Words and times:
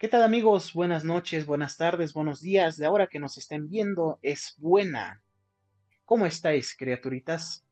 ¿Qué 0.00 0.08
tal 0.08 0.22
amigos? 0.22 0.72
Buenas 0.72 1.04
noches, 1.04 1.44
buenas 1.44 1.76
tardes, 1.76 2.14
buenos 2.14 2.40
días. 2.40 2.78
De 2.78 2.86
ahora 2.86 3.06
que 3.06 3.18
nos 3.18 3.36
estén 3.36 3.68
viendo 3.68 4.18
es 4.22 4.54
buena. 4.56 5.20
¿Cómo 6.06 6.24
estáis, 6.24 6.74
criaturitas? 6.74 7.66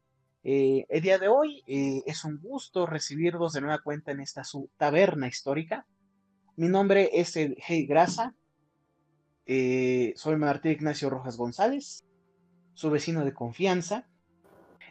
Eh, 0.44 0.84
el 0.90 1.00
día 1.00 1.18
de 1.18 1.28
hoy 1.28 1.64
eh, 1.66 2.02
es 2.04 2.26
un 2.26 2.38
gusto 2.38 2.84
recibirlos 2.84 3.54
de 3.54 3.62
nueva 3.62 3.78
cuenta 3.78 4.12
en 4.12 4.20
esta 4.20 4.44
su 4.44 4.68
taberna 4.76 5.26
histórica. 5.26 5.86
Mi 6.56 6.68
nombre 6.68 7.08
es 7.14 7.34
el 7.36 7.56
Hey 7.66 7.86
Grasa. 7.86 8.34
Eh, 9.46 10.12
soy 10.14 10.36
Martín 10.36 10.72
Ignacio 10.72 11.08
Rojas 11.08 11.38
González, 11.38 12.04
su 12.74 12.90
vecino 12.90 13.24
de 13.24 13.32
confianza. 13.32 14.06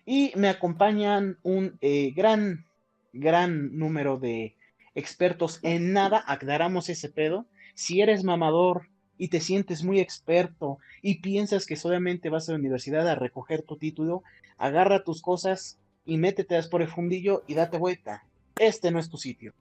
Y 0.08 0.32
me 0.38 0.50
acompañan 0.50 1.38
un 1.44 1.78
gran, 2.16 2.66
gran 3.14 3.78
número 3.78 4.18
de 4.18 4.57
expertos 4.98 5.60
en 5.62 5.94
nada, 5.94 6.24
aclaramos 6.26 6.90
ese 6.90 7.10
pedo. 7.10 7.46
Si 7.76 8.02
eres 8.02 8.24
mamador 8.24 8.90
y 9.18 9.28
te 9.28 9.40
sientes 9.40 9.84
muy 9.84 10.00
experto 10.00 10.80
y 11.04 11.22
piensas 11.22 11.68
que 11.68 11.76
solamente 11.76 12.30
vas 12.30 12.50
a 12.50 12.54
la 12.54 12.58
universidad 12.58 13.08
a 13.08 13.16
recoger 13.16 13.62
tu 13.62 13.78
título, 13.78 14.24
agarra 14.58 15.04
tus 15.04 15.22
cosas 15.22 15.78
y 16.04 16.18
métete 16.18 16.60
por 16.64 16.82
el 16.82 16.88
fundillo 16.88 17.44
y 17.46 17.54
date 17.54 17.78
vuelta. 17.78 18.24
Este 18.60 18.90
no 18.90 18.98
es 18.98 19.10
tu 19.10 19.18
sitio. 19.18 19.54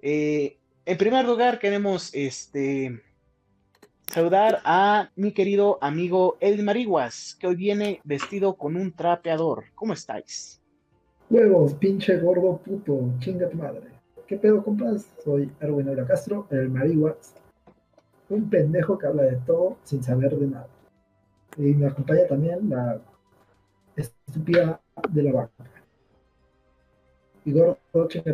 Eh, 0.00 0.56
en 0.86 0.96
primer 0.96 1.26
lugar, 1.26 1.58
queremos 1.58 2.14
este, 2.14 3.02
saludar 4.06 4.62
a 4.64 5.10
mi 5.14 5.32
querido 5.32 5.78
amigo 5.82 6.38
El 6.40 6.62
Mariguas, 6.62 7.36
que 7.38 7.48
hoy 7.48 7.56
viene 7.56 8.00
vestido 8.04 8.54
con 8.54 8.76
un 8.76 8.92
trapeador. 8.92 9.64
¿Cómo 9.74 9.92
estáis? 9.92 10.62
Huevos, 11.28 11.74
pinche 11.74 12.16
gordo 12.18 12.56
puto, 12.58 13.12
chinga 13.18 13.48
tu 13.50 13.58
madre. 13.58 13.93
¿Qué 14.26 14.38
pedo, 14.38 14.64
compas? 14.64 15.06
Soy 15.22 15.52
Erwin 15.60 15.90
Ola 15.90 16.06
Castro, 16.06 16.46
el 16.48 16.70
Mariguas, 16.70 17.34
un 18.30 18.48
pendejo 18.48 18.96
que 18.96 19.06
habla 19.06 19.24
de 19.24 19.36
todo 19.36 19.76
sin 19.84 20.02
saber 20.02 20.34
de 20.38 20.46
nada. 20.46 20.68
Y 21.58 21.74
me 21.74 21.86
acompaña 21.88 22.26
también 22.26 22.70
la 22.70 23.02
estúpida 23.96 24.80
de 25.10 25.22
la 25.24 25.32
vaca. 25.32 25.64
Y 27.44 27.52
gordo, 27.52 27.76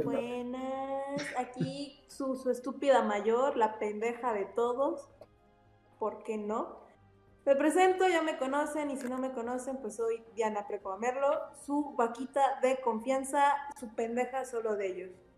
Buenas, 0.04 1.22
aquí 1.36 2.04
su, 2.06 2.36
su 2.36 2.50
estúpida 2.50 3.02
mayor, 3.02 3.56
la 3.56 3.80
pendeja 3.80 4.32
de 4.32 4.44
todos. 4.44 5.08
¿Por 5.98 6.22
qué 6.22 6.38
no? 6.38 6.78
Me 7.44 7.56
presento, 7.56 8.06
ya 8.06 8.22
me 8.22 8.38
conocen 8.38 8.92
y 8.92 8.96
si 8.96 9.08
no 9.08 9.18
me 9.18 9.32
conocen, 9.32 9.78
pues 9.78 9.96
soy 9.96 10.22
Diana 10.36 10.68
Precomerlo, 10.68 11.32
su 11.66 11.96
vaquita 11.96 12.60
de 12.62 12.80
confianza, 12.80 13.42
su 13.80 13.92
pendeja 13.96 14.44
solo 14.44 14.76
de 14.76 14.86
ellos 14.86 15.29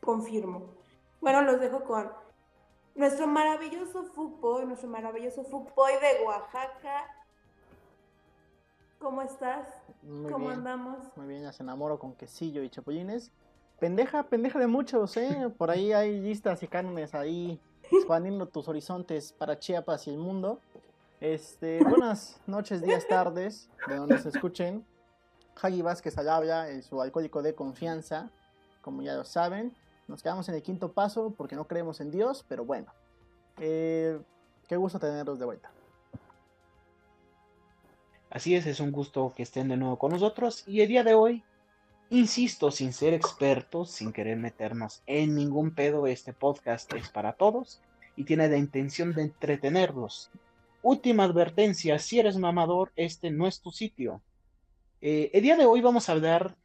confirmo. 0.00 0.66
Bueno, 1.20 1.42
los 1.42 1.60
dejo 1.60 1.84
con 1.84 2.10
nuestro 2.94 3.26
maravilloso 3.26 4.04
fútbol, 4.04 4.66
nuestro 4.66 4.88
maravilloso 4.88 5.44
fútbol 5.44 5.90
de 6.00 6.24
Oaxaca. 6.26 7.06
¿Cómo 8.98 9.22
estás? 9.22 9.66
¿Cómo 10.30 10.50
andamos? 10.50 10.98
Muy 11.16 11.26
bien, 11.26 11.42
ya 11.42 11.52
se 11.52 11.62
enamoro 11.62 11.98
con 11.98 12.14
quesillo 12.14 12.62
y 12.62 12.70
chapullines. 12.70 13.32
Pendeja, 13.80 14.24
pendeja 14.24 14.58
de 14.58 14.66
muchos, 14.66 15.16
¿eh? 15.16 15.52
Por 15.58 15.70
ahí 15.70 15.92
hay 15.92 16.20
listas 16.20 16.62
y 16.62 16.68
cánones 16.68 17.14
ahí 17.14 17.60
expandiendo 17.90 18.46
tus 18.46 18.68
horizontes 18.68 19.32
para 19.32 19.58
Chiapas 19.58 20.06
y 20.06 20.10
el 20.10 20.18
mundo. 20.18 20.60
Este, 21.20 21.82
buenas 21.88 22.40
noches, 22.46 22.82
días, 22.82 23.06
tardes, 23.08 23.68
de 23.88 23.96
donde 23.96 24.18
se 24.18 24.28
escuchen. 24.28 24.84
Hagi 25.60 25.82
Vázquez 25.82 26.16
Ayabia, 26.16 26.82
su 26.82 27.00
alcohólico 27.00 27.42
de 27.42 27.54
confianza 27.54 28.30
como 28.82 29.02
ya 29.02 29.14
lo 29.14 29.24
saben. 29.24 29.74
Nos 30.08 30.22
quedamos 30.22 30.48
en 30.48 30.56
el 30.56 30.62
quinto 30.62 30.92
paso 30.92 31.32
porque 31.36 31.56
no 31.56 31.66
creemos 31.66 32.00
en 32.00 32.10
Dios, 32.10 32.44
pero 32.46 32.64
bueno. 32.64 32.92
Eh, 33.58 34.20
qué 34.68 34.76
gusto 34.76 34.98
tenerlos 34.98 35.38
de 35.38 35.46
vuelta. 35.46 35.70
Así 38.28 38.54
es, 38.54 38.66
es 38.66 38.80
un 38.80 38.92
gusto 38.92 39.32
que 39.36 39.42
estén 39.42 39.68
de 39.68 39.76
nuevo 39.76 39.98
con 39.98 40.12
nosotros. 40.12 40.64
Y 40.66 40.80
el 40.80 40.88
día 40.88 41.04
de 41.04 41.14
hoy, 41.14 41.42
insisto, 42.10 42.70
sin 42.70 42.92
ser 42.92 43.14
expertos, 43.14 43.90
sin 43.90 44.12
querer 44.12 44.36
meternos 44.36 45.02
en 45.06 45.34
ningún 45.34 45.74
pedo, 45.74 46.06
este 46.06 46.32
podcast 46.32 46.92
es 46.94 47.08
para 47.10 47.34
todos 47.34 47.80
y 48.16 48.24
tiene 48.24 48.48
la 48.48 48.56
intención 48.56 49.14
de 49.14 49.22
entretenerlos. 49.22 50.30
Última 50.82 51.24
advertencia, 51.24 51.98
si 51.98 52.18
eres 52.18 52.36
mamador, 52.38 52.92
este 52.96 53.30
no 53.30 53.46
es 53.46 53.60
tu 53.60 53.70
sitio. 53.70 54.22
Eh, 55.00 55.30
el 55.32 55.42
día 55.42 55.56
de 55.56 55.66
hoy 55.66 55.80
vamos 55.80 56.08
a 56.08 56.12
hablar 56.12 56.56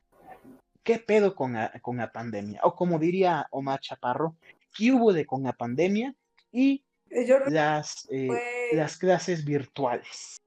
¿Qué 0.88 1.00
pedo 1.00 1.36
con 1.36 1.52
la, 1.52 1.70
con 1.82 1.98
la 1.98 2.14
pandemia? 2.14 2.62
O 2.64 2.74
como 2.74 2.98
diría 2.98 3.46
Omar 3.52 3.82
Chaparro, 3.82 4.38
¿qué 4.74 4.94
hubo 4.94 5.12
de 5.12 5.26
con 5.26 5.44
la 5.44 5.52
pandemia 5.52 6.16
y 6.50 6.86
eh, 7.10 7.28
las, 7.50 8.08
eh, 8.10 8.30
las 8.72 8.96
clases 8.96 9.44
virtuales? 9.44 10.38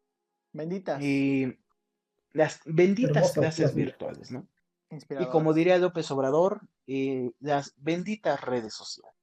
Benditas. 0.50 0.98
Y 1.02 1.58
las 2.32 2.62
benditas 2.64 3.32
clases 3.32 3.74
virtuales, 3.74 4.30
¿no? 4.30 4.48
Y 4.90 5.26
como 5.26 5.52
diría 5.52 5.76
López 5.76 6.10
Obrador, 6.10 6.62
eh, 6.86 7.32
las 7.40 7.74
benditas 7.76 8.40
redes 8.40 8.72
sociales. 8.72 9.14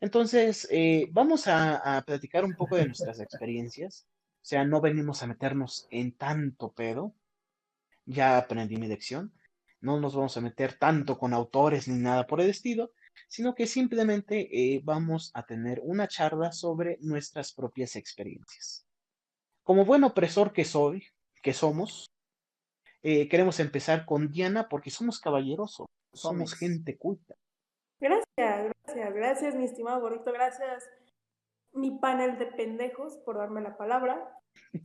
Entonces, 0.00 0.68
vamos 1.12 1.46
a, 1.46 1.98
a, 1.98 2.02
platicar 2.02 2.44
un 2.44 2.56
poco 2.56 2.74
de 2.74 2.86
nuestras 2.86 3.20
experiencias. 3.20 4.04
O 4.42 4.44
sea, 4.44 4.64
no 4.64 4.80
venimos 4.80 5.22
a 5.22 5.28
meternos 5.28 5.86
en 5.92 6.10
tanto 6.10 6.72
pedo. 6.72 7.14
Ya 8.04 8.36
aprendí 8.36 8.76
mi 8.76 8.88
lección 8.88 9.32
no 9.80 9.98
nos 9.98 10.14
vamos 10.14 10.36
a 10.36 10.40
meter 10.40 10.78
tanto 10.78 11.18
con 11.18 11.32
autores 11.32 11.88
ni 11.88 11.98
nada 11.98 12.26
por 12.26 12.40
el 12.40 12.50
estilo, 12.50 12.92
sino 13.28 13.54
que 13.54 13.66
simplemente 13.66 14.48
eh, 14.52 14.80
vamos 14.84 15.30
a 15.34 15.44
tener 15.44 15.80
una 15.82 16.08
charla 16.08 16.52
sobre 16.52 16.98
nuestras 17.00 17.52
propias 17.52 17.96
experiencias. 17.96 18.86
Como 19.62 19.84
buen 19.84 20.04
opresor 20.04 20.52
que 20.52 20.64
soy, 20.64 21.06
que 21.42 21.52
somos, 21.52 22.10
eh, 23.02 23.28
queremos 23.28 23.60
empezar 23.60 24.04
con 24.04 24.30
Diana 24.30 24.68
porque 24.68 24.90
somos 24.90 25.20
caballerosos, 25.20 25.86
somos 26.12 26.54
gente 26.54 26.98
culta. 26.98 27.34
Gracias, 28.00 28.26
gracias, 28.36 29.14
gracias, 29.14 29.54
mi 29.54 29.64
estimado 29.64 30.00
gordito, 30.00 30.32
gracias, 30.32 30.88
mi 31.72 31.98
panel 31.98 32.38
de 32.38 32.46
pendejos, 32.46 33.16
por 33.18 33.38
darme 33.38 33.60
la 33.60 33.76
palabra. 33.76 34.36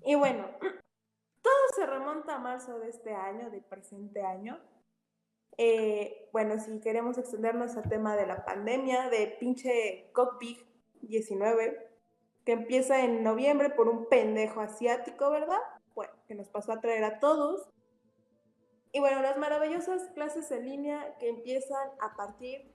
Y 0.06 0.16
bueno, 0.16 0.50
todo 1.42 1.54
se 1.76 1.86
remonta 1.86 2.36
a 2.36 2.40
marzo 2.40 2.80
de 2.80 2.90
este 2.90 3.14
año, 3.14 3.50
del 3.50 3.64
presente 3.64 4.22
año, 4.22 4.60
eh, 5.58 6.30
bueno, 6.34 6.60
si 6.60 6.80
queremos 6.80 7.18
extendernos 7.18 7.78
al 7.78 7.88
tema 7.88 8.16
de 8.16 8.28
la 8.28 8.46
pandemia, 8.46 9.10
de 9.10 9.36
pinche 9.40 10.12
COVID-19, 10.14 11.78
que 12.46 12.52
empieza 12.52 13.04
en 13.04 13.24
noviembre 13.24 13.70
por 13.70 13.88
un 13.88 14.08
pendejo 14.08 14.62
asiático, 14.62 15.32
¿verdad? 15.32 15.60
Bueno, 15.96 16.14
que 16.28 16.36
nos 16.36 16.50
pasó 16.50 16.74
a 16.74 16.82
traer 16.82 17.04
a 17.04 17.20
todos. 17.20 17.70
Y 18.92 19.00
bueno, 19.00 19.22
las 19.22 19.38
maravillosas 19.38 20.10
clases 20.14 20.52
en 20.52 20.66
línea 20.66 21.18
que 21.20 21.30
empiezan 21.30 21.90
a 22.00 22.16
partir 22.16 22.72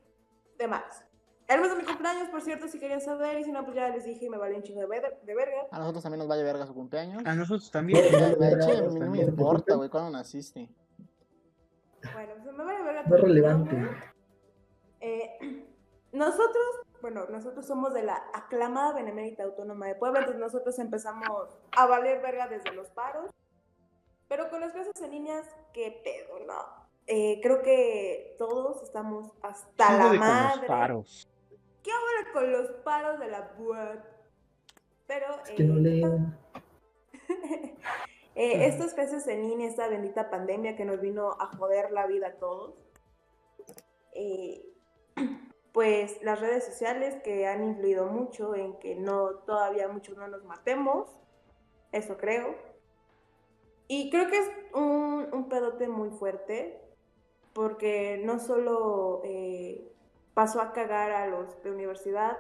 de 0.59 0.67
marzo. 0.67 1.05
El 1.49 1.61
mes 1.61 1.71
de 1.71 1.77
mi 1.77 1.85
cumpleaños, 1.85 2.29
por 2.29 2.43
cierto, 2.43 2.69
si 2.69 2.79
querían 2.79 3.01
saber, 3.01 3.41
y 3.41 3.45
si 3.45 3.51
no, 3.51 3.65
pues 3.65 3.75
ya 3.75 3.89
les 3.89 4.05
dije 4.05 4.27
y 4.27 4.31
me 4.31 4.39
vale 4.39 4.55
un 4.55 4.63
chingo 4.63 4.81
de, 4.81 4.87
verga. 4.87 5.67
A 5.73 5.81
nosotros 5.81 6.03
también 6.03 6.21
nos 6.21 6.29
vale 6.29 6.45
verga 6.45 6.65
su 6.67 6.75
cumpleaños. 6.75 7.23
A 7.27 7.35
nosotros 7.35 7.71
también. 7.71 8.05
no 8.99 9.11
me 9.11 9.23
importa, 9.23 9.75
güey, 9.75 9.89
cuando 9.89 10.11
naciste. 10.11 10.69
Bueno, 12.13 12.35
pues 12.43 12.55
me 12.57 12.65
vale 12.65 12.83
verga. 12.83 13.03
No 13.03 13.17
es 13.17 13.23
relevante. 13.23 13.77
Eh, 15.01 15.67
nosotros, 16.13 16.67
bueno, 17.01 17.27
nosotros 17.27 17.67
somos 17.67 17.95
de 17.95 18.03
la 18.03 18.23
aclamada 18.35 18.95
Benemérita 18.95 19.45
Autónoma 19.45 19.87
de 19.87 19.95
Puebla, 19.95 20.21
entonces 20.21 20.41
nosotros 20.41 20.79
empezamos 20.79 21.59
a 21.77 21.87
valer 21.87 22.21
verga 22.23 22.49
desde 22.49 22.73
los 22.73 22.89
paros. 22.91 23.31
Pero 24.29 24.49
con 24.49 24.61
las 24.61 24.73
clases 24.73 25.01
en 25.03 25.11
líneas, 25.11 25.47
qué 25.73 26.01
pedo, 26.05 26.39
¿no? 26.47 26.81
Eh, 27.07 27.41
creo 27.43 27.63
que 27.63 28.37
todos 28.39 28.83
estamos 28.83 29.33
hasta 29.43 29.97
la 29.97 30.13
madre. 30.13 30.51
Con 30.51 30.61
los 30.61 30.67
paros. 30.69 31.29
¿Qué 31.83 31.91
ahora 31.91 32.33
con 32.33 32.53
los 32.53 32.71
paros 32.85 33.19
de 33.19 33.29
la 33.29 33.53
web? 33.59 34.01
Pero. 35.07 35.27
Es 35.45 35.51
que 35.51 35.65
no 35.65 36.37
eh, 38.43 38.65
estos 38.69 38.95
clases 38.95 39.27
en 39.27 39.43
línea, 39.43 39.69
esta 39.69 39.87
bendita 39.87 40.31
pandemia 40.31 40.75
que 40.75 40.87
nos 40.87 40.99
vino 40.99 41.33
a 41.39 41.55
joder 41.59 41.91
la 41.91 42.07
vida 42.07 42.29
a 42.29 42.33
todos, 42.37 42.75
eh, 44.15 44.65
pues 45.75 46.23
las 46.23 46.41
redes 46.41 46.65
sociales 46.65 47.17
que 47.23 47.47
han 47.47 47.63
influido 47.63 48.07
mucho 48.07 48.55
en 48.55 48.79
que 48.79 48.95
no 48.95 49.35
todavía 49.41 49.89
muchos 49.89 50.17
no 50.17 50.27
nos 50.27 50.43
matemos, 50.45 51.15
eso 51.93 52.17
creo. 52.17 52.55
Y 53.89 54.09
creo 54.09 54.31
que 54.31 54.39
es 54.39 54.51
un, 54.73 55.29
un 55.35 55.51
pedote 55.51 55.89
muy 55.89 56.09
fuerte, 56.09 56.81
porque 57.53 58.23
no 58.25 58.39
solo 58.39 59.21
eh, 59.23 59.87
pasó 60.33 60.63
a 60.63 60.73
cagar 60.73 61.13
a 61.13 61.27
los 61.27 61.63
de 61.63 61.73
universidad, 61.73 62.39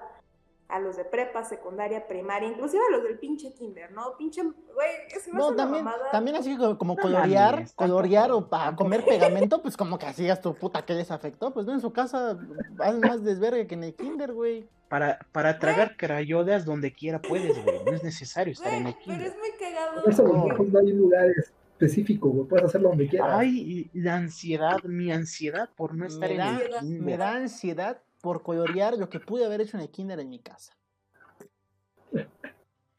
a 0.70 0.78
los 0.78 0.96
de 0.96 1.04
prepa, 1.04 1.44
secundaria, 1.44 2.06
primaria, 2.06 2.48
inclusive 2.48 2.82
a 2.88 2.92
los 2.96 3.02
del 3.02 3.18
pinche 3.18 3.52
kinder, 3.54 3.90
¿no? 3.92 4.16
Pinche, 4.16 4.42
güey, 4.42 4.88
es 5.14 5.26
No, 5.32 5.48
una 5.48 5.56
también, 5.56 5.84
mamada. 5.84 6.10
también 6.10 6.36
así 6.36 6.56
como, 6.56 6.96
colorear, 6.96 7.54
mames, 7.54 7.72
colorear 7.74 8.28
tampoco, 8.28 8.46
o 8.46 8.50
para 8.50 8.76
comer 8.76 9.04
pegamento, 9.04 9.60
pues 9.62 9.76
como 9.76 9.98
que 9.98 10.06
hacías 10.06 10.40
tu 10.40 10.54
puta 10.54 10.84
que 10.84 10.94
les 10.94 11.10
afectó, 11.10 11.52
pues 11.52 11.66
no 11.66 11.72
en 11.72 11.80
su 11.80 11.92
casa 11.92 12.38
hacen 12.78 13.00
más 13.00 13.22
desvergue 13.24 13.66
que 13.66 13.74
en 13.74 13.84
el 13.84 13.94
kinder, 13.94 14.32
güey. 14.32 14.68
Para, 14.88 15.20
para 15.30 15.58
tragar 15.60 15.96
crayolas 15.96 16.64
donde 16.64 16.92
quiera 16.92 17.20
puedes, 17.22 17.62
güey. 17.64 17.84
No 17.84 17.92
es 17.92 18.02
necesario 18.02 18.52
estar 18.52 18.72
en 18.74 18.88
el 18.88 18.94
pero 18.94 19.04
kinder. 19.04 19.26
es 19.28 19.36
muy 19.38 19.50
cagado. 19.58 20.02
Por 20.02 20.12
eso 20.12 20.22
No. 20.24 20.78
hay 20.80 20.92
un 20.92 20.98
lugar 20.98 21.26
específico, 21.30 22.28
güey. 22.30 22.48
Puedes 22.48 22.64
hacerlo 22.66 22.88
donde 22.88 23.06
quieras. 23.08 23.28
Ay, 23.32 23.88
la 23.94 24.16
ansiedad, 24.16 24.82
mi 24.82 25.12
ansiedad 25.12 25.68
por 25.76 25.94
no 25.94 26.06
estar 26.06 26.28
Me 26.28 26.34
en 26.34 26.38
da, 26.38 26.48
el 26.48 26.54
Ansiedad. 26.74 26.82
me 26.82 26.88
kinder. 26.98 27.18
da 27.18 27.32
ansiedad 27.34 28.02
por 28.20 28.42
colorear 28.42 28.96
lo 28.96 29.08
que 29.08 29.20
pude 29.20 29.44
haber 29.44 29.60
hecho 29.60 29.76
en 29.76 29.82
el 29.82 29.90
kinder 29.90 30.20
en 30.20 30.28
mi 30.28 30.38
casa. 30.38 30.72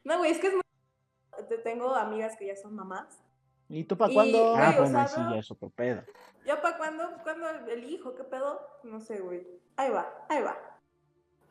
No, 0.04 0.18
güey, 0.18 0.32
es 0.32 0.38
que 0.38 0.48
es 0.48 0.54
muy... 0.54 0.62
Te 1.48 1.58
tengo 1.58 1.94
amigas 1.94 2.36
que 2.36 2.46
ya 2.46 2.56
son 2.56 2.74
mamás. 2.74 3.20
¿Y 3.68 3.84
tú 3.84 3.96
para 3.96 4.12
cuándo? 4.12 4.54
Ah, 4.56 4.72
Güey, 4.72 4.78
o 4.78 4.82
bueno, 4.82 5.08
sea, 5.08 5.08
sí, 5.08 5.20
ya 5.32 5.38
es 5.38 5.50
otro 5.50 5.70
pedo. 5.70 6.02
¿Ya 6.44 6.60
para 6.60 6.76
cuándo? 6.76 7.08
¿Cuándo 7.22 7.48
el 7.48 7.84
hijo? 7.84 8.14
¿Qué 8.14 8.24
pedo? 8.24 8.60
No 8.82 9.00
sé, 9.00 9.20
güey. 9.20 9.46
Ahí 9.76 9.90
va, 9.90 10.12
ahí 10.28 10.42
va. 10.42 10.56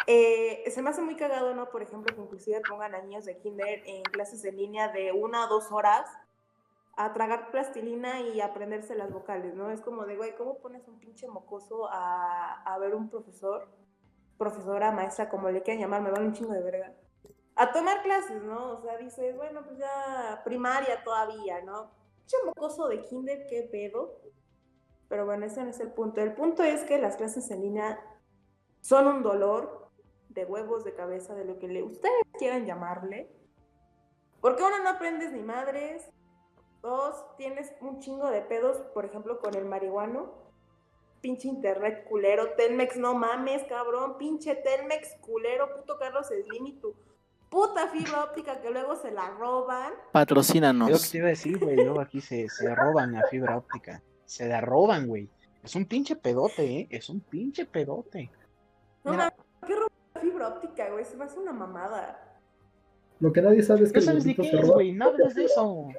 Eh, 0.07 0.63
se 0.69 0.81
me 0.81 0.89
hace 0.89 1.01
muy 1.01 1.15
cagado, 1.15 1.55
¿no? 1.55 1.69
Por 1.69 1.81
ejemplo, 1.81 2.13
que 2.13 2.21
inclusive 2.21 2.61
pongan 2.67 2.93
a 2.95 3.01
niños 3.01 3.25
de 3.25 3.37
kinder 3.37 3.83
en 3.85 4.03
clases 4.03 4.43
en 4.45 4.57
línea 4.57 4.89
de 4.89 5.11
una 5.11 5.45
a 5.45 5.47
dos 5.47 5.71
horas 5.71 6.07
a 6.95 7.13
tragar 7.13 7.51
plastilina 7.51 8.21
y 8.21 8.41
aprenderse 8.41 8.95
las 8.95 9.11
vocales, 9.11 9.55
¿no? 9.55 9.71
Es 9.71 9.81
como 9.81 10.05
de, 10.05 10.17
güey, 10.17 10.35
¿cómo 10.35 10.59
pones 10.59 10.87
un 10.87 10.99
pinche 10.99 11.27
mocoso 11.27 11.87
a, 11.89 12.61
a 12.63 12.77
ver 12.79 12.95
un 12.95 13.09
profesor, 13.09 13.69
profesora, 14.37 14.91
maestra, 14.91 15.29
como 15.29 15.49
le 15.49 15.61
quieran 15.63 15.81
llamar, 15.81 16.01
me 16.01 16.11
van 16.11 16.25
un 16.25 16.33
chingo 16.33 16.53
de 16.53 16.61
verga, 16.61 16.93
a 17.55 17.71
tomar 17.71 18.01
clases, 18.01 18.41
¿no? 18.43 18.71
O 18.71 18.81
sea, 18.81 18.97
dices, 18.97 19.35
bueno, 19.35 19.63
pues 19.63 19.77
ya 19.77 20.41
primaria 20.43 21.03
todavía, 21.03 21.61
¿no? 21.61 21.91
Pinche 22.17 22.37
mocoso 22.45 22.87
de 22.87 23.03
kinder, 23.03 23.45
qué 23.47 23.67
pedo. 23.71 24.19
Pero 25.09 25.25
bueno, 25.25 25.45
ese 25.45 25.63
no 25.63 25.69
es 25.69 25.79
el 25.79 25.91
punto. 25.91 26.21
El 26.21 26.33
punto 26.33 26.63
es 26.63 26.83
que 26.83 26.97
las 26.97 27.17
clases 27.17 27.51
en 27.51 27.61
línea 27.61 27.99
son 28.79 29.07
un 29.07 29.23
dolor 29.23 29.89
de 30.29 30.45
huevos, 30.45 30.83
de 30.85 30.93
cabeza, 30.93 31.35
de 31.35 31.45
lo 31.45 31.59
que 31.59 31.67
le, 31.67 31.83
ustedes 31.83 32.23
quieran 32.39 32.65
llamarle. 32.65 33.29
Porque 34.39 34.63
uno 34.63 34.79
no 34.79 34.89
aprendes 34.89 35.31
ni 35.33 35.43
madres. 35.43 36.09
Dos, 36.81 37.15
tienes 37.37 37.71
un 37.79 37.99
chingo 37.99 38.29
de 38.29 38.41
pedos, 38.41 38.77
por 38.93 39.05
ejemplo, 39.05 39.39
con 39.39 39.55
el 39.55 39.65
marihuano. 39.65 40.33
Pinche 41.21 41.47
internet 41.47 42.05
culero. 42.09 42.53
Telmex, 42.55 42.97
no 42.97 43.13
mames, 43.13 43.63
cabrón. 43.65 44.17
Pinche 44.17 44.55
Telmex 44.55 45.17
culero. 45.21 45.75
Puto 45.75 45.99
Carlos 45.99 46.27
Slim 46.27 46.65
y 46.65 46.73
tu 46.73 46.95
puta 47.49 47.87
fibra 47.89 48.23
óptica 48.23 48.59
que 48.61 48.71
luego 48.71 48.95
se 48.95 49.11
la 49.11 49.29
roban. 49.29 49.91
Es 49.91 49.91
lo 49.91 50.01
que 50.03 50.11
Patrocínanos. 50.11 51.11
te 51.11 51.17
iba 51.17 51.27
a 51.27 51.29
decir, 51.29 51.59
güey. 51.59 51.75
Luego 51.75 52.01
aquí 52.01 52.21
se, 52.21 52.49
se 52.49 52.73
roban 52.73 53.11
la 53.11 53.27
fibra 53.29 53.57
óptica. 53.57 54.01
Se 54.25 54.47
la 54.47 54.61
roban, 54.61 55.07
güey. 55.07 55.29
Es 55.61 55.75
un 55.75 55.85
pinche 55.85 56.15
pedote, 56.15 56.63
¿eh? 56.65 56.87
Es 56.89 57.09
un 57.09 57.19
pinche 57.19 57.65
pedote. 57.67 58.31
No 59.03 59.13
mames, 59.13 59.33
¿qué 59.67 59.75
roban 59.75 59.91
la 60.15 60.21
fibra 60.21 60.47
óptica, 60.47 60.89
güey? 60.89 61.05
Se 61.05 61.15
me 61.15 61.25
hace 61.25 61.37
una 61.37 61.53
mamada. 61.53 62.39
Lo 63.19 63.31
que 63.31 63.43
nadie 63.43 63.61
sabe 63.61 63.83
es 63.83 63.91
que 63.93 63.99
¿No 63.99 64.05
sabes 64.05 64.23
de 64.23 64.33
qué 64.33 64.49
es, 64.49 64.67
güey? 64.67 64.93
No 64.93 65.05
hables 65.09 65.35
de 65.35 65.45
eso. 65.45 65.89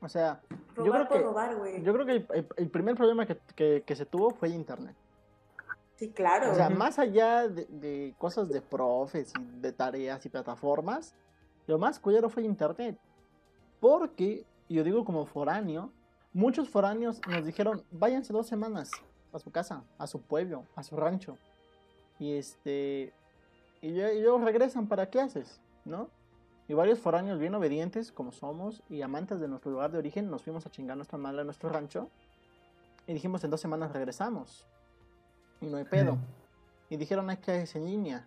O 0.00 0.08
sea, 0.08 0.40
yo 0.76 0.84
Robar 0.84 1.06
creo 1.06 1.08
por 1.08 1.18
que, 1.18 1.24
robar, 1.24 1.56
güey. 1.56 1.82
yo 1.82 1.92
creo 1.94 2.06
que 2.06 2.12
el, 2.12 2.26
el- 2.34 2.46
el 2.56 2.68
primer 2.70 2.94
problema 2.96 3.26
que, 3.26 3.38
que- 3.54 3.82
que 3.86 3.96
se 3.96 4.04
tuvo 4.06 4.30
fue 4.30 4.50
internet. 4.50 4.94
Sí, 5.96 6.10
claro. 6.10 6.52
O 6.52 6.54
sea, 6.54 6.68
más 6.68 6.98
allá 6.98 7.48
de, 7.48 7.64
de 7.66 8.14
cosas 8.18 8.48
de 8.50 8.60
profes 8.60 9.32
y 9.40 9.60
de 9.60 9.72
tareas 9.72 10.24
y 10.26 10.28
plataformas, 10.28 11.14
lo 11.66 11.78
más 11.78 11.98
culero 11.98 12.28
fue 12.28 12.42
internet. 12.42 12.98
Porque, 13.80 14.44
yo 14.68 14.84
digo 14.84 15.04
como 15.04 15.24
foráneo, 15.24 15.90
muchos 16.34 16.68
foráneos 16.68 17.20
nos 17.28 17.44
dijeron, 17.46 17.82
váyanse 17.90 18.32
dos 18.34 18.46
semanas 18.46 18.90
a 19.32 19.38
su 19.38 19.50
casa, 19.50 19.82
a 19.98 20.06
su 20.06 20.20
pueblo, 20.20 20.64
a 20.74 20.82
su 20.82 20.96
rancho. 20.96 21.38
Y 22.18 22.36
este, 22.36 23.12
y 23.80 23.88
y 23.88 24.20
luego 24.20 24.38
regresan 24.44 24.86
para 24.88 25.06
clases, 25.06 25.60
¿no? 25.86 26.10
Y 26.68 26.74
varios 26.74 26.98
foráneos 26.98 27.38
bien 27.38 27.54
obedientes, 27.54 28.10
como 28.10 28.32
somos, 28.32 28.82
y 28.88 29.02
amantes 29.02 29.40
de 29.40 29.48
nuestro 29.48 29.70
lugar 29.70 29.92
de 29.92 29.98
origen, 29.98 30.30
nos 30.30 30.42
fuimos 30.42 30.66
a 30.66 30.70
chingar 30.70 30.96
nuestra 30.96 31.18
madre 31.18 31.42
a 31.42 31.44
nuestro 31.44 31.68
rancho. 31.68 32.10
Y 33.06 33.14
dijimos, 33.14 33.44
en 33.44 33.50
dos 33.50 33.60
semanas 33.60 33.92
regresamos. 33.92 34.66
Y 35.60 35.66
no 35.66 35.76
hay 35.76 35.84
pedo. 35.84 36.18
Y 36.90 36.96
dijeron, 36.96 37.30
hay 37.30 37.36
que 37.36 37.68
en 37.74 37.84
línea. 37.84 38.26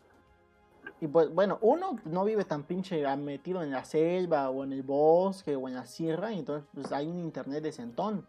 Y 1.02 1.08
pues, 1.08 1.34
bueno, 1.34 1.58
uno 1.62 1.98
no 2.06 2.26
vive 2.26 2.46
tan 2.46 2.64
pinche 2.64 3.06
metido 3.18 3.62
en 3.64 3.72
la 3.72 3.86
selva 3.86 4.50
o 4.50 4.64
en 4.64 4.74
el 4.74 4.84
bosque 4.84 5.56
o 5.56 5.68
en 5.68 5.76
la 5.76 5.86
sierra, 5.86 6.32
y 6.34 6.40
entonces 6.40 6.68
pues 6.74 6.92
hay 6.92 7.08
un 7.08 7.20
internet 7.20 7.64
decentón. 7.64 8.28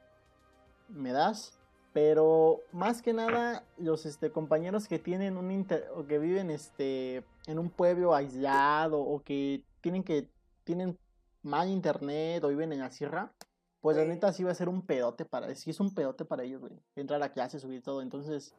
¿Me 0.89 1.13
das? 1.13 1.59
Pero 1.93 2.61
más 2.73 3.03
que 3.03 3.13
nada, 3.13 3.65
los 3.77 4.07
este, 4.07 4.31
compañeros 4.31 4.87
que 4.87 5.01
tienen 5.01 5.37
un 5.37 5.51
inter 5.51 5.89
o 5.97 6.07
que 6.07 6.19
viven 6.19 6.51
este 6.51 7.25
en 7.47 7.59
un 7.59 7.69
pueblo 7.71 8.15
aislado 8.15 9.01
o 9.01 9.21
que 9.23 9.65
tienen 9.81 10.03
que 10.05 10.29
tienen 10.65 10.99
mal 11.43 11.69
internet 11.69 12.43
o 12.45 12.49
viven 12.49 12.73
en 12.73 12.81
la 12.81 12.91
sierra, 12.91 13.33
pues 13.81 13.97
la 13.97 14.03
Sí. 14.05 14.09
neta 14.11 14.33
sí 14.33 14.45
va 14.45 14.51
a 14.53 14.55
ser 14.55 14.69
un 14.69 14.83
pedote 14.83 15.25
para, 15.25 15.55
sí 15.55 15.71
es 15.71 15.81
un 15.81 15.95
pedote 15.95 16.25
para 16.25 16.43
ellos, 16.43 16.61
güey. 16.61 16.79
Entrar 16.97 17.23
a 17.23 17.33
clase, 17.33 17.59
subir 17.59 17.83
todo, 17.83 18.03
entonces 18.03 18.55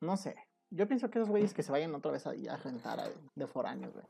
no 0.00 0.16
sé. 0.16 0.36
Yo 0.70 0.86
pienso 0.86 1.10
que 1.10 1.18
esos 1.18 1.28
güeyes 1.28 1.52
que 1.52 1.62
se 1.62 1.72
vayan 1.72 1.94
otra 1.94 2.12
vez 2.12 2.26
ahí 2.26 2.46
a 2.46 2.56
rentar 2.56 3.00
a- 3.00 3.10
de 3.34 3.46
foráneos, 3.46 3.92
güey. 3.92 4.04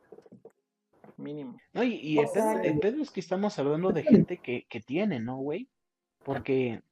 Mínimo. 1.17 1.58
No, 1.73 1.82
y, 1.82 1.94
y 2.02 2.17
pedo, 2.32 2.58
el 2.61 2.79
pedo 2.79 3.02
es 3.02 3.11
que 3.11 3.20
estamos 3.20 3.58
hablando 3.58 3.91
de 3.93 4.02
gente 4.02 4.38
que, 4.38 4.67
que 4.69 4.81
tiene, 4.81 5.20
¿no, 5.20 5.37
güey? 5.38 5.69
Porque, 6.25 6.82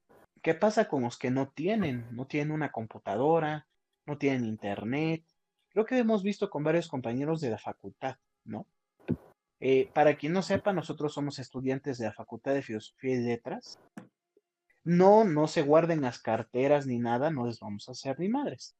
¿qué 0.42 0.54
pasa 0.54 0.88
con 0.88 1.02
los 1.02 1.18
que 1.18 1.30
no 1.30 1.48
tienen? 1.50 2.06
No 2.14 2.26
tienen 2.26 2.50
una 2.52 2.70
computadora, 2.72 3.66
no 4.06 4.18
tienen 4.18 4.44
internet. 4.44 5.24
Creo 5.70 5.84
que 5.84 5.98
hemos 5.98 6.22
visto 6.22 6.48
con 6.50 6.64
varios 6.64 6.88
compañeros 6.88 7.40
de 7.40 7.50
la 7.50 7.58
facultad, 7.58 8.16
¿no? 8.44 8.66
Eh, 9.60 9.90
para 9.92 10.16
quien 10.16 10.32
no 10.32 10.42
sepa, 10.42 10.72
nosotros 10.72 11.12
somos 11.12 11.38
estudiantes 11.38 11.98
de 11.98 12.06
la 12.06 12.12
Facultad 12.12 12.54
de 12.54 12.62
Filosofía 12.62 13.14
y 13.16 13.18
Letras. 13.20 13.78
No, 14.84 15.24
no 15.24 15.48
se 15.48 15.62
guarden 15.62 16.00
las 16.00 16.20
carteras 16.20 16.86
ni 16.86 16.98
nada, 16.98 17.30
no 17.30 17.46
les 17.46 17.58
vamos 17.58 17.88
a 17.88 17.92
hacer 17.92 18.18
ni 18.20 18.28
madres. 18.28 18.76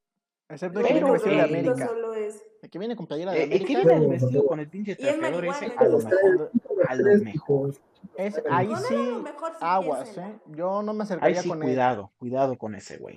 Excepto 0.48 0.80
el 0.80 0.86
que 0.86 0.92
viene 0.94 1.10
vestido 1.10 1.34
de 1.36 1.42
América. 1.42 1.86
solo 1.88 2.14
es... 2.14 2.42
El 2.62 2.70
que 2.70 2.78
viene 2.78 2.96
con 2.96 3.06
playera 3.06 3.32
de 3.32 3.42
Eh, 3.42 3.48
el 3.52 3.66
que 3.66 3.74
América. 3.74 3.98
viene 3.98 4.06
vestido 4.08 4.46
con 4.46 4.60
el 4.60 4.68
pinche 4.68 4.96
trapeador 4.96 5.44
ese, 5.46 5.66
a 5.76 5.84
lo 5.84 5.98
mejor. 5.98 6.50
a 6.88 6.94
lo 6.94 7.24
mejor. 7.24 7.74
Es, 8.16 8.42
ahí 8.50 8.70
sí, 8.88 9.24
aguas. 9.60 10.16
¿eh? 10.16 10.38
Yo 10.46 10.82
no 10.82 10.94
me 10.94 11.02
Ahí 11.02 11.06
acercaría 11.06 11.42
sí, 11.42 11.48
con 11.48 11.58
él. 11.58 11.64
cuidado, 11.64 12.12
cuidado 12.18 12.56
con 12.56 12.74
ese 12.76 12.96
güey. 12.98 13.16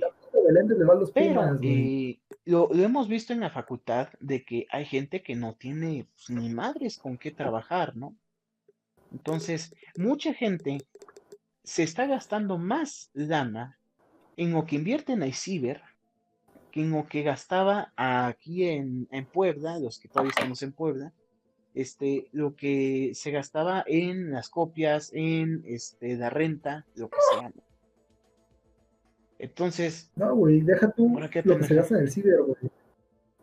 Los 0.54 1.12
Pero 1.12 1.42
Pumas, 1.42 1.60
eh, 1.64 2.20
lo, 2.46 2.70
lo 2.74 2.84
hemos 2.84 3.08
visto 3.08 3.34
en 3.34 3.40
la 3.40 3.50
facultad 3.50 4.10
de 4.20 4.44
que 4.44 4.68
hay 4.72 4.86
gente 4.86 5.22
que 5.22 5.36
no 5.36 5.56
tiene 5.56 6.08
pues, 6.14 6.30
ni 6.30 6.50
madres 6.50 6.98
con 6.98 7.18
qué 7.18 7.32
trabajar, 7.32 7.96
¿no? 7.96 8.16
Entonces, 9.12 9.76
mucha 9.98 10.34
gente 10.34 10.80
se 11.64 11.84
está 11.84 12.06
gastando 12.08 12.58
más 12.58 13.10
lana 13.14 13.78
en 14.38 14.54
lo 14.54 14.66
que 14.66 14.78
invierte 14.78 15.14
en 15.14 15.24
iCiber 15.24 15.82
que 16.72 16.82
en 16.82 16.92
lo 16.92 17.08
que 17.08 17.22
gastaba 17.22 17.92
aquí 17.96 18.68
en, 18.68 19.08
en 19.12 19.26
Puebla, 19.26 19.78
los 19.78 20.00
que 20.00 20.08
todavía 20.08 20.32
estamos 20.32 20.64
en 20.64 20.72
Puebla, 20.72 21.14
este, 21.74 22.28
lo 22.32 22.56
que 22.56 23.12
se 23.14 23.32
gastaba 23.32 23.84
en 23.86 24.32
las 24.32 24.50
copias, 24.50 25.12
en 25.14 25.64
este, 25.66 26.16
la 26.16 26.30
renta, 26.30 26.86
lo 26.96 27.10
que 27.10 27.18
sea. 27.32 27.52
Entonces, 29.42 30.12
No, 30.16 30.36
güey, 30.36 30.62
deja 30.62 30.92
tú 30.92 31.12
¿Para 31.16 31.28
qué 31.28 31.42
lo 31.44 31.58
que 31.58 31.64
se 31.64 31.74
gasta 31.74 31.96
en 31.96 32.02
el 32.02 32.12
ciber, 32.12 32.44
güey. 32.44 32.72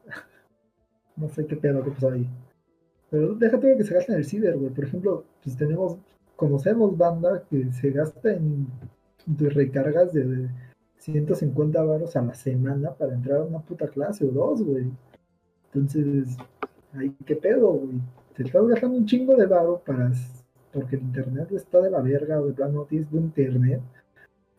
No 1.17 1.29
sé 1.29 1.45
qué 1.45 1.57
pedo 1.57 1.83
que 1.83 1.91
pasó 1.91 2.11
ahí. 2.11 2.29
Pero 3.11 3.35
deja 3.35 3.59
todo 3.59 3.73
lo 3.73 3.77
que 3.77 3.85
se 3.85 3.95
gasta 3.95 4.13
en 4.13 4.19
el 4.21 4.25
ciber, 4.25 4.57
güey. 4.57 4.71
Por 4.71 4.85
ejemplo, 4.85 5.25
pues 5.43 5.57
tenemos, 5.57 5.97
conocemos 6.37 6.97
banda 6.97 7.43
que 7.51 7.73
se 7.73 7.91
gasta 7.91 8.33
en 8.33 8.69
de 9.27 9.51
recargas 9.51 10.13
de 10.13 10.49
150 10.99 11.83
varos 11.83 12.15
a 12.17 12.23
la 12.23 12.35
semana 12.35 12.95
para 12.95 13.15
entrar 13.15 13.41
a 13.41 13.45
una 13.45 13.59
puta 13.59 13.89
clase 13.89 14.25
o 14.25 14.29
dos, 14.29 14.63
güey. 14.63 14.87
Entonces, 15.67 16.37
ahí 16.95 17.13
qué 17.27 17.35
pedo, 17.35 17.73
güey. 17.73 18.01
Te 18.37 18.45
estás 18.45 18.67
gastando 18.69 18.97
un 18.99 19.07
chingo 19.07 19.35
de 19.35 19.47
varo 19.47 19.83
para 19.85 20.13
porque 20.73 20.95
el 20.95 21.03
internet 21.03 21.51
está 21.51 21.81
de 21.81 21.91
la 21.91 22.01
verga, 22.01 22.41
de 22.41 22.53
plano 22.53 22.73
no 22.73 22.85
tienes 22.85 23.11
buen 23.11 23.25
internet 23.25 23.81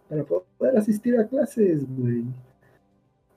para 0.10 0.24
poder 0.26 0.49
asistir 0.78 1.18
a 1.20 1.28
clases, 1.28 1.86
güey. 1.88 2.24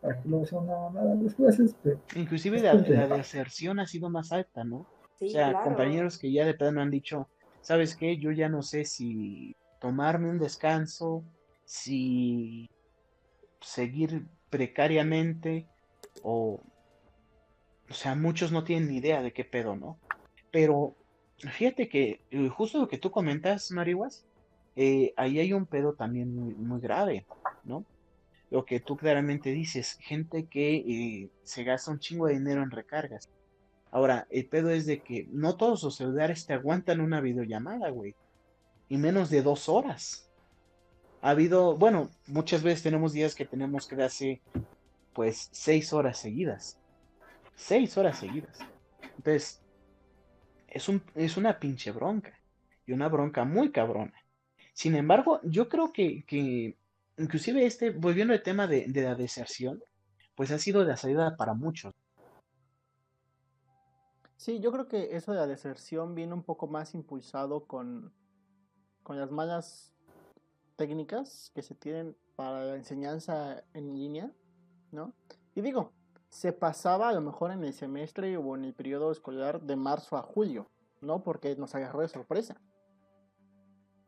Para 0.00 0.21
que 0.21 0.29
luego 0.29 0.47
sea 0.47 0.59
una 0.59 0.76
mamada 0.76 1.14
las 1.14 1.35
clases, 1.35 1.76
pero 1.83 2.00
inclusive 2.17 2.61
la, 2.61 2.75
la 2.75 3.07
deserción 3.17 3.79
ha 3.79 3.87
sido 3.87 4.11
más 4.11 4.33
alta, 4.33 4.64
¿no? 4.64 4.87
Sí, 5.19 5.26
O 5.26 5.31
sea, 5.31 5.50
claro. 5.50 5.64
compañeros 5.64 6.19
que 6.19 6.33
ya 6.33 6.45
de 6.45 6.55
plano 6.55 6.81
han 6.81 6.91
dicho, 6.91 7.29
¿sabes 7.61 7.95
qué? 7.95 8.19
Yo 8.19 8.33
ya 8.33 8.49
no 8.49 8.62
sé 8.62 8.85
si 8.85 9.55
tomarme 9.81 10.29
un 10.31 10.38
descanso, 10.41 11.23
si 11.64 12.69
seguir 13.61 14.26
precariamente 14.50 15.67
o 16.25 16.61
o 17.93 17.95
sea, 17.95 18.14
muchos 18.14 18.52
no 18.52 18.64
tienen 18.64 18.88
ni 18.88 18.97
idea 18.97 19.23
de 19.23 19.35
qué 19.35 19.45
pedo, 19.45 19.76
¿no? 19.76 19.99
Pero 20.50 20.97
fíjate 21.37 21.91
que 21.91 22.23
eh, 22.31 22.49
justo 22.49 22.81
lo 22.81 22.88
que 22.88 22.97
tú 22.97 23.11
comentas, 23.11 23.71
Marihuas, 23.71 24.25
eh, 24.76 25.12
ahí 25.17 25.38
hay 25.38 25.52
un 25.52 25.67
pedo 25.67 25.95
también 25.95 26.35
muy, 26.35 26.81
grave, 26.81 27.26
¿no? 27.64 27.85
Lo 28.50 28.64
que 28.64 28.81
tú 28.81 28.97
claramente 28.97 29.50
dices, 29.50 29.99
gente 30.00 30.47
que 30.47 30.76
eh, 30.76 31.31
se 31.43 31.64
gasta 31.64 31.91
un 31.91 31.99
chingo 31.99 32.26
de 32.26 32.35
dinero 32.35 32.62
en 32.62 32.71
recargas. 32.71 33.29
Ahora, 33.91 34.26
el 34.31 34.47
pedo 34.47 34.71
es 34.71 34.87
de 34.87 35.00
que 35.00 35.26
no 35.31 35.57
todos 35.57 35.83
los 35.83 35.97
celulares 35.97 36.47
te 36.47 36.55
aguantan 36.55 37.00
una 37.00 37.21
videollamada, 37.21 37.91
güey. 37.91 38.14
Y 38.88 38.97
menos 38.97 39.31
de 39.31 39.43
dos 39.43 39.69
horas. 39.69 40.31
Ha 41.21 41.31
habido, 41.31 41.76
bueno, 41.76 42.11
muchas 42.26 42.62
veces 42.62 42.83
tenemos 42.83 43.12
días 43.12 43.35
que 43.35 43.45
tenemos 43.45 43.87
que 43.87 43.97
darse, 43.97 44.41
pues, 45.12 45.49
seis 45.52 45.93
horas 45.93 46.19
seguidas. 46.19 46.79
Seis 47.55 47.97
horas 47.97 48.19
seguidas. 48.19 48.59
Entonces, 49.17 49.62
es, 50.69 50.88
un, 50.88 51.02
es 51.14 51.37
una 51.37 51.59
pinche 51.59 51.91
bronca. 51.91 52.38
Y 52.87 52.93
una 52.93 53.09
bronca 53.09 53.45
muy 53.45 53.71
cabrona. 53.71 54.22
Sin 54.73 54.95
embargo, 54.95 55.41
yo 55.43 55.69
creo 55.69 55.93
que, 55.93 56.25
que 56.25 56.76
inclusive 57.19 57.67
este, 57.67 57.91
volviendo 57.91 58.33
al 58.33 58.43
tema 58.43 58.67
de, 58.67 58.87
la 58.88 59.14
deserción, 59.14 59.83
pues 60.35 60.50
ha 60.50 60.59
sido 60.59 60.81
de 60.81 60.88
la 60.88 60.97
salida 60.97 61.37
para 61.37 61.55
muchos. 61.55 61.95
Sí, 64.37 64.61
yo 64.61 64.73
creo 64.73 64.88
que 64.88 65.14
eso 65.17 65.33
de 65.33 65.38
la 65.38 65.47
deserción 65.47 66.14
viene 66.14 66.35
un 66.35 66.43
poco 66.43 66.67
más 66.67 66.95
impulsado 66.95 67.67
con, 67.67 68.12
con 69.02 69.19
las 69.19 69.31
malas 69.31 69.95
técnicas 70.76 71.52
que 71.55 71.62
se 71.62 71.75
tienen 71.75 72.17
para 72.35 72.64
la 72.64 72.76
enseñanza 72.76 73.62
en 73.75 73.95
línea, 73.95 74.33
¿no? 74.91 75.12
Y 75.55 75.61
digo, 75.61 75.93
se 76.29 76.52
pasaba 76.52 77.11
a 77.11 77.12
lo 77.12 77.21
mejor 77.21 77.52
en 77.52 77.62
el 77.62 77.75
semestre 77.75 78.37
o 78.37 78.57
en 78.57 78.64
el 78.64 78.75
periodo 78.75 79.12
escolar 79.12 79.61
de 79.61 79.76
marzo 79.76 80.17
a 80.17 80.23
julio, 80.23 80.67
¿no? 81.00 81.23
Porque 81.23 81.55
nos 81.57 81.75
agarró 81.75 82.00
de 82.00 82.09
sorpresa. 82.09 82.57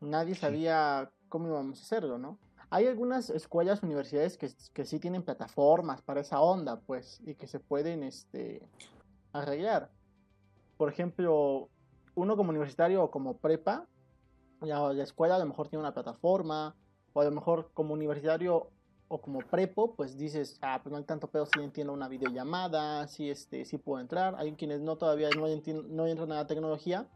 Nadie 0.05 0.35
sabía 0.35 1.11
cómo 1.29 1.49
íbamos 1.49 1.81
a 1.81 1.83
hacerlo, 1.83 2.19
¿no? 2.19 2.39
Hay 2.71 2.87
algunas 2.87 3.31
escuelas, 3.31 3.83
universidades 3.83 4.37
que, 4.37 4.51
que 4.73 4.85
sí 4.85 4.99
tienen 4.99 5.23
plataformas 5.23 6.03
para 6.03 6.21
esa 6.21 6.41
onda, 6.41 6.81
pues, 6.81 7.21
y 7.25 7.35
que 7.35 7.47
se 7.47 7.61
pueden 7.61 8.03
este, 8.03 8.67
arreglar 9.33 9.91
por 10.77 10.89
ejemplo, 10.89 11.69
uno 12.15 12.37
como 12.37 12.51
universitario 12.51 13.05
o 13.05 13.11
como 13.11 13.39
prepa, 13.39 13.87
la, 14.61 14.93
la, 14.93 15.03
escuela 15.03 15.37
a 15.37 15.39
lo 15.39 15.47
mejor 15.47 15.69
tiene 15.69 15.81
una 15.81 15.95
plataforma, 15.95 16.75
o 17.13 17.21
a 17.21 17.25
lo 17.25 17.31
mejor 17.31 17.71
como 17.75 17.95
universitario 17.95 18.71
o 19.09 19.21
como 19.21 19.41
prepo, 19.41 19.95
pues 19.95 20.17
dices, 20.17 20.59
ah, 20.63 20.81
pues 20.83 20.91
no 20.91 20.99
hay 20.99 21.05
tanto 21.05 21.29
pedo 21.29 21.47
si 21.47 21.61
entiendo 21.61 21.93
una 21.93 22.09
videollamada, 22.09 23.07
si 23.07 23.31
este, 23.31 23.65
si 23.65 23.79
puedo 23.79 24.01
entrar. 24.01 24.35
Hay 24.39 24.53
quienes 24.53 24.81
no 24.81 24.97
todavía 24.97 25.29
no, 25.31 25.47
no 25.89 26.07
entran 26.07 26.33
a 26.33 26.37
la 26.37 26.47
tecnología, 26.47 27.07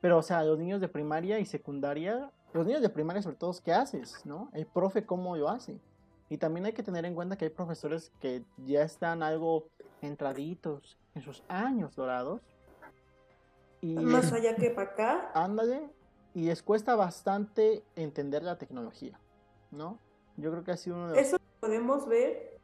pero 0.00 0.18
o 0.18 0.22
sea, 0.22 0.42
los 0.44 0.58
niños 0.58 0.80
de 0.80 0.88
primaria 0.88 1.38
y 1.38 1.44
secundaria, 1.44 2.30
los 2.52 2.66
niños 2.66 2.82
de 2.82 2.88
primaria 2.88 3.22
sobre 3.22 3.36
todo, 3.36 3.54
¿qué 3.64 3.72
haces? 3.72 4.24
¿No? 4.24 4.50
El 4.52 4.66
profe 4.66 5.04
cómo 5.04 5.36
lo 5.36 5.48
hace. 5.48 5.80
Y 6.30 6.38
también 6.38 6.66
hay 6.66 6.72
que 6.72 6.82
tener 6.82 7.04
en 7.04 7.14
cuenta 7.14 7.36
que 7.36 7.46
hay 7.46 7.50
profesores 7.50 8.12
que 8.20 8.42
ya 8.58 8.82
están 8.82 9.22
algo 9.22 9.68
entraditos 10.02 10.98
en 11.14 11.22
sus 11.22 11.42
años 11.48 11.96
dorados 11.96 12.42
y, 13.80 13.94
Más 13.94 14.32
allá 14.32 14.56
que 14.56 14.70
para 14.70 14.90
acá. 14.90 15.30
Ándale. 15.34 15.88
Y 16.34 16.46
les 16.46 16.62
cuesta 16.62 16.94
bastante 16.96 17.84
entender 17.96 18.42
la 18.42 18.58
tecnología, 18.58 19.18
¿no? 19.70 19.98
Yo 20.36 20.50
creo 20.50 20.64
que 20.64 20.72
ha 20.72 20.76
sido 20.76 20.96
uno 20.96 21.08
de 21.08 21.16
los... 21.16 21.26
Eso 21.26 21.36
podemos 21.60 22.06
ver, 22.06 22.58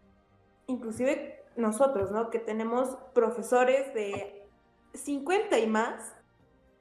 inclusive 0.66 1.42
nosotros, 1.56 2.10
¿no? 2.10 2.30
Que 2.30 2.38
tenemos 2.38 2.96
profesores 3.14 3.92
de 3.94 4.48
50 4.94 5.58
y 5.58 5.66
más, 5.66 6.14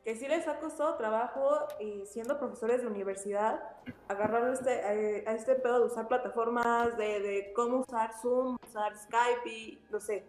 que 0.04 0.16
sí 0.16 0.28
les 0.28 0.48
ha 0.48 0.60
costado 0.60 0.96
trabajo, 0.96 1.66
y 1.80 2.06
siendo 2.06 2.38
profesores 2.38 2.82
de 2.82 2.88
universidad, 2.88 3.62
agarrar 4.08 4.52
este, 4.54 4.72
a, 4.72 5.34
este 5.34 5.56
pedo 5.56 5.80
de 5.80 5.86
usar 5.86 6.08
plataformas, 6.08 6.98
de, 6.98 7.22
de 7.22 7.54
cómo 7.54 7.80
usar 7.80 8.12
Zoom, 8.22 8.58
usar 8.68 8.98
Skype 8.98 9.50
y, 9.50 9.82
no 9.90 10.00
sé, 10.00 10.26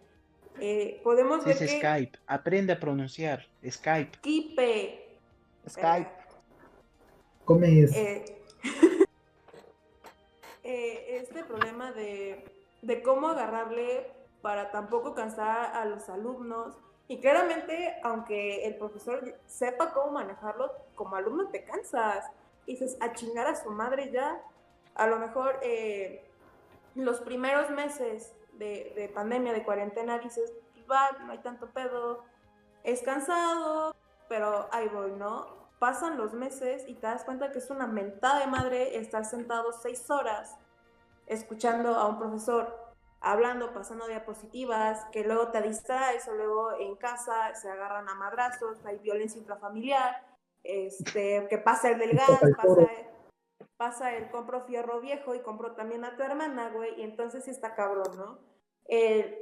eh, 0.61 1.01
podemos 1.03 1.45
ver 1.45 1.61
es 1.61 1.71
Skype, 1.79 2.19
aprende 2.27 2.73
a 2.73 2.81
pronunciar. 2.81 3.47
Skype. 3.69 4.19
Skype. 4.23 5.19
Skype. 5.69 6.11
Comes. 7.45 7.95
Eh, 7.95 8.25
eh, 10.63 11.19
este 11.21 11.45
problema 11.45 11.93
de, 11.93 12.45
de 12.83 13.03
cómo 13.03 13.29
agarrarle 13.29 14.13
para 14.43 14.71
tampoco 14.71 15.15
cansar 15.15 15.75
a 15.75 15.85
los 15.87 16.09
alumnos. 16.09 16.77
Y 17.07 17.21
claramente, 17.21 17.99
aunque 18.03 18.65
el 18.67 18.77
profesor 18.77 19.39
sepa 19.47 19.93
cómo 19.93 20.13
manejarlo, 20.13 20.73
como 20.95 21.17
alumno 21.17 21.49
te 21.49 21.65
cansas. 21.65 22.27
Y 22.67 22.73
dices, 22.73 22.97
a 23.01 23.13
chingar 23.13 23.47
a 23.47 23.57
su 23.57 23.71
madre 23.71 24.11
ya. 24.11 24.41
A 24.95 25.07
lo 25.07 25.19
mejor 25.19 25.61
los 26.95 27.21
primeros 27.21 27.71
meses 27.71 28.33
de, 28.53 29.11
pandemia, 29.15 29.53
de 29.53 29.65
cuarentena, 29.65 30.19
dices, 30.19 30.53
pues 30.73 30.87
va, 30.91 31.11
no 31.25 31.33
hay 31.33 31.39
tanto 31.39 31.69
pedo, 31.71 32.23
es 32.85 33.03
cansado, 33.03 33.95
pero 34.29 34.69
ahí 34.73 34.89
voy, 34.89 35.13
¿no? 35.13 35.47
Pasan 35.79 36.17
los 36.17 36.33
meses 36.33 36.85
y 36.89 36.95
te 36.95 37.07
das 37.07 37.25
cuenta 37.25 37.51
que 37.51 37.59
es 37.59 37.69
una 37.71 37.87
mentada 37.87 38.41
de 38.41 38.47
madre 38.47 38.97
estar 38.97 39.25
sentado 39.25 39.73
seis 39.73 40.09
horas 40.11 40.57
escuchando 41.27 41.95
a 41.97 42.07
un 42.07 42.19
profesor 42.19 42.84
hablando, 43.25 43.73
pasando 43.73 44.07
diapositivas, 44.07 45.07
que 45.11 45.25
luego 45.25 45.49
te 45.49 45.63
distraes 45.63 46.29
o 46.29 46.35
luego 46.35 46.73
en 46.79 46.95
casa 46.97 47.55
se 47.55 47.71
agarran 47.71 48.09
a 48.09 48.15
madrazos, 48.15 48.85
hay 48.85 48.99
violencia 48.99 49.41
intrafamiliar, 49.41 50.23
este, 50.63 51.47
que 51.49 51.59
pasa 51.59 51.91
el 51.91 51.99
del 51.99 52.17
gas, 52.17 52.39
pasa 52.57 52.81
el, 52.83 53.07
pasa 53.77 54.17
el 54.17 54.31
compro 54.31 54.67
fierro 54.67 55.01
viejo 55.01 55.35
y 55.35 55.41
compro 55.41 55.75
también 55.75 56.05
a 56.05 56.17
tu 56.17 56.23
hermana, 56.23 56.69
güey, 56.69 57.01
y 57.01 57.03
entonces 57.03 57.45
sí 57.45 57.51
está 57.51 57.75
cabrón, 57.75 58.17
¿no? 58.17 58.39
El, 58.85 59.39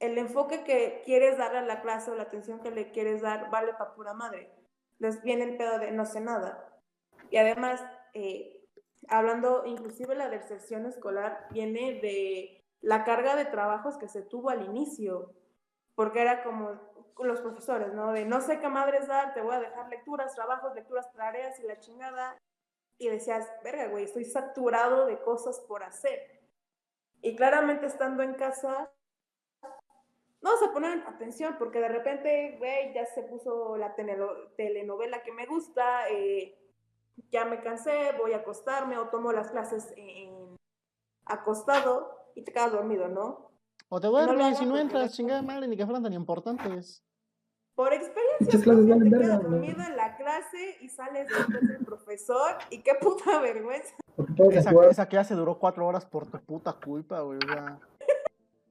el 0.00 0.16
enfoque 0.16 0.64
que 0.64 1.02
quieres 1.04 1.36
dar 1.36 1.54
a 1.54 1.62
la 1.62 1.82
clase 1.82 2.10
o 2.10 2.14
la 2.14 2.24
atención 2.24 2.60
que 2.60 2.70
le 2.70 2.92
quieres 2.92 3.20
dar 3.20 3.50
vale 3.50 3.74
para 3.74 3.94
pura 3.94 4.14
madre. 4.14 4.50
Les 4.98 5.22
viene 5.22 5.44
el 5.44 5.56
pedo 5.58 5.78
de 5.78 5.90
no 5.92 6.06
sé 6.06 6.20
nada. 6.20 6.80
Y 7.30 7.36
además, 7.36 7.84
eh, 8.14 8.62
hablando 9.08 9.64
inclusive 9.66 10.14
la 10.14 10.30
deserción 10.30 10.86
escolar, 10.86 11.46
viene 11.50 12.00
de 12.00 12.55
la 12.80 13.04
carga 13.04 13.36
de 13.36 13.44
trabajos 13.46 13.96
que 13.98 14.08
se 14.08 14.22
tuvo 14.22 14.50
al 14.50 14.64
inicio, 14.64 15.34
porque 15.94 16.20
era 16.20 16.42
como 16.42 16.78
los 17.18 17.40
profesores, 17.40 17.92
¿no? 17.94 18.12
De 18.12 18.24
no 18.24 18.40
sé 18.40 18.60
qué 18.60 18.68
madres 18.68 19.08
dar, 19.08 19.32
te 19.34 19.40
voy 19.40 19.54
a 19.54 19.60
dejar 19.60 19.88
lecturas, 19.88 20.34
trabajos, 20.34 20.74
lecturas, 20.74 21.10
tareas 21.12 21.58
y 21.60 21.64
la 21.64 21.78
chingada, 21.78 22.36
y 22.98 23.08
decías, 23.08 23.50
verga, 23.62 23.88
güey, 23.88 24.04
estoy 24.04 24.24
saturado 24.24 25.06
de 25.06 25.20
cosas 25.20 25.60
por 25.60 25.82
hacer. 25.82 26.40
Y 27.22 27.36
claramente 27.36 27.86
estando 27.86 28.22
en 28.22 28.34
casa, 28.34 28.90
no 30.42 30.56
se 30.58 30.68
ponen 30.68 31.02
atención 31.06 31.56
porque 31.58 31.80
de 31.80 31.88
repente, 31.88 32.56
güey, 32.58 32.92
ya 32.94 33.06
se 33.06 33.22
puso 33.22 33.76
la 33.76 33.94
telenovela 33.94 35.22
que 35.22 35.32
me 35.32 35.46
gusta, 35.46 36.08
eh, 36.08 36.56
ya 37.30 37.44
me 37.44 37.60
cansé, 37.60 38.12
voy 38.18 38.32
a 38.32 38.38
acostarme 38.38 38.98
o 38.98 39.08
tomo 39.08 39.32
las 39.32 39.50
clases 39.50 39.94
acostado 41.24 42.15
y 42.36 42.42
te 42.42 42.52
quedas 42.52 42.70
dormido, 42.70 43.08
¿no? 43.08 43.50
O 43.88 44.00
te 44.00 44.06
duermes 44.06 44.60
y 44.60 44.66
no 44.66 44.76
entras, 44.76 45.14
chingada 45.14 45.42
madre, 45.42 45.66
ni 45.66 45.76
que 45.76 45.84
fueran 45.84 46.02
tan 46.02 46.12
importantes. 46.12 47.02
Por 47.74 47.92
experiencia, 47.92 48.58
te 48.58 49.10
quedas 49.10 49.42
dormido 49.42 49.82
en 49.82 49.96
la 49.96 50.16
clase 50.16 50.76
y 50.80 50.88
sales 50.88 51.28
después 51.28 51.68
del 51.68 51.84
profesor 51.84 52.56
y 52.70 52.82
qué 52.82 52.92
puta 53.00 53.40
vergüenza. 53.42 53.94
Esa, 54.50 54.70
esa, 54.90 55.06
clase 55.06 55.34
duró 55.34 55.58
cuatro 55.58 55.86
horas 55.86 56.04
por 56.04 56.26
tu 56.26 56.38
puta 56.38 56.72
culpa, 56.72 57.20
güey. 57.20 57.38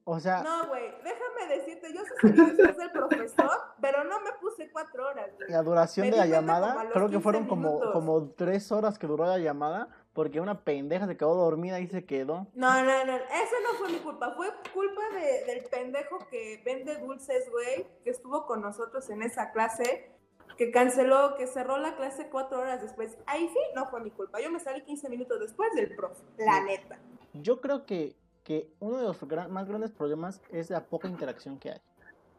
O 0.04 0.20
sea... 0.20 0.42
No, 0.42 0.68
güey, 0.68 0.92
déjame 1.02 1.56
decirte, 1.56 1.92
yo 1.92 2.00
soy 2.20 2.32
después 2.32 2.76
del 2.76 2.90
profesor, 2.92 3.50
pero 3.80 4.04
no 4.04 4.20
me 4.20 4.32
puse 4.40 4.70
cuatro 4.70 5.08
horas. 5.08 5.30
La 5.48 5.62
duración 5.62 6.10
de 6.10 6.16
la 6.16 6.26
llamada, 6.26 6.88
creo 6.92 7.08
que 7.08 7.20
fueron 7.20 7.46
como, 7.46 7.80
como 7.92 8.30
tres 8.30 8.70
horas 8.70 8.98
que 8.98 9.06
duró 9.06 9.26
la 9.26 9.38
llamada, 9.38 9.88
porque 10.16 10.40
una 10.40 10.62
pendeja 10.62 11.06
se 11.06 11.14
quedó 11.18 11.34
dormida 11.34 11.78
y 11.78 11.88
se 11.88 12.06
quedó. 12.06 12.46
No, 12.54 12.82
no, 12.82 13.04
no, 13.04 13.16
eso 13.16 13.54
no 13.62 13.78
fue 13.78 13.90
mi 13.90 13.98
culpa. 13.98 14.32
Fue 14.34 14.48
culpa 14.72 15.02
de, 15.14 15.44
del 15.44 15.64
pendejo 15.64 16.18
que 16.30 16.62
vende 16.64 16.96
dulces, 16.96 17.50
güey, 17.50 17.86
que 18.02 18.10
estuvo 18.10 18.46
con 18.46 18.62
nosotros 18.62 19.10
en 19.10 19.20
esa 19.20 19.52
clase, 19.52 20.10
que 20.56 20.70
canceló, 20.70 21.36
que 21.36 21.46
cerró 21.46 21.76
la 21.76 21.96
clase 21.96 22.30
cuatro 22.30 22.60
horas 22.60 22.80
después. 22.80 23.18
Ahí 23.26 23.46
sí, 23.46 23.58
no 23.74 23.90
fue 23.90 24.00
mi 24.00 24.10
culpa. 24.10 24.40
Yo 24.40 24.50
me 24.50 24.58
salí 24.58 24.80
15 24.80 25.10
minutos 25.10 25.38
después 25.38 25.70
del 25.74 25.94
profe, 25.94 26.22
la 26.38 26.64
neta. 26.64 26.98
Yo 27.34 27.60
creo 27.60 27.84
que, 27.84 28.16
que 28.42 28.72
uno 28.80 28.96
de 28.96 29.04
los 29.04 29.22
más 29.50 29.68
grandes 29.68 29.92
problemas 29.92 30.40
es 30.50 30.70
la 30.70 30.86
poca 30.86 31.08
interacción 31.08 31.58
que 31.58 31.72
hay. 31.72 31.80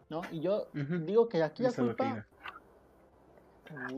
¿No? 0.09 0.23
Y 0.31 0.39
yo 0.39 0.65
digo 0.73 1.29
que 1.29 1.43
aquí 1.43 1.61
la 1.61 1.71
culpa. 1.71 2.25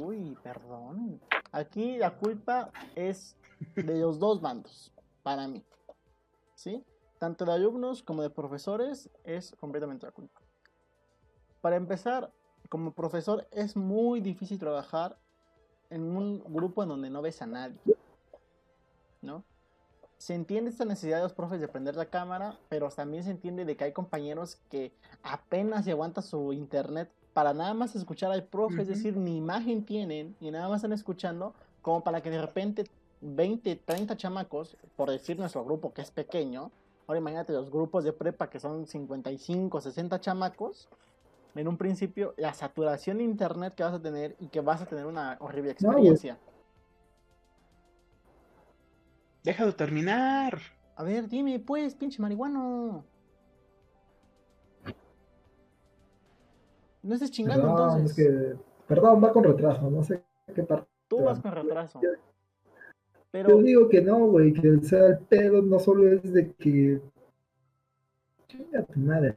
Uy, 0.04 0.38
perdón. 0.44 1.22
Aquí 1.54 1.98
la 1.98 2.12
culpa 2.18 2.72
es 2.96 3.38
de 3.76 4.00
los 4.00 4.20
dos 4.20 4.42
bandos, 4.42 4.92
para 5.24 5.48
mí. 5.48 5.64
¿Sí? 6.56 6.84
Tanto 7.18 7.46
de 7.46 7.54
alumnos 7.54 8.04
como 8.04 8.22
de 8.22 8.30
profesores 8.30 9.10
es 9.24 9.56
completamente 9.60 10.06
la 10.06 10.12
culpa. 10.12 10.40
para 11.62 11.76
empezar, 11.76 12.32
como 12.70 12.94
profesor 12.94 13.48
es 13.52 13.76
muy 13.76 14.22
difícil 14.22 14.58
trabajar 14.60 15.18
en 15.90 16.04
un 16.04 16.44
grupo 16.54 16.84
en 16.84 16.90
donde 16.90 17.10
no 17.10 17.22
ves 17.22 17.42
a 17.42 17.48
nadie. 17.48 17.80
¿No? 19.22 19.44
Se 20.18 20.36
entiende 20.36 20.70
esta 20.70 20.86
necesidad 20.86 21.18
de 21.18 21.24
los 21.24 21.34
profes 21.34 21.60
de 21.60 21.68
prender 21.68 21.96
la 21.96 22.10
cámara, 22.10 22.58
pero 22.70 22.90
también 22.90 23.24
se 23.24 23.32
entiende 23.32 23.66
de 23.66 23.76
que 23.76 23.86
hay 23.86 23.94
compañeros 23.94 24.58
que 24.70 24.94
apenas 25.24 25.86
se 25.86 25.92
aguanta 25.92 26.22
su 26.22 26.54
internet 26.54 27.12
para 27.34 27.54
nada 27.54 27.74
más 27.74 27.96
escuchar 27.96 28.32
al 28.32 28.44
profe, 28.44 28.82
es 28.82 28.88
Ujú. 28.88 28.98
decir, 28.98 29.18
ni 29.18 29.38
imagen 29.38 29.86
tienen 29.86 30.36
y 30.40 30.52
nada 30.52 30.68
más 30.68 30.78
están 30.78 30.94
escuchando, 30.94 31.54
como 31.82 32.04
para 32.04 32.22
que 32.22 32.30
de 32.30 32.42
repente 32.42 32.84
20, 33.22 33.76
30 33.76 34.18
chamacos, 34.18 34.78
por 34.96 35.10
decir 35.10 35.38
nuestro 35.38 35.64
grupo 35.66 35.94
que 35.94 36.02
es 36.02 36.12
pequeño, 36.12 36.72
ahora 37.08 37.20
imagínate 37.20 37.54
los 37.54 37.70
grupos 37.70 38.04
de 38.04 38.14
prepa 38.14 38.50
que 38.50 38.60
son 38.60 38.88
55, 38.88 39.82
60 39.82 40.20
chamacos, 40.22 40.90
en 41.56 41.68
un 41.68 41.78
principio 41.78 42.34
la 42.38 42.54
saturación 42.54 43.18
de 43.18 43.24
internet 43.24 43.74
que 43.76 43.84
vas 43.84 43.94
a 43.94 44.02
tener 44.02 44.36
y 44.40 44.48
que 44.48 44.62
vas 44.62 44.82
a 44.82 44.86
tener 44.86 45.06
una 45.06 45.38
horrible 45.40 45.76
No, 45.82 45.90
experiencia. 45.92 46.38
Déjalo 49.44 49.76
terminar. 49.76 50.60
A 50.96 51.04
ver, 51.04 51.28
dime 51.28 51.60
pues, 51.60 51.96
pinche 51.96 52.22
marihuano. 52.22 53.04
No 57.02 57.14
estés 57.14 57.32
chingando 57.32 57.70
entonces. 57.70 58.12
es 58.12 58.16
que. 58.16 58.58
Perdón, 58.88 59.24
va 59.24 59.32
con 59.32 59.44
retraso, 59.44 59.90
no 59.90 60.04
sé 60.04 60.24
qué 60.54 60.64
parte. 60.64 60.88
Tú 61.08 61.24
vas 61.24 61.40
con 61.40 61.52
retraso. 61.52 62.00
Yo 63.32 63.44
Pero, 63.44 63.58
digo 63.62 63.90
que 63.90 64.02
no, 64.02 64.26
güey, 64.28 64.54
que 64.54 64.72
o 64.72 64.82
sea, 64.84 65.06
el 65.08 65.20
pedo 65.20 65.62
no 65.62 65.78
solo 65.80 66.12
es 66.12 66.34
de 66.34 66.52
que. 66.54 67.00
Chinga 68.48 68.84
tu 68.84 69.00
madre. 69.00 69.36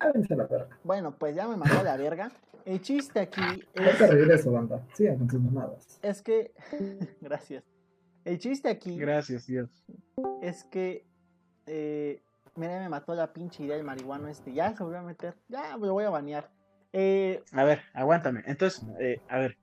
Ávense 0.00 0.34
a 0.34 0.36
la 0.38 0.46
verga. 0.46 0.78
bueno, 0.82 1.14
pues 1.16 1.34
ya 1.34 1.46
me 1.46 1.56
mandó 1.56 1.80
a 1.80 1.82
la 1.82 1.96
verga. 1.96 2.32
El 2.64 2.80
chiste 2.80 3.20
aquí 3.20 3.42
es, 3.74 3.98
regreso, 3.98 4.50
banda. 4.52 4.82
Sigan 4.94 5.18
con 5.18 5.30
sus 5.30 5.40
mamadas. 5.40 5.98
es 6.02 6.22
que. 6.22 6.52
Gracias. 7.20 7.62
El 8.24 8.38
chiste 8.38 8.70
aquí 8.70 8.98
Gracias, 8.98 9.46
Dios. 9.46 9.68
es 10.40 10.64
que. 10.64 11.04
Eh, 11.66 12.22
mira, 12.56 12.80
me 12.80 12.88
mató 12.88 13.14
la 13.14 13.32
pinche 13.32 13.62
idea 13.64 13.76
del 13.76 13.84
marihuano 13.84 14.28
este. 14.28 14.52
Ya 14.54 14.74
se 14.74 14.82
volvió 14.82 15.00
a 15.00 15.02
meter. 15.02 15.34
Ya 15.48 15.76
me 15.76 15.86
lo 15.86 15.92
voy 15.92 16.04
a 16.04 16.10
banear. 16.10 16.50
Eh, 16.94 17.42
A 17.52 17.64
ver, 17.64 17.80
aguántame. 17.92 18.42
Entonces, 18.46 18.86
eh, 19.00 19.20
a 19.28 19.38
ver, 19.38 19.58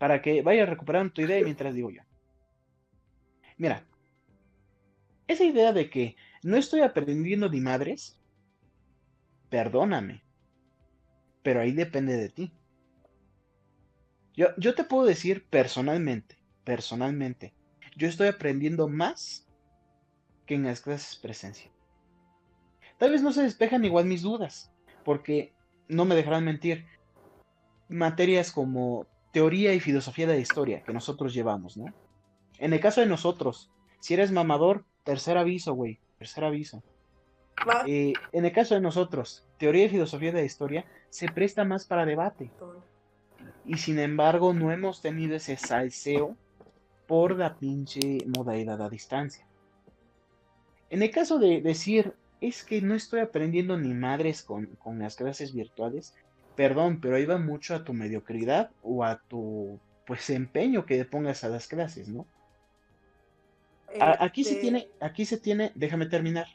para 0.00 0.22
que 0.22 0.40
vayas 0.40 0.66
recuperando 0.66 1.12
tu 1.12 1.20
idea 1.20 1.44
mientras 1.44 1.74
digo 1.74 1.90
yo. 1.90 2.00
Mira, 3.58 3.86
esa 5.28 5.44
idea 5.44 5.74
de 5.74 5.90
que 5.90 6.16
no 6.42 6.56
estoy 6.56 6.80
aprendiendo 6.80 7.50
ni 7.50 7.60
madres, 7.60 8.18
perdóname, 9.50 10.24
pero 11.42 11.60
ahí 11.60 11.72
depende 11.72 12.16
de 12.16 12.30
ti. 12.30 12.50
Yo, 14.34 14.46
yo 14.56 14.74
te 14.74 14.84
puedo 14.84 15.04
decir 15.04 15.46
personalmente, 15.50 16.38
personalmente, 16.64 17.52
yo 17.94 18.08
estoy 18.08 18.28
aprendiendo 18.28 18.88
más 18.88 19.46
que 20.46 20.54
en 20.54 20.64
las 20.64 20.80
clases 20.80 21.16
presencia. 21.16 21.70
Tal 22.98 23.10
vez 23.10 23.22
no 23.22 23.34
se 23.34 23.42
despejan 23.42 23.84
igual 23.84 24.06
mis 24.06 24.22
dudas, 24.22 24.72
porque 25.04 25.52
no 25.88 26.06
me 26.06 26.14
dejarán 26.14 26.46
mentir, 26.46 26.86
materias 27.90 28.50
como 28.50 29.09
teoría 29.32 29.74
y 29.74 29.80
filosofía 29.80 30.26
de 30.26 30.34
la 30.34 30.40
historia 30.40 30.82
que 30.82 30.92
nosotros 30.92 31.34
llevamos, 31.34 31.76
¿no? 31.76 31.86
En 32.58 32.72
el 32.72 32.80
caso 32.80 33.00
de 33.00 33.06
nosotros, 33.06 33.70
si 34.00 34.14
eres 34.14 34.32
mamador, 34.32 34.84
tercer 35.04 35.38
aviso, 35.38 35.74
güey, 35.74 35.98
tercer 36.18 36.44
aviso. 36.44 36.82
Eh, 37.86 38.12
en 38.32 38.44
el 38.44 38.52
caso 38.52 38.74
de 38.74 38.80
nosotros, 38.80 39.46
teoría 39.58 39.84
y 39.84 39.88
filosofía 39.88 40.32
de 40.32 40.40
la 40.40 40.46
historia 40.46 40.84
se 41.10 41.28
presta 41.28 41.64
más 41.64 41.86
para 41.86 42.06
debate 42.06 42.50
y 43.66 43.76
sin 43.76 43.98
embargo 43.98 44.54
no 44.54 44.72
hemos 44.72 45.02
tenido 45.02 45.36
ese 45.36 45.56
salseo 45.56 46.36
por 47.06 47.36
la 47.36 47.56
pinche 47.56 48.18
modalidad 48.26 48.80
a 48.80 48.88
distancia. 48.88 49.46
En 50.88 51.02
el 51.02 51.10
caso 51.10 51.38
de 51.38 51.60
decir, 51.60 52.14
es 52.40 52.64
que 52.64 52.80
no 52.80 52.94
estoy 52.94 53.20
aprendiendo 53.20 53.76
ni 53.76 53.92
madres 53.92 54.42
con, 54.42 54.66
con 54.82 54.98
las 54.98 55.16
clases 55.16 55.54
virtuales, 55.54 56.14
perdón, 56.60 57.00
pero 57.00 57.16
ahí 57.16 57.24
va 57.24 57.38
mucho 57.38 57.74
a 57.74 57.84
tu 57.84 57.94
mediocridad 57.94 58.70
o 58.82 59.02
a 59.02 59.18
tu 59.30 59.80
pues 60.06 60.28
empeño 60.28 60.84
que 60.84 60.98
le 60.98 61.06
pongas 61.06 61.42
a 61.42 61.48
las 61.48 61.66
clases, 61.66 62.06
¿no? 62.10 62.26
Aquí 63.98 64.44
se 64.44 64.50
Este, 64.50 64.60
tiene, 64.60 64.88
aquí 65.00 65.24
se 65.24 65.38
tiene, 65.38 65.72
déjame 65.74 66.04
terminar. 66.04 66.48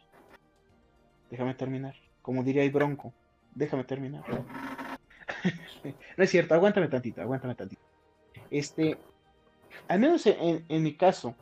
Déjame 1.31 1.55
terminar. 1.55 1.95
Como 2.21 2.43
diría 2.43 2.61
el 2.61 2.69
Bronco, 2.69 3.13
déjame 3.55 3.83
terminar. 3.83 4.23
no 6.17 6.23
es 6.23 6.29
cierto, 6.29 6.53
aguántame 6.53 6.87
tantito, 6.87 7.23
aguántame 7.23 7.55
tantito. 7.55 7.81
Este, 8.51 8.99
al 9.87 9.99
menos 9.99 10.23
en, 10.27 10.65
en 10.69 10.83
mi 10.83 10.95
caso, 10.95 11.33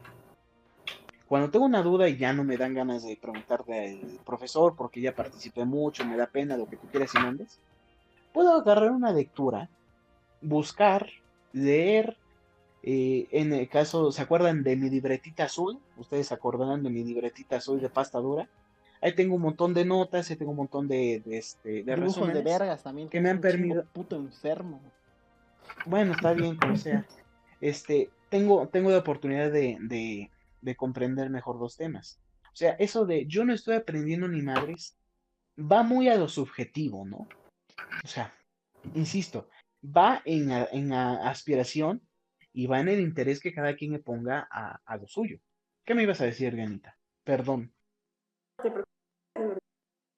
cuando 1.27 1.51
tengo 1.51 1.65
una 1.65 1.81
duda 1.81 2.07
y 2.07 2.15
ya 2.15 2.31
no 2.31 2.45
me 2.45 2.55
dan 2.55 2.73
ganas 2.73 3.03
de 3.03 3.17
preguntarle 3.17 3.89
al 3.89 4.19
profesor 4.23 4.73
porque 4.77 5.01
ya 5.01 5.13
participé 5.13 5.65
mucho, 5.65 6.05
me 6.05 6.15
da 6.15 6.27
pena 6.27 6.55
lo 6.55 6.65
que 6.65 6.77
tú 6.77 6.87
quieras 6.87 7.13
y 7.13 7.17
mandes, 7.17 7.59
puedo 8.33 8.55
agarrar 8.55 8.91
una 8.91 9.11
lectura, 9.11 9.69
buscar, 10.41 11.07
leer, 11.53 12.17
eh, 12.81 13.27
en 13.31 13.53
el 13.53 13.69
caso, 13.69 14.11
¿se 14.11 14.21
acuerdan 14.21 14.63
de 14.63 14.75
mi 14.75 14.89
libretita 14.89 15.45
azul? 15.45 15.79
Ustedes 15.97 16.27
se 16.27 16.33
acordarán 16.33 16.83
de 16.83 16.89
mi 16.89 17.03
libretita 17.03 17.57
azul 17.57 17.79
de 17.79 17.89
pasta 17.89 18.19
dura. 18.19 18.49
Ahí 19.01 19.13
tengo 19.15 19.35
un 19.35 19.41
montón 19.41 19.73
de 19.73 19.85
notas, 19.85 20.29
ahí 20.29 20.35
tengo 20.35 20.51
un 20.51 20.57
montón 20.57 20.87
de, 20.87 21.21
de, 21.25 21.37
este, 21.37 21.69
de 21.69 21.73
dibujos 21.83 21.87
de 21.87 21.95
resúmenes. 21.95 22.43
vergas 22.43 22.83
también. 22.83 23.09
que 23.09 23.21
me 23.21 23.29
han 23.29 23.39
permitido- 23.41 23.85
Puto 23.93 24.15
enfermo. 24.15 24.81
Bueno, 25.85 26.13
está 26.13 26.33
bien, 26.33 26.55
como 26.57 26.75
sea. 26.77 27.05
Este, 27.61 28.09
tengo, 28.29 28.67
tengo 28.67 28.89
la 28.91 28.97
oportunidad 28.99 29.51
de, 29.51 29.77
de, 29.81 30.29
de 30.61 30.75
comprender 30.75 31.29
mejor 31.29 31.57
los 31.57 31.75
temas. 31.77 32.19
O 32.45 32.55
sea, 32.55 32.73
eso 32.73 33.05
de 33.05 33.25
yo 33.25 33.45
no 33.45 33.53
estoy 33.53 33.75
aprendiendo 33.75 34.27
ni 34.27 34.41
madres, 34.41 34.95
va 35.59 35.83
muy 35.83 36.07
a 36.09 36.15
lo 36.15 36.27
subjetivo, 36.27 37.05
¿no? 37.05 37.27
O 38.03 38.07
sea, 38.07 38.33
insisto, 38.95 39.49
va 39.83 40.21
en 40.25 40.51
en 40.51 40.93
aspiración 40.93 42.07
y 42.51 42.67
va 42.67 42.79
en 42.79 42.89
el 42.89 42.99
interés 42.99 43.39
que 43.39 43.53
cada 43.53 43.75
quien 43.75 43.93
le 43.93 43.99
ponga 43.99 44.47
a, 44.49 44.81
a 44.85 44.97
lo 44.97 45.07
suyo. 45.07 45.39
¿Qué 45.85 45.95
me 45.95 46.03
ibas 46.03 46.21
a 46.21 46.25
decir, 46.25 46.55
Ganita? 46.55 46.97
Perdón. 47.23 47.73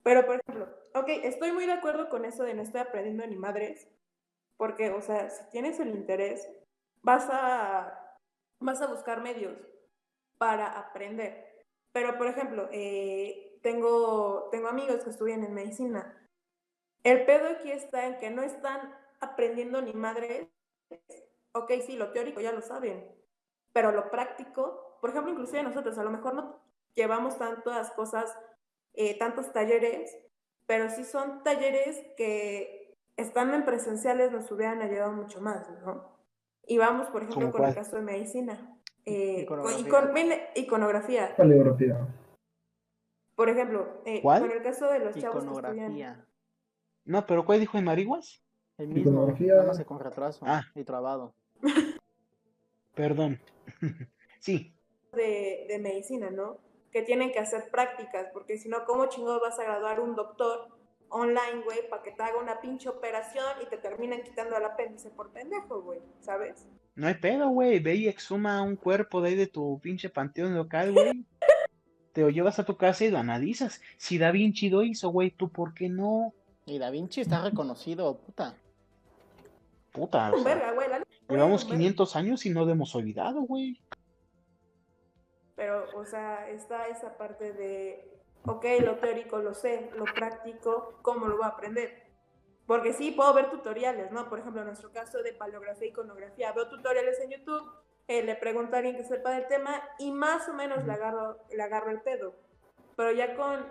Pero, 0.04 0.26
por 0.26 0.40
ejemplo, 0.40 0.70
ok, 0.94 1.08
estoy 1.24 1.52
muy 1.52 1.66
de 1.66 1.74
acuerdo 1.74 2.10
con 2.10 2.26
eso 2.26 2.44
de 2.44 2.54
no 2.54 2.62
estoy 2.62 2.82
aprendiendo 2.82 3.26
ni 3.26 3.36
madres, 3.36 3.88
porque, 4.58 4.92
o 4.92 5.02
sea, 5.02 5.30
si 5.30 5.50
tienes 5.50 5.80
el 5.80 5.90
interés, 5.90 6.48
vas 7.02 7.28
a, 7.32 8.18
vas 8.60 8.82
a 8.82 8.88
buscar 8.88 9.22
medios 9.22 9.58
para 10.38 10.68
aprender. 10.78 11.66
Pero, 11.92 12.18
por 12.18 12.28
ejemplo, 12.28 12.70
eh, 12.72 13.58
tengo, 13.64 14.50
tengo 14.52 14.68
amigos 14.68 15.04
que 15.04 15.10
estudian 15.10 15.44
en 15.44 15.54
medicina. 15.54 16.25
El 17.06 17.24
pedo 17.26 17.48
aquí 17.50 17.72
está 17.72 18.08
en 18.08 18.18
que 18.18 18.32
no 18.32 18.42
están 18.42 18.94
aprendiendo 19.22 19.80
ni 19.82 19.94
madres. 19.94 20.48
Ok, 21.54 21.72
sí, 21.86 21.96
lo 21.96 22.12
teórico 22.12 22.42
ya 22.42 22.52
lo 22.52 22.62
saben, 22.62 23.08
pero 23.74 23.92
lo 23.92 24.10
práctico, 24.10 24.98
por 25.02 25.12
ejemplo, 25.12 25.32
inclusive 25.32 25.62
nosotros 25.64 25.98
a 26.00 26.04
lo 26.04 26.10
mejor 26.10 26.34
no 26.34 26.60
llevamos 26.96 27.38
tantas 27.38 27.92
cosas 27.92 28.36
eh, 28.94 29.18
tantos 29.20 29.54
talleres, 29.54 30.18
pero 30.66 30.90
sí 30.90 31.04
son 31.04 31.44
talleres 31.44 32.04
que 32.18 32.98
estando 33.18 33.54
en 33.56 33.66
presenciales 33.66 34.32
nos 34.32 34.52
hubieran 34.52 34.82
ayudado 34.82 35.12
mucho 35.14 35.40
más, 35.42 35.70
¿no? 35.86 36.18
Y 36.66 36.78
vamos, 36.80 37.08
por 37.10 37.22
ejemplo, 37.22 37.52
¿Cómo 37.52 37.52
con 37.52 37.62
el 37.66 37.76
caso 37.76 37.96
de 37.98 38.02
medicina. 38.02 38.80
Eh, 39.06 39.46
con- 39.46 39.60
Iconografía. 39.60 39.88
icon- 39.92 40.14
ven- 40.14 40.42
iconografía. 40.56 41.36
Por 43.36 43.50
ejemplo, 43.50 44.02
eh, 44.06 44.22
con 44.42 44.52
el 44.52 44.64
caso 44.64 44.88
de 44.90 45.00
los 45.00 45.16
chavos 45.22 45.44
que 45.44 45.50
estudian. 45.84 46.26
No, 47.06 47.26
pero 47.26 47.46
¿cuál 47.46 47.60
dijo 47.60 47.78
de 47.78 47.84
marihuas? 47.84 48.42
El 48.78 48.88
mismo, 48.90 49.12
Iconografía. 49.12 49.54
nada 49.54 49.68
más 49.68 49.78
que 49.78 49.86
con 49.86 50.00
retraso 50.00 50.44
Ah. 50.48 50.64
y 50.76 50.84
trabado. 50.84 51.34
Perdón. 52.94 53.40
sí, 54.40 54.74
de, 55.14 55.66
de 55.68 55.80
medicina, 55.80 56.30
¿no? 56.30 56.58
Que 56.92 57.02
tienen 57.02 57.32
que 57.32 57.40
hacer 57.40 57.70
prácticas, 57.72 58.28
porque 58.34 58.58
si 58.58 58.70
no, 58.70 58.86
¿cómo 58.86 59.08
chingados 59.08 59.42
vas 59.42 59.60
a 59.60 59.64
graduar 59.64 60.00
un 60.00 60.16
doctor 60.16 60.68
online, 61.10 61.62
güey, 61.64 61.90
para 61.90 62.04
que 62.04 62.12
te 62.12 62.24
haga 62.24 62.38
una 62.42 62.60
pinche 62.62 62.90
operación 62.90 63.46
y 63.62 63.70
te 63.70 63.78
terminen 63.78 64.24
quitando 64.24 64.58
el 64.58 64.66
apéndice 64.66 65.10
por 65.10 65.30
pendejo, 65.32 65.82
güey? 65.82 66.00
¿Sabes? 66.22 66.66
No 66.96 67.08
hay 67.08 67.16
pedo, 67.16 67.50
güey. 67.50 67.80
Ve 67.80 67.96
y 67.96 68.08
exhuma 68.08 68.62
un 68.62 68.76
cuerpo 68.78 69.22
de 69.22 69.30
ahí 69.30 69.36
de 69.36 69.48
tu 69.48 69.80
pinche 69.82 70.10
panteón 70.10 70.56
local, 70.56 70.94
güey. 70.94 71.26
Te 72.14 72.22
lo 72.22 72.30
llevas 72.30 72.60
a 72.60 72.64
tu 72.66 72.78
casa 72.78 73.04
y 73.04 73.10
lo 73.12 73.18
analizas. 73.18 73.82
Si 73.98 74.18
Da 74.18 74.32
Vinci 74.32 74.70
lo 74.70 74.84
hizo, 74.84 75.10
güey, 75.10 75.32
¿tú 75.32 75.50
por 75.50 75.74
qué 75.74 75.90
no? 75.90 76.34
Y 76.66 76.80
Da 76.80 76.90
Vinci 76.90 77.22
está 77.22 77.44
reconocido, 77.44 78.18
puta. 78.18 78.56
Puta, 79.92 80.32
o 80.32 80.38
Un 80.38 80.44
sea, 80.44 80.56
verga, 80.56 80.72
güey. 80.74 80.90
la 80.90 81.04
llevamos 81.30 81.64
un 81.64 81.70
verga. 81.70 81.78
500 81.84 82.16
años 82.16 82.46
y 82.46 82.50
no 82.50 82.66
lo 82.66 82.72
hemos 82.72 82.94
olvidado, 82.96 83.42
güey. 83.42 83.80
Pero, 85.56 85.86
o 85.96 86.06
sea, 86.06 86.50
está 86.50 86.88
esa 86.88 87.18
parte 87.18 87.54
de, 87.54 88.20
ok, 88.46 88.66
lo 88.82 88.98
teórico 88.98 89.38
lo 89.38 89.54
sé, 89.54 89.90
lo 89.96 90.04
práctico, 90.06 91.00
¿cómo 91.02 91.28
lo 91.28 91.38
voy 91.38 91.46
a 91.46 91.50
aprender? 91.50 92.04
Porque 92.68 92.94
sí, 92.94 93.12
puedo 93.12 93.34
ver 93.34 93.52
tutoriales, 93.52 94.12
¿no? 94.12 94.28
Por 94.28 94.40
ejemplo, 94.40 94.62
en 94.62 94.68
nuestro 94.68 94.92
caso 94.92 95.22
de 95.22 95.34
paleografía 95.34 95.88
y 95.88 95.92
iconografía, 95.92 96.52
veo 96.52 96.68
tutoriales 96.68 97.20
en 97.22 97.30
YouTube, 97.30 97.64
eh, 98.08 98.24
le 98.24 98.36
pregunto 98.36 98.76
a 98.76 98.80
alguien 98.80 98.98
que 98.98 99.04
sepa 99.04 99.32
del 99.32 99.48
tema 99.48 99.82
y 100.00 100.12
más 100.12 100.50
o 100.50 100.54
menos 100.54 100.84
le 100.84 100.92
agarro, 100.92 101.38
le 101.50 101.62
agarro 101.64 101.92
el 101.92 102.02
pedo. 102.02 102.34
Pero 102.98 103.12
ya 103.12 103.36
con 103.36 103.66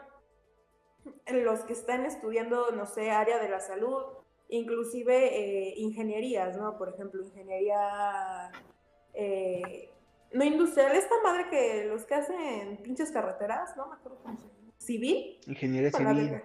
los 1.27 1.61
que 1.61 1.73
están 1.73 2.05
estudiando, 2.05 2.71
no 2.73 2.87
sé, 2.87 3.11
área 3.11 3.39
de 3.39 3.49
la 3.49 3.61
salud, 3.61 4.03
inclusive 4.49 5.71
eh, 5.71 5.75
ingenierías, 5.77 6.57
¿no? 6.57 6.77
Por 6.77 6.89
ejemplo, 6.91 7.23
ingeniería 7.23 8.51
eh, 9.15 9.91
no 10.33 10.45
industrial, 10.45 10.95
esta 10.97 11.15
madre 11.23 11.49
que 11.49 11.85
los 11.85 12.05
que 12.05 12.15
hacen 12.15 12.79
pinches 12.83 13.11
carreteras, 13.13 13.77
no 13.77 13.87
me 13.87 13.95
acuerdo 13.95 14.19
cómo 14.23 14.37
se 14.37 14.49
llama. 14.49 14.73
¿Civil? 14.79 15.41
Ingeniería 15.47 15.93
civil. 15.93 16.43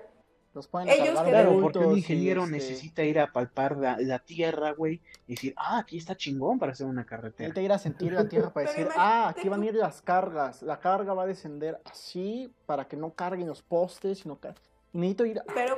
Los 0.60 0.68
pueden 0.68 0.90
Ellos 0.90 1.22
que- 1.22 1.30
Claro, 1.30 1.52
bultos 1.54 1.72
porque 1.72 1.88
un 1.88 1.98
ingeniero 1.98 2.42
este, 2.44 2.52
necesita 2.58 3.04
ir 3.04 3.18
a 3.18 3.32
palpar 3.32 3.78
la, 3.78 3.98
la 4.00 4.20
tierra, 4.20 4.72
güey, 4.72 5.00
y 5.26 5.36
decir, 5.36 5.54
ah, 5.56 5.78
aquí 5.80 5.98
está 5.98 6.18
chingón 6.18 6.60
para 6.60 6.74
hacer 6.74 6.86
una 6.86 7.06
carretera. 7.06 7.48
Necesita 7.48 7.62
ir 7.62 7.72
a 7.72 7.78
sentir 7.80 8.12
la 8.12 8.28
tierra 8.28 8.50
para 8.52 8.70
decir, 8.70 8.90
ah, 8.98 9.30
aquí 9.30 9.48
van 9.48 9.62
a 9.62 9.66
ir 9.68 9.76
las 9.76 10.02
cargas. 10.02 10.62
La 10.62 10.82
carga 10.82 11.14
va 11.14 11.24
a 11.24 11.28
descender 11.28 11.80
así 11.90 12.52
para 12.66 12.90
que 12.90 12.98
no 12.98 13.12
carguen 13.14 13.48
los 13.48 13.62
postes, 13.62 14.20
sino 14.20 14.38
que 14.38 14.50
necesito 14.92 15.26
ir. 15.26 15.42
Pero 15.56 15.78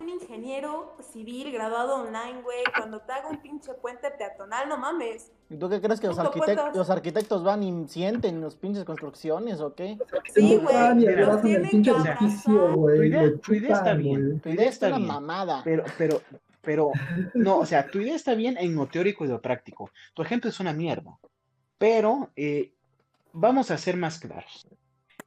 un 0.00 0.08
ingeniero 0.08 0.96
civil 1.12 1.52
graduado 1.52 1.96
online, 1.96 2.40
güey, 2.42 2.62
cuando 2.76 3.00
te 3.00 3.12
haga 3.12 3.28
un 3.28 3.40
pinche 3.42 3.72
puente 3.74 4.10
peatonal, 4.10 4.68
no 4.68 4.78
mames. 4.78 5.30
¿Y 5.50 5.56
¿Tú 5.56 5.68
qué 5.68 5.80
crees 5.80 6.00
que 6.00 6.06
los, 6.06 6.18
arquitect- 6.18 6.74
los 6.74 6.88
arquitectos 6.90 7.44
van 7.44 7.62
y 7.62 7.86
sienten 7.88 8.40
los 8.40 8.56
pinches 8.56 8.84
construcciones 8.84 9.60
o 9.60 9.74
qué? 9.74 9.98
Sí, 10.34 10.56
güey, 10.56 11.04
el 11.04 11.40
tienen 11.42 11.82
que 11.82 11.90
edificio, 11.90 12.74
güey. 12.76 12.96
Tu 12.96 13.02
idea- 13.04 13.22
lo 13.22 13.38
tu 13.38 13.54
idea 13.54 13.76
está 13.76 13.94
bien. 13.94 14.40
Tu 14.40 14.48
idea 14.48 14.54
idea 14.54 14.68
es 14.68 14.72
está 14.74 14.88
una 14.88 14.96
bien, 14.96 15.08
mamada. 15.08 15.60
Pero, 15.64 15.84
pero, 15.98 16.22
pero, 16.62 16.92
no, 17.34 17.58
o 17.58 17.66
sea, 17.66 17.86
tu 17.86 17.98
idea 18.00 18.16
está 18.16 18.34
bien 18.34 18.56
en 18.58 18.74
lo 18.74 18.86
teórico 18.86 19.24
y 19.24 19.28
lo 19.28 19.40
práctico. 19.42 19.90
Tu 20.14 20.22
ejemplo 20.22 20.48
es 20.50 20.58
una 20.60 20.72
mierda. 20.72 21.18
Pero 21.78 22.30
eh, 22.36 22.72
vamos 23.32 23.70
a 23.70 23.76
ser 23.78 23.96
más 23.96 24.18
claros. 24.18 24.66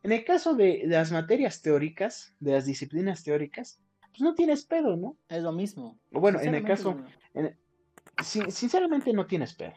En 0.01 0.11
el 0.11 0.25
caso 0.25 0.53
de 0.55 0.83
las 0.85 1.11
materias 1.11 1.61
teóricas, 1.61 2.33
de 2.39 2.53
las 2.53 2.65
disciplinas 2.65 3.23
teóricas, 3.23 3.79
pues 4.13 4.21
no 4.21 4.35
tienes 4.35 4.63
pedo, 4.65 4.95
¿no? 4.95 5.17
Es 5.27 5.41
lo 5.43 5.51
mismo. 5.51 5.97
Bueno, 6.11 6.39
en 6.39 6.53
el 6.55 6.61
caso, 6.67 6.89
sin- 8.23 8.51
sinceramente 8.51 9.11
no 9.11 9.25
tienes 9.25 9.53
pedo. 9.53 9.73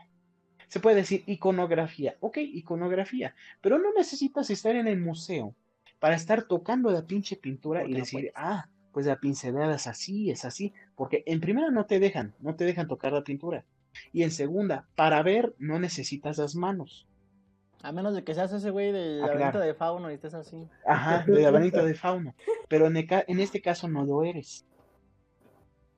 Se 0.69 0.79
puede 0.81 0.97
decir 0.97 1.23
iconografía, 1.27 2.17
ok, 2.21 2.39
iconografía, 2.39 3.35
pero 3.61 3.79
no 3.79 3.93
necesitas 3.95 4.51
estar 4.51 4.77
en 4.77 4.89
el 4.89 4.99
museo 5.01 5.55
para 5.99 6.17
estar 6.17 6.43
tocando 6.45 6.91
la 6.91 7.07
pinche 7.07 7.37
pintura 7.37 7.81
Porque 7.81 7.93
y 7.93 7.95
decir, 8.01 8.33
ah, 8.35 8.69
pues 8.93 9.07
la 9.07 9.17
pincelada 9.17 9.77
es 9.77 9.87
así, 9.87 10.31
es 10.31 10.45
así, 10.45 10.73
porque 10.95 11.23
en 11.27 11.41
primera 11.41 11.71
no 11.71 11.87
te 11.87 11.99
dejan, 12.01 12.35
no 12.41 12.55
te 12.57 12.65
dejan 12.65 12.89
tocar 12.89 13.13
la 13.13 13.25
pintura. 13.25 13.65
Y 14.13 14.23
en 14.25 14.31
segunda, 14.31 14.87
para 14.95 15.23
ver 15.23 15.55
no 15.59 15.79
necesitas 15.79 16.37
las 16.39 16.55
manos. 16.55 17.07
A 17.83 17.93
menos 17.93 18.15
de 18.15 18.25
que 18.25 18.35
seas 18.35 18.53
ese 18.53 18.71
güey 18.71 18.91
del 18.93 19.23
Ah, 19.23 19.27
laberinto 19.27 19.53
claro. 19.53 19.67
de 19.67 19.75
fauno 19.75 20.11
y 20.11 20.15
estés 20.15 20.35
así. 20.35 20.67
Ajá, 20.87 21.25
de 21.27 21.43
laberinto 21.43 21.85
de 21.85 21.95
fauno. 21.95 22.35
Pero 22.69 22.87
en, 22.87 22.97
el 22.97 23.07
ca- 23.07 23.25
en 23.29 23.39
este 23.41 23.61
caso 23.63 23.87
no 23.89 24.05
lo 24.05 24.25
eres. 24.25 24.65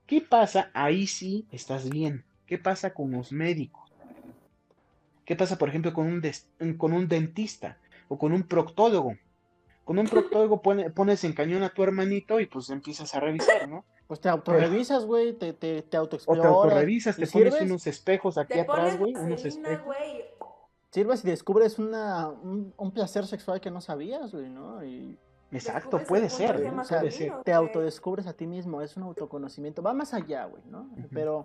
¿Qué 0.07 0.21
pasa? 0.21 0.71
Ahí 0.75 1.07
sí 1.07 1.47
estás 1.53 1.88
bien. 1.88 2.25
¿Qué 2.47 2.59
pasa 2.59 2.93
con 2.95 3.11
los 3.11 3.31
médicos? 3.33 3.93
¿Qué 5.25 5.37
pasa, 5.37 5.57
por 5.59 5.69
ejemplo, 5.69 5.93
con 5.93 6.07
un, 6.07 6.21
des- 6.21 6.49
con 6.79 6.93
un 6.93 7.07
dentista 7.09 7.79
o 8.09 8.19
con 8.19 8.33
un 8.33 8.43
proctólogo? 8.43 9.17
Con 9.85 9.99
un 9.99 10.07
proctólogo 10.07 10.61
pone- 10.62 10.91
pones 10.91 11.25
en 11.25 11.33
cañón 11.33 11.62
a 11.62 11.69
tu 11.71 11.83
hermanito 11.83 12.41
y 12.41 12.47
pues 12.47 12.71
empiezas 12.71 13.14
a 13.14 13.21
revisar, 13.21 13.69
¿no? 13.69 13.85
Pues 14.07 14.21
te 14.21 14.31
autorrevisas, 14.31 15.05
güey, 15.05 15.35
te, 15.35 15.53
te, 15.53 15.83
te 15.83 15.97
O 15.99 16.01
autoexploras. 16.01 16.43
te 16.43 16.49
autorrevisas, 16.49 17.19
¿Y 17.19 17.23
te 17.25 17.31
pones 17.31 17.53
sirves? 17.55 17.71
unos 17.71 17.87
espejos 17.87 18.38
aquí 18.38 18.55
Te 18.55 18.61
atrás, 18.62 18.99
güey, 18.99 19.14
unos 19.14 19.45
espejos. 19.45 19.95
Sirves 20.90 21.24
y 21.24 21.29
descubres 21.29 21.79
una, 21.79 22.29
un, 22.29 22.72
un 22.77 22.90
placer 22.92 23.27
sexual 23.27 23.61
que 23.61 23.70
no 23.70 23.81
sabías, 23.81 24.33
güey, 24.33 24.48
¿no? 24.48 24.83
Y 24.85 25.18
Exacto, 25.51 26.03
puede 26.05 26.29
ser, 26.31 26.57
femenino, 26.57 26.85
ser. 26.85 27.09
te 27.11 27.29
güey. 27.31 27.53
autodescubres 27.53 28.27
a 28.27 28.33
ti 28.33 28.46
mismo, 28.46 28.83
es 28.83 28.96
un 28.96 29.03
autoconocimiento. 29.05 29.83
Va 29.83 29.92
más 29.94 30.14
allá, 30.14 30.44
güey, 30.46 30.62
¿no? 30.70 30.88
Pero 31.12 31.44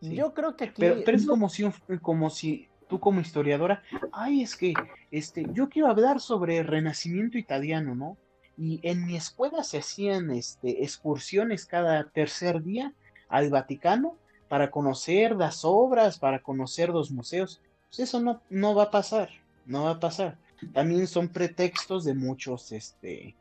Sí. 0.00 0.14
yo 0.16 0.34
creo 0.34 0.56
que 0.56 0.64
aquí... 0.64 0.80
Pero, 0.80 0.96
pero 1.04 1.16
es 1.16 1.26
como 1.26 1.48
si, 1.48 1.70
como 2.00 2.28
si 2.28 2.68
tú 2.88 2.98
como 2.98 3.20
historiadora, 3.20 3.82
ay, 4.10 4.42
es 4.42 4.56
que 4.56 4.74
este, 5.10 5.46
yo 5.52 5.68
quiero 5.68 5.88
hablar 5.88 6.20
sobre 6.20 6.58
el 6.58 6.66
Renacimiento 6.66 7.38
italiano, 7.38 7.94
¿no? 7.94 8.16
Y 8.58 8.80
en 8.82 9.06
mi 9.06 9.16
escuela 9.16 9.62
se 9.62 9.78
hacían 9.78 10.30
este, 10.30 10.82
excursiones 10.82 11.64
cada 11.66 12.04
tercer 12.10 12.62
día 12.62 12.92
al 13.28 13.48
Vaticano 13.48 14.16
para 14.48 14.70
conocer 14.70 15.36
las 15.36 15.64
obras, 15.64 16.18
para 16.18 16.42
conocer 16.42 16.90
los 16.90 17.10
museos. 17.10 17.62
Pues 17.92 18.08
eso 18.08 18.20
no, 18.20 18.40
no 18.48 18.74
va 18.74 18.84
a 18.84 18.90
pasar, 18.90 19.28
no 19.66 19.84
va 19.84 19.90
a 19.90 20.00
pasar. 20.00 20.38
También 20.72 21.06
son 21.06 21.28
pretextos 21.28 22.06
de 22.06 22.14
muchos 22.14 22.72
este, 22.72 23.36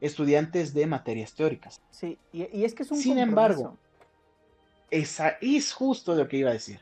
estudiantes 0.00 0.72
de 0.72 0.86
materias 0.86 1.34
teóricas. 1.34 1.80
Sí, 1.90 2.16
y, 2.32 2.56
y 2.56 2.64
es 2.64 2.72
que 2.72 2.84
es 2.84 2.90
un 2.92 2.98
Sin 2.98 3.16
compromiso. 3.16 3.60
embargo, 3.60 3.78
Esa 4.92 5.30
es 5.40 5.72
justo 5.72 6.14
lo 6.14 6.28
que 6.28 6.36
iba 6.36 6.50
a 6.50 6.52
decir. 6.52 6.78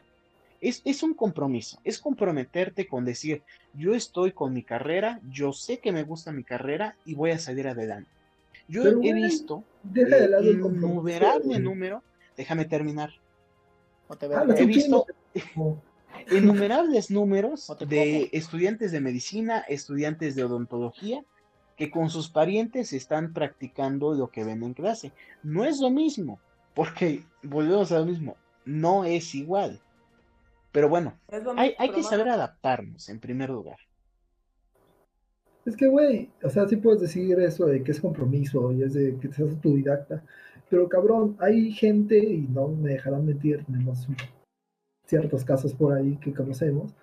Es, 0.60 0.82
es 0.84 1.02
un 1.02 1.14
compromiso, 1.14 1.78
es 1.82 1.98
comprometerte 1.98 2.86
con 2.86 3.06
decir, 3.06 3.42
yo 3.72 3.94
estoy 3.94 4.32
con 4.32 4.52
mi 4.52 4.62
carrera, 4.62 5.18
yo 5.30 5.54
sé 5.54 5.78
que 5.78 5.92
me 5.92 6.02
gusta 6.02 6.30
mi 6.30 6.44
carrera 6.44 6.94
y 7.06 7.14
voy 7.14 7.30
a 7.30 7.38
salir 7.38 7.68
adelante. 7.68 8.10
Yo 8.68 8.82
Pero, 8.82 9.00
he 9.02 9.14
visto 9.14 9.64
Deja 9.82 10.16
de 10.16 10.24
eh, 10.24 10.28
lado 10.28 10.44
innumerable 10.44 11.58
número, 11.58 12.02
déjame 12.36 12.66
terminar, 12.66 13.10
te 14.18 14.26
Ah, 14.26 14.44
he 14.58 14.66
visto 14.66 15.06
No, 15.54 15.80
innumerables 16.30 17.10
números 17.10 17.72
te 17.78 17.86
de 17.86 18.30
estudiantes 18.32 18.92
de 18.92 19.00
medicina, 19.00 19.60
estudiantes 19.68 20.34
de 20.34 20.44
odontología, 20.44 21.24
que 21.76 21.90
con 21.90 22.10
sus 22.10 22.28
parientes 22.28 22.92
están 22.92 23.32
practicando 23.32 24.14
lo 24.14 24.28
que 24.30 24.44
ven 24.44 24.62
en 24.62 24.74
clase. 24.74 25.12
No 25.42 25.64
es 25.64 25.80
lo 25.80 25.90
mismo, 25.90 26.40
porque 26.74 27.24
volvemos 27.42 27.92
a 27.92 28.00
lo 28.00 28.06
mismo, 28.06 28.36
no 28.64 29.04
es 29.04 29.34
igual. 29.34 29.80
Pero 30.72 30.88
bueno, 30.88 31.18
hay, 31.56 31.74
hay 31.78 31.88
pero 31.88 31.94
que 31.94 32.02
saber 32.02 32.28
adaptarnos 32.28 33.08
en 33.08 33.20
primer 33.20 33.50
lugar. 33.50 33.78
Es 35.64 35.76
que, 35.76 35.86
güey, 35.86 36.30
o 36.42 36.48
sea, 36.48 36.66
sí 36.66 36.76
puedes 36.76 37.00
decir 37.00 37.38
eso 37.40 37.66
de 37.66 37.82
que 37.82 37.92
es 37.92 38.00
compromiso 38.00 38.72
y 38.72 38.82
es 38.82 38.94
de 38.94 39.16
que 39.18 39.32
seas 39.32 39.50
autodidacta, 39.50 40.22
pero 40.70 40.88
cabrón, 40.88 41.36
hay 41.40 41.72
gente, 41.72 42.18
y 42.18 42.46
no 42.48 42.68
me 42.68 42.90
dejarán 42.90 43.26
mentir, 43.26 43.64
tenemos 43.64 44.06
ciertos 45.08 45.44
casos 45.44 45.74
por 45.74 45.94
ahí 45.94 46.16
que 46.18 46.32
conocemos, 46.34 46.94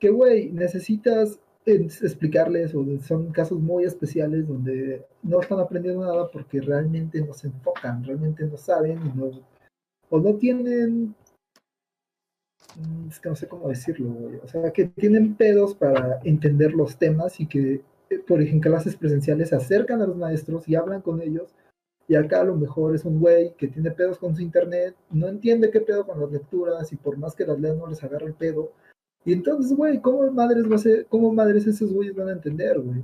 que, 0.00 0.10
güey, 0.10 0.50
necesitas 0.50 1.38
eh, 1.66 1.86
explicarles, 2.02 2.74
o 2.74 2.84
son 3.00 3.30
casos 3.32 3.60
muy 3.60 3.84
especiales 3.84 4.48
donde 4.48 5.04
no 5.22 5.40
están 5.40 5.60
aprendiendo 5.60 6.02
nada 6.02 6.28
porque 6.30 6.60
realmente 6.60 7.20
no 7.22 7.32
se 7.32 7.48
enfocan, 7.48 8.02
realmente 8.04 8.44
no 8.46 8.56
saben, 8.56 8.98
y 9.06 9.18
no, 9.18 9.30
o 10.10 10.20
no 10.20 10.34
tienen 10.34 11.14
Mm, 12.76 13.08
es 13.08 13.20
que 13.20 13.28
no 13.28 13.36
sé 13.36 13.46
cómo 13.48 13.68
decirlo. 13.68 14.40
O 14.42 14.48
sea, 14.48 14.72
que 14.72 14.86
tienen 14.86 15.34
pedos 15.34 15.74
para 15.74 16.20
entender 16.24 16.72
los 16.72 16.98
temas 16.98 17.40
y 17.40 17.46
que, 17.46 17.82
eh, 18.10 18.18
por 18.26 18.40
ejemplo, 18.42 18.70
clases 18.70 18.96
presenciales 18.96 19.50
se 19.50 19.56
acercan 19.56 20.02
a 20.02 20.06
los 20.06 20.16
maestros 20.16 20.68
y 20.68 20.74
hablan 20.74 21.02
con 21.02 21.20
ellos. 21.22 21.54
Y 22.06 22.16
acá 22.16 22.40
a 22.40 22.44
lo 22.44 22.54
mejor 22.56 22.94
es 22.94 23.04
un 23.04 23.18
güey 23.18 23.54
que 23.56 23.68
tiene 23.68 23.90
pedos 23.90 24.18
con 24.18 24.34
su 24.36 24.42
internet, 24.42 24.94
no 25.10 25.26
entiende 25.28 25.70
qué 25.70 25.80
pedo 25.80 26.06
con 26.06 26.20
las 26.20 26.30
lecturas 26.30 26.92
y 26.92 26.96
por 26.96 27.16
más 27.16 27.34
que 27.34 27.46
las 27.46 27.58
lea 27.58 27.72
no 27.74 27.86
les 27.86 28.02
agarra 28.04 28.26
el 28.26 28.34
pedo. 28.34 28.72
Y 29.24 29.32
entonces, 29.32 29.74
güey, 29.74 30.00
¿cómo 30.02 30.30
madres, 30.30 30.70
va 30.70 30.74
a 30.76 30.78
ser, 30.78 31.06
cómo 31.06 31.32
madres 31.32 31.66
esos 31.66 31.92
güeyes 31.92 32.14
van 32.14 32.28
a 32.28 32.32
entender, 32.32 32.78
güey? 32.78 33.00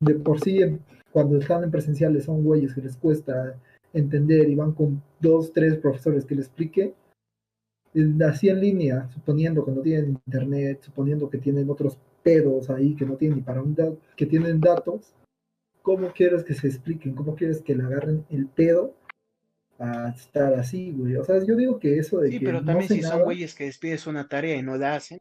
De 0.00 0.14
por 0.16 0.40
sí, 0.40 0.62
en- 0.62 0.80
cuando 1.12 1.38
están 1.38 1.62
en 1.64 1.70
presenciales 1.70 2.24
son 2.24 2.42
güeyes 2.42 2.74
que 2.74 2.80
les 2.82 2.96
cuesta 2.96 3.56
entender 3.92 4.48
y 4.48 4.54
van 4.54 4.72
con 4.72 5.02
dos, 5.20 5.52
tres 5.52 5.76
profesores 5.76 6.24
que 6.24 6.34
les 6.36 6.46
explique, 6.46 6.94
eh, 7.94 8.18
así 8.28 8.48
en 8.48 8.60
línea, 8.60 9.08
suponiendo 9.10 9.64
que 9.64 9.72
no 9.72 9.80
tienen 9.82 10.10
internet, 10.26 10.80
suponiendo 10.82 11.28
que 11.28 11.38
tienen 11.38 11.68
otros 11.70 11.98
pedos 12.22 12.70
ahí 12.70 12.94
que 12.94 13.04
no 13.06 13.16
tienen 13.16 13.38
ni 13.38 13.44
para 13.44 13.62
un 13.62 13.74
da- 13.74 13.92
que 14.16 14.26
tienen 14.26 14.60
datos, 14.60 15.12
¿cómo 15.82 16.12
quieres 16.12 16.44
que 16.44 16.54
se 16.54 16.66
expliquen? 16.68 17.14
¿Cómo 17.14 17.34
quieres 17.34 17.62
que 17.62 17.74
le 17.74 17.82
agarren 17.84 18.24
el 18.30 18.46
pedo 18.46 18.94
a 19.78 20.08
estar 20.10 20.54
así, 20.54 20.92
güey? 20.92 21.16
O 21.16 21.24
sea, 21.24 21.42
yo 21.44 21.56
digo 21.56 21.78
que 21.78 21.98
eso 21.98 22.18
de 22.20 22.30
Sí, 22.30 22.38
que 22.38 22.46
pero 22.46 22.60
no 22.60 22.66
también 22.66 22.88
si 22.88 23.02
son 23.02 23.10
nada- 23.12 23.24
güeyes 23.24 23.54
que 23.54 23.64
despides 23.64 24.06
una 24.06 24.28
tarea 24.28 24.56
y 24.56 24.62
no 24.62 24.76
la 24.76 24.94
hacen, 24.94 25.20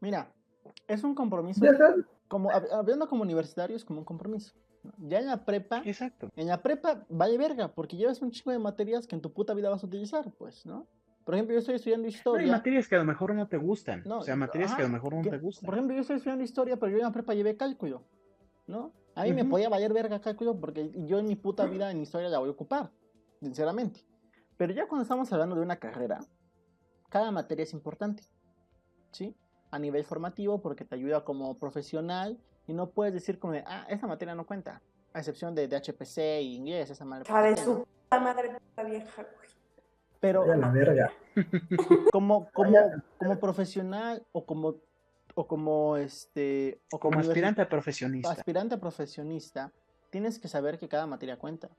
Mira, 0.00 0.32
es 0.88 1.04
un 1.04 1.14
compromiso. 1.14 1.64
Deja- 1.64 1.94
Como, 2.28 2.50
hab- 2.50 2.68
hablando 2.72 3.06
como 3.08 3.22
universitario, 3.22 3.76
es 3.76 3.84
como 3.84 4.00
un 4.00 4.04
compromiso. 4.04 4.52
Ya 4.98 5.20
en 5.20 5.26
la 5.26 5.44
prepa, 5.44 5.82
exacto. 5.84 6.28
en 6.34 6.48
la 6.48 6.60
prepa 6.62 7.04
vale 7.08 7.38
verga, 7.38 7.72
porque 7.72 7.96
llevas 7.96 8.20
un 8.20 8.32
chingo 8.32 8.50
de 8.50 8.58
materias 8.58 9.06
que 9.06 9.14
en 9.14 9.22
tu 9.22 9.32
puta 9.32 9.54
vida 9.54 9.68
vas 9.70 9.84
a 9.84 9.86
utilizar, 9.86 10.32
pues, 10.38 10.66
¿no? 10.66 10.88
Por 11.24 11.34
ejemplo, 11.34 11.52
yo 11.54 11.60
estoy 11.60 11.76
estudiando 11.76 12.02
No, 12.06 12.08
hay 12.08 12.14
historia. 12.16 12.50
materias 12.52 12.88
que 12.88 12.96
a 12.96 12.98
lo 12.98 13.04
mejor 13.04 13.32
no 13.34 13.46
te 13.46 13.58
gustan. 13.58 14.02
No, 14.04 14.18
o 14.18 14.22
sea, 14.22 14.34
materias 14.34 14.70
que 14.74 14.82
a 14.82 14.86
lo 14.86 14.86
ajá, 14.86 14.92
mejor 14.94 15.14
no 15.14 15.22
que- 15.22 15.30
te 15.30 15.38
gustan. 15.38 15.66
Por 15.66 15.74
ejemplo, 15.74 15.94
yo 15.94 16.00
estoy 16.00 16.16
estudiando 16.16 16.42
historia, 16.42 16.76
pero 16.78 16.90
yo 16.90 16.96
en 16.98 17.04
la 17.04 17.12
prepa 17.12 17.34
llevé 17.34 17.56
cálculo. 17.56 18.02
¿No? 18.72 18.92
A 19.14 19.24
mí 19.24 19.32
me 19.34 19.44
podía 19.44 19.68
valer 19.68 19.92
verga 19.92 20.20
cálculo 20.20 20.58
porque 20.58 20.90
yo 21.06 21.18
en 21.18 21.26
mi 21.26 21.36
puta 21.36 21.66
vida 21.66 21.90
en 21.90 22.00
historia 22.00 22.30
la 22.30 22.38
voy 22.38 22.48
a 22.48 22.52
ocupar, 22.52 22.90
sinceramente. 23.40 24.00
Pero 24.56 24.72
ya 24.72 24.88
cuando 24.88 25.02
estamos 25.02 25.30
hablando 25.32 25.54
de 25.54 25.60
una 25.60 25.76
carrera, 25.76 26.20
cada 27.10 27.30
materia 27.30 27.62
es 27.64 27.74
importante, 27.74 28.24
¿sí? 29.10 29.36
A 29.70 29.78
nivel 29.78 30.04
formativo 30.04 30.62
porque 30.62 30.84
te 30.86 30.94
ayuda 30.94 31.24
como 31.24 31.58
profesional 31.58 32.40
y 32.66 32.72
no 32.72 32.90
puedes 32.90 33.12
decir 33.12 33.38
como 33.38 33.52
de, 33.52 33.62
ah, 33.66 33.86
esa 33.90 34.06
materia 34.06 34.34
no 34.34 34.46
cuenta, 34.46 34.80
a 35.12 35.18
excepción 35.18 35.54
de, 35.54 35.68
de 35.68 35.76
HPC 35.76 36.40
y 36.40 36.56
inglés, 36.56 36.88
esa 36.88 37.04
madre. 37.04 37.30
¿no? 37.30 37.56
su 37.56 37.84
puta 37.84 38.20
madre 38.20 38.56
puta 38.58 38.82
vieja, 38.84 39.22
güey. 39.22 39.48
Pero 40.20 40.46
la 40.54 40.70
verga. 40.70 41.12
como, 42.12 42.48
como, 42.52 42.78
como 43.18 43.40
profesional 43.40 44.24
o 44.32 44.46
como, 44.46 44.76
o 45.34 45.46
como 45.46 45.96
este, 45.96 46.80
o 46.92 46.98
Como 46.98 47.18
aspirante 47.20 47.62
a 47.62 47.68
profesionista. 47.68 48.30
aspirante 48.30 48.74
a 48.74 48.80
profesionista, 48.80 49.72
tienes 50.10 50.38
que 50.38 50.48
saber 50.48 50.78
que 50.78 50.88
cada 50.88 51.06
materia 51.06 51.38
cuenta. 51.38 51.70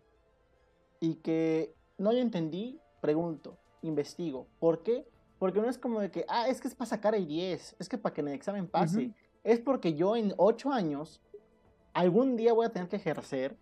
Y 0.99 1.15
que 1.15 1.75
no 1.97 2.11
lo 2.11 2.19
entendí, 2.19 2.79
pregunto, 3.01 3.57
investigo. 3.81 4.47
¿Por 4.59 4.83
qué? 4.83 5.05
Porque 5.37 5.61
no 5.61 5.69
es 5.69 5.77
como 5.77 5.99
de 5.99 6.09
que, 6.09 6.25
ah, 6.29 6.47
es 6.47 6.61
que 6.61 6.67
es 6.67 6.75
para 6.75 6.89
sacar 6.89 7.15
el 7.15 7.27
10, 7.27 7.75
es 7.77 7.89
que 7.89 7.97
para 7.97 8.13
que 8.13 8.21
en 8.21 8.29
el 8.29 8.33
examen 8.33 8.67
pase. 8.67 9.13
Es 9.43 9.59
porque 9.59 9.93
yo 9.93 10.15
en 10.15 10.33
8 10.37 10.71
años, 10.71 11.21
algún 11.93 12.37
día 12.37 12.53
voy 12.53 12.65
a 12.65 12.69
tener 12.69 12.87
que 12.87 12.95
ejercer 12.95 13.57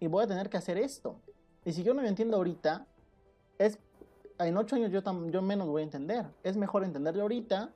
y 0.00 0.08
voy 0.08 0.24
a 0.24 0.26
tener 0.26 0.50
que 0.50 0.56
hacer 0.56 0.76
esto. 0.78 1.20
Y 1.64 1.72
si 1.72 1.82
yo 1.82 1.94
no 1.94 2.02
lo 2.02 2.08
entiendo 2.08 2.36
ahorita, 2.36 2.86
es 3.58 3.78
en 4.38 4.56
8 4.56 4.76
años 4.76 4.90
yo, 4.90 5.00
yo 5.30 5.42
menos 5.42 5.68
voy 5.68 5.82
a 5.82 5.84
entender. 5.84 6.26
Es 6.42 6.56
mejor 6.56 6.84
entenderlo 6.84 7.22
ahorita 7.22 7.72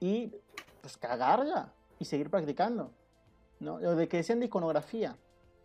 y 0.00 0.32
pues 0.86 0.96
cagarla 0.98 1.72
y 1.98 2.04
seguir 2.04 2.30
practicando. 2.30 2.92
¿no? 3.58 3.80
Lo 3.80 3.96
de 3.96 4.06
que 4.06 4.18
decían 4.18 4.38
de 4.38 4.46
iconografía. 4.46 5.16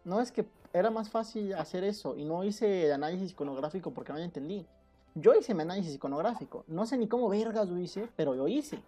No 0.04 0.20
es 0.20 0.32
que 0.32 0.48
era 0.74 0.90
más 0.90 1.12
fácil 1.12 1.54
hacer 1.54 1.84
eso 1.84 2.18
y 2.18 2.26
no 2.26 2.44
hice 2.44 2.88
el 2.88 2.94
análisis 2.94 3.34
iconográfico 3.34 3.92
porque 3.92 4.14
no 4.14 4.18
lo 4.18 4.26
entendí. 4.26 4.66
Yo 5.14 5.36
hice 5.36 5.54
mi 5.54 5.62
análisis 5.62 5.94
iconográfico. 5.94 6.64
No 6.68 6.88
sé 6.88 6.98
ni 6.98 7.08
cómo 7.08 7.30
vergas 7.30 7.70
lo 7.70 7.78
hice, 7.78 8.10
pero 8.16 8.34
lo 8.34 8.48
hice. 8.48 8.80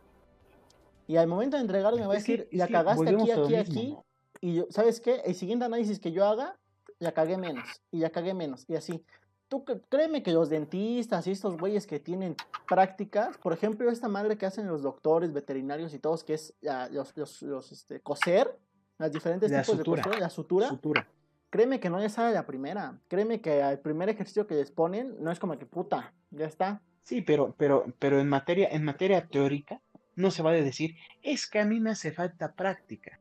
Y 1.06 1.18
al 1.18 1.28
momento 1.28 1.58
de 1.58 1.62
entregarlo 1.62 2.00
me 2.00 2.08
va 2.08 2.14
a 2.14 2.18
decir, 2.18 2.48
es 2.52 2.58
la 2.58 2.68
cagaste 2.68 3.04
aquí, 3.04 3.30
aquí, 3.32 3.42
mismo, 3.42 3.60
aquí. 3.60 3.98
Y 4.42 4.56
yo, 4.56 4.66
¿sabes 4.72 5.02
qué? 5.02 5.22
El 5.26 5.36
siguiente 5.36 5.66
análisis 5.66 6.00
que 6.00 6.12
yo 6.12 6.26
haga, 6.26 6.58
la 6.98 7.12
cagué 7.12 7.38
menos. 7.38 7.64
Y 7.92 8.00
la 8.00 8.10
cagué 8.10 8.34
menos. 8.34 8.66
Y 8.68 8.76
así. 8.76 9.06
Tú 9.54 9.64
créeme 9.88 10.24
que 10.24 10.32
los 10.34 10.50
dentistas 10.50 11.28
y 11.28 11.32
estos 11.32 11.58
güeyes 11.60 11.86
que 11.86 12.00
tienen 12.00 12.36
prácticas, 12.68 13.38
por 13.38 13.54
ejemplo, 13.54 13.92
esta 13.92 14.08
madre 14.08 14.36
que 14.36 14.48
hacen 14.48 14.66
los 14.66 14.82
doctores, 14.82 15.32
veterinarios 15.32 15.94
y 15.94 16.00
todos, 16.00 16.24
que 16.24 16.34
es 16.34 16.56
la- 16.62 16.90
los, 16.90 17.16
los, 17.16 17.44
los, 17.44 17.72
este, 17.72 18.00
coser, 18.00 18.58
las 18.98 19.12
diferentes 19.12 19.52
La 19.52 19.62
tipos 19.62 19.78
sutura. 19.78 19.98
de 19.98 20.02
costura, 20.02 20.20
la 20.20 20.30
sutura, 20.32 20.70
Sutura. 20.70 21.08
créeme 21.52 21.80
que 21.80 21.92
no 21.92 22.00
les 22.00 22.14
sale 22.14 22.34
la 22.34 22.48
primera. 22.48 23.00
Créeme 23.08 23.42
que 23.42 23.62
al 23.62 23.78
primer 23.78 24.10
ejercicio 24.10 24.48
que 24.48 24.56
les 24.56 24.72
ponen, 24.72 25.16
no 25.20 25.30
es 25.32 25.38
como 25.38 25.56
que 25.60 25.68
puta, 25.68 26.12
ya 26.32 26.48
está. 26.48 26.82
Sí, 27.04 27.22
pero, 27.22 27.54
pero, 27.56 27.86
pero 28.00 28.20
en 28.20 28.30
materia, 28.30 28.70
en 28.72 28.84
materia 28.84 29.28
teórica, 29.28 29.80
no 30.16 30.32
se 30.32 30.42
vale 30.42 30.64
decir, 30.64 30.96
es 31.22 31.46
que 31.46 31.60
a 31.60 31.66
mí 31.66 31.80
me 31.80 31.92
hace 31.92 32.12
falta 32.12 32.54
práctica. 32.54 33.20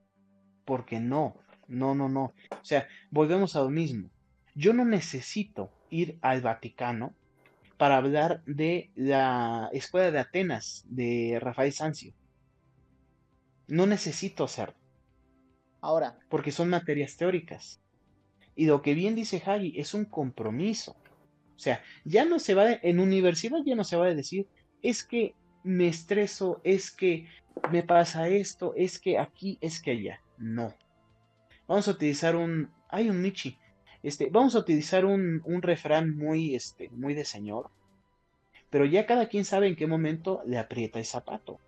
Porque 0.64 0.98
no, 0.98 1.36
no, 1.68 1.94
no, 1.94 2.08
no. 2.08 2.32
O 2.52 2.64
sea, 2.64 2.88
volvemos 3.10 3.54
a 3.54 3.60
lo 3.60 3.68
mismo. 3.68 4.08
Yo 4.54 4.72
no 4.72 4.84
necesito 4.84 5.70
ir 5.90 6.18
al 6.20 6.40
Vaticano 6.42 7.14
para 7.78 7.96
hablar 7.96 8.42
de 8.44 8.90
la 8.94 9.68
escuela 9.72 10.10
de 10.10 10.18
Atenas 10.18 10.84
de 10.88 11.38
Rafael 11.40 11.72
Sanzio. 11.72 12.12
No 13.66 13.86
necesito 13.86 14.44
hacerlo, 14.44 14.76
Ahora, 15.80 16.16
porque 16.28 16.52
son 16.52 16.68
materias 16.68 17.16
teóricas. 17.16 17.80
Y 18.54 18.66
lo 18.66 18.82
que 18.82 18.94
bien 18.94 19.16
dice 19.16 19.42
Hagi 19.44 19.72
es 19.80 19.94
un 19.94 20.04
compromiso. 20.04 20.92
O 21.56 21.58
sea, 21.58 21.82
ya 22.04 22.24
no 22.24 22.38
se 22.38 22.54
va, 22.54 22.66
de- 22.66 22.80
en 22.82 23.00
universidad 23.00 23.58
ya 23.64 23.74
no 23.74 23.82
se 23.82 23.96
va 23.96 24.06
a 24.06 24.14
decir, 24.14 24.46
es 24.82 25.02
que 25.02 25.34
me 25.64 25.88
estreso, 25.88 26.60
es 26.62 26.90
que 26.92 27.26
me 27.72 27.82
pasa 27.82 28.28
esto, 28.28 28.74
es 28.76 28.98
que 29.00 29.18
aquí, 29.18 29.58
es 29.60 29.80
que 29.82 29.92
allá. 29.92 30.20
No. 30.38 30.72
Vamos 31.66 31.88
a 31.88 31.92
utilizar 31.92 32.36
un, 32.36 32.70
hay 32.88 33.10
un 33.10 33.20
Michi, 33.20 33.58
este, 34.02 34.28
vamos 34.30 34.54
a 34.54 34.60
utilizar 34.60 35.04
un, 35.04 35.42
un 35.44 35.62
refrán 35.62 36.16
muy, 36.16 36.54
este, 36.54 36.88
muy 36.90 37.14
de 37.14 37.24
señor, 37.24 37.70
pero 38.70 38.84
ya 38.84 39.06
cada 39.06 39.28
quien 39.28 39.44
sabe 39.44 39.68
en 39.68 39.76
qué 39.76 39.86
momento 39.86 40.42
le 40.46 40.58
aprieta 40.58 40.98
el 40.98 41.04
zapato. 41.04 41.58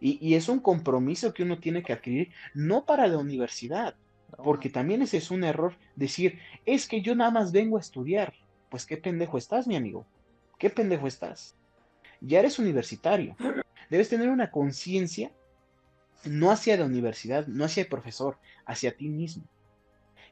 Y, 0.00 0.18
y 0.26 0.34
es 0.34 0.48
un 0.48 0.60
compromiso 0.60 1.32
que 1.32 1.42
uno 1.42 1.58
tiene 1.58 1.82
que 1.82 1.92
adquirir, 1.92 2.30
no 2.54 2.84
para 2.84 3.06
la 3.06 3.18
universidad, 3.18 3.96
porque 4.36 4.68
también 4.68 5.02
ese 5.02 5.16
es 5.18 5.30
un 5.30 5.44
error 5.44 5.76
decir, 5.94 6.38
es 6.64 6.86
que 6.86 7.00
yo 7.02 7.14
nada 7.14 7.30
más 7.30 7.52
vengo 7.52 7.76
a 7.76 7.80
estudiar. 7.80 8.34
Pues 8.68 8.84
qué 8.84 8.96
pendejo 8.96 9.38
estás, 9.38 9.66
mi 9.66 9.76
amigo. 9.76 10.06
¿Qué 10.58 10.70
pendejo 10.70 11.06
estás? 11.06 11.56
Ya 12.20 12.40
eres 12.40 12.58
universitario. 12.58 13.36
Debes 13.90 14.08
tener 14.08 14.28
una 14.28 14.50
conciencia 14.50 15.30
no 16.24 16.50
hacia 16.50 16.76
la 16.76 16.84
universidad, 16.84 17.46
no 17.46 17.64
hacia 17.64 17.82
el 17.82 17.88
profesor, 17.88 18.38
hacia 18.64 18.96
ti 18.96 19.08
mismo. 19.08 19.44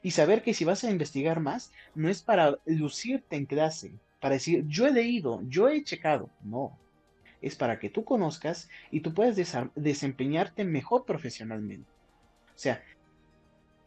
Y 0.05 0.11
saber 0.11 0.43
que 0.43 0.53
si 0.53 0.65
vas 0.65 0.83
a 0.83 0.91
investigar 0.91 1.39
más, 1.39 1.71
no 1.95 2.09
es 2.09 2.21
para 2.21 2.59
lucirte 2.67 3.37
en 3.37 3.47
clase, 3.47 3.95
para 4.19 4.35
decir, 4.35 4.63
yo 4.67 4.85
he 4.85 4.91
leído, 4.91 5.41
yo 5.47 5.67
he 5.67 5.83
checado. 5.83 6.29
No. 6.43 6.77
Es 7.41 7.55
para 7.55 7.79
que 7.79 7.89
tú 7.89 8.03
conozcas 8.03 8.69
y 8.91 8.99
tú 8.99 9.15
puedas 9.15 9.35
desempeñarte 9.73 10.63
mejor 10.63 11.05
profesionalmente. 11.05 11.89
O 12.49 12.53
sea, 12.53 12.83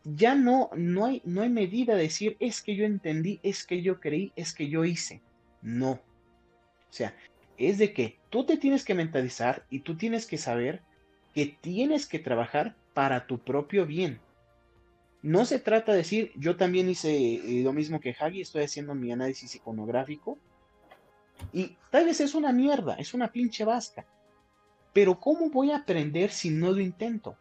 ya 0.03 0.35
no, 0.35 0.71
no, 0.75 1.07
hay, 1.07 1.23
no 1.25 1.43
hay 1.43 1.51
medida 1.51 1.95
de 1.95 2.03
decir 2.03 2.37
es 2.41 2.63
que 2.63 2.75
yo 2.75 2.85
entendí, 2.85 3.39
es 3.45 3.65
que 3.65 3.81
yo 3.81 4.01
creí, 4.01 4.33
es 4.35 4.53
que 4.53 4.69
yo 4.69 4.85
hice. 4.85 5.23
No. 5.63 5.91
O 5.93 6.01
sea, 6.91 7.15
es 7.59 7.79
de 7.79 7.93
que 7.93 8.19
tú 8.29 8.45
te 8.45 8.57
tienes 8.57 8.85
que 8.85 8.97
mentalizar 8.97 9.65
y 9.71 9.79
tú 9.79 9.97
tienes 9.97 10.27
que 10.27 10.37
saber 10.37 10.83
que 11.33 11.57
tienes 11.61 12.07
que 12.07 12.19
trabajar 12.19 12.75
para 12.93 13.29
tu 13.29 13.39
propio 13.39 13.87
bien. 13.87 14.19
No 15.23 15.45
se 15.45 15.59
trata 15.59 15.93
de 15.93 15.99
decir, 15.99 16.33
yo 16.37 16.57
también 16.57 16.89
hice 16.89 17.11
eh, 17.17 17.63
lo 17.63 17.73
mismo 17.73 18.01
que 18.01 18.15
Hagi, 18.19 18.41
estoy 18.41 18.63
haciendo 18.63 18.95
mi 18.95 19.11
análisis 19.11 19.55
iconográfico. 19.55 20.39
Y 21.53 21.77
tal 21.91 22.07
vez 22.07 22.21
es 22.21 22.35
una 22.35 22.53
mierda, 22.53 22.95
es 22.95 23.15
una 23.15 23.33
pinche 23.33 23.65
vasca. 23.65 24.07
Pero 24.93 25.19
¿cómo 25.19 25.51
voy 25.51 25.71
a 25.71 25.79
aprender 25.79 26.31
si 26.31 26.51
no 26.51 26.71
lo 26.71 26.81
intento? 26.81 27.37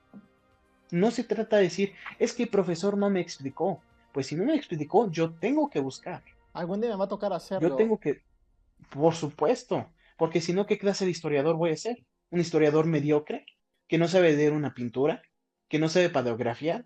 No 0.91 1.11
se 1.11 1.23
trata 1.23 1.57
de 1.57 1.63
decir, 1.63 1.93
es 2.19 2.33
que 2.33 2.43
el 2.43 2.49
profesor 2.49 2.97
no 2.97 3.09
me 3.09 3.19
explicó. 3.19 3.81
Pues 4.11 4.27
si 4.27 4.35
no 4.35 4.45
me 4.45 4.55
explicó, 4.55 5.11
yo 5.11 5.33
tengo 5.33 5.69
que 5.69 5.79
buscar. 5.79 6.23
algún 6.53 6.81
día 6.81 6.89
me 6.91 6.95
va 6.95 7.05
a 7.05 7.09
tocar 7.09 7.33
hacerlo. 7.33 7.69
Yo 7.69 7.75
tengo 7.75 7.99
que, 7.99 8.21
por 8.89 9.13
supuesto, 9.13 9.91
porque 10.17 10.41
si 10.41 10.53
no, 10.53 10.65
¿qué 10.65 10.77
clase 10.77 11.05
de 11.05 11.11
historiador 11.11 11.55
voy 11.55 11.71
a 11.71 11.77
ser? 11.77 12.03
¿Un 12.31 12.39
historiador 12.39 12.87
mediocre? 12.87 13.45
¿Que 13.87 13.97
no 13.97 14.07
sabe 14.07 14.35
leer 14.35 14.53
una 14.53 14.73
pintura? 14.73 15.21
¿Que 15.67 15.79
no 15.79 15.89
sabe 15.89 16.09
paleografiar? 16.09 16.85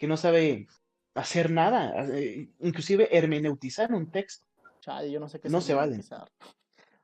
¿Que 0.00 0.06
no 0.06 0.16
sabe 0.16 0.66
hacer 1.14 1.50
nada? 1.50 2.06
eh, 2.08 2.48
inclusive 2.60 3.14
hermeneutizar 3.14 3.92
un 3.92 4.10
texto, 4.10 4.46
Chale, 4.80 5.10
yo 5.10 5.20
no 5.20 5.28
sé 5.28 5.40
qué 5.40 5.50
No 5.50 5.60
se 5.60 5.74
vale. 5.74 6.00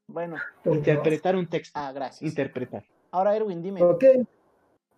Bueno, 0.06 0.36
interpretar 0.64 1.36
un 1.36 1.46
texto, 1.46 1.78
ah, 1.78 1.92
gracias. 1.92 2.26
interpretar. 2.26 2.86
Ahora, 3.10 3.36
Erwin, 3.36 3.62
dime. 3.62 3.82
Ok. 3.82 4.02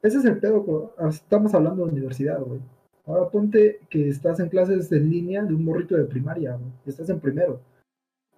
Ese 0.00 0.18
es 0.18 0.24
el 0.24 0.38
pedo. 0.38 0.94
Estamos 1.08 1.52
hablando 1.54 1.86
de 1.86 1.90
universidad, 1.90 2.40
güey. 2.40 2.60
Ahora 3.04 3.28
ponte 3.30 3.80
que 3.90 4.08
estás 4.08 4.38
en 4.38 4.48
clases 4.48 4.92
en 4.92 5.10
línea 5.10 5.42
de 5.42 5.54
un 5.54 5.64
morrito 5.64 5.96
de 5.96 6.04
primaria, 6.04 6.52
güey. 6.54 6.70
Estás 6.86 7.10
en 7.10 7.18
primero. 7.18 7.60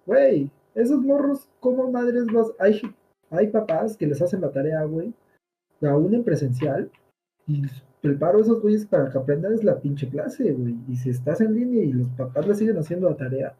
Güey, 0.07 0.49
esos 0.73 1.01
morros, 1.01 1.47
¿cómo 1.59 1.91
madres 1.91 2.25
vas? 2.33 2.51
Hay, 2.57 2.81
hay 3.29 3.45
papás 3.49 3.95
que 3.95 4.07
les 4.07 4.19
hacen 4.23 4.41
la 4.41 4.51
tarea, 4.51 4.83
güey, 4.85 5.13
aún 5.81 6.15
en 6.15 6.23
presencial. 6.23 6.89
Y 7.45 7.61
preparo 8.01 8.39
a 8.39 8.41
esos 8.41 8.61
güeyes 8.61 8.85
para 8.85 9.09
que 9.09 9.17
aprendan 9.17 9.55
la 9.63 9.79
pinche 9.79 10.09
clase, 10.09 10.51
güey. 10.53 10.75
Y 10.89 10.95
si 10.95 11.09
estás 11.11 11.39
en 11.41 11.53
línea 11.53 11.83
y 11.83 11.93
los 11.93 12.07
papás 12.09 12.47
le 12.47 12.55
siguen 12.55 12.77
haciendo 12.77 13.09
la 13.09 13.15
tarea, 13.15 13.55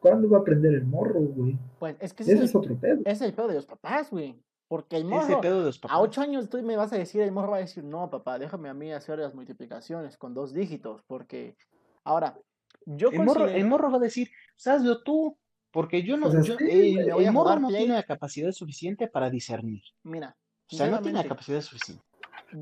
¿cuándo 0.00 0.28
va 0.28 0.38
a 0.38 0.40
aprender 0.40 0.74
el 0.74 0.84
morro, 0.84 1.20
güey? 1.20 1.58
Pues 1.78 1.96
es 2.00 2.12
que 2.12 2.22
ese, 2.22 2.34
Ese 2.34 2.44
es, 2.44 2.50
es 2.50 2.56
otro 2.56 2.76
pedo. 2.76 3.00
es 3.04 3.20
el 3.22 3.32
pedo 3.32 3.48
de 3.48 3.54
los 3.54 3.66
papás, 3.66 4.10
güey. 4.10 4.38
Porque 4.68 4.96
el 4.96 5.04
morro, 5.04 5.40
pedo 5.40 5.60
de 5.60 5.66
los 5.66 5.78
papás. 5.78 5.96
a 5.96 6.00
ocho 6.00 6.20
años 6.22 6.48
tú 6.48 6.60
me 6.62 6.76
vas 6.76 6.92
a 6.92 6.96
decir, 6.98 7.20
el 7.20 7.32
morro 7.32 7.50
va 7.52 7.58
a 7.58 7.60
decir, 7.60 7.84
no, 7.84 8.08
papá, 8.10 8.38
déjame 8.38 8.68
a 8.68 8.74
mí 8.74 8.92
hacer 8.92 9.18
las 9.18 9.34
multiplicaciones 9.34 10.16
con 10.16 10.34
dos 10.34 10.52
dígitos, 10.54 11.02
porque 11.06 11.56
ahora, 12.02 12.38
yo 12.86 13.10
El 13.10 13.24
morro, 13.24 13.46
el 13.46 13.66
morro 13.66 13.90
va 13.90 13.98
a 13.98 14.00
decir, 14.00 14.28
"Pues 14.56 14.66
hazlo 14.66 15.02
tú, 15.02 15.36
porque 15.70 16.02
yo 16.02 16.16
no, 16.16 16.26
O 16.28 16.30
sea, 16.30 16.40
yo- 16.40 16.56
sí, 16.56 16.96
el, 16.98 17.10
el 17.10 17.32
morro 17.32 17.60
no 17.60 17.68
Play. 17.68 17.80
tiene 17.82 17.94
la 17.94 18.02
capacidad 18.04 18.50
suficiente 18.52 19.06
para 19.06 19.28
discernir. 19.30 19.82
mira, 20.02 20.34
O 20.72 20.76
sea, 20.76 20.90
no 20.90 21.00
tiene 21.00 21.18
la 21.22 21.28
capacidad 21.28 21.60
suficiente. 21.60 22.02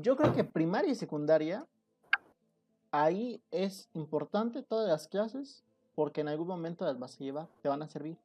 Yo 0.01 0.15
creo 0.15 0.33
que 0.33 0.43
primaria 0.43 0.91
y 0.91 0.95
secundaria, 0.95 1.65
ahí 2.91 3.41
es 3.51 3.89
importante 3.93 4.63
todas 4.63 4.87
las 4.89 5.07
clases, 5.07 5.63
porque 5.95 6.21
en 6.21 6.29
algún 6.29 6.47
momento 6.47 6.85
las 6.85 6.97
vas 6.97 7.15
a 7.15 7.23
llevar, 7.23 7.47
te 7.61 7.69
van 7.69 7.81
a 7.81 7.87
servir. 7.87 8.17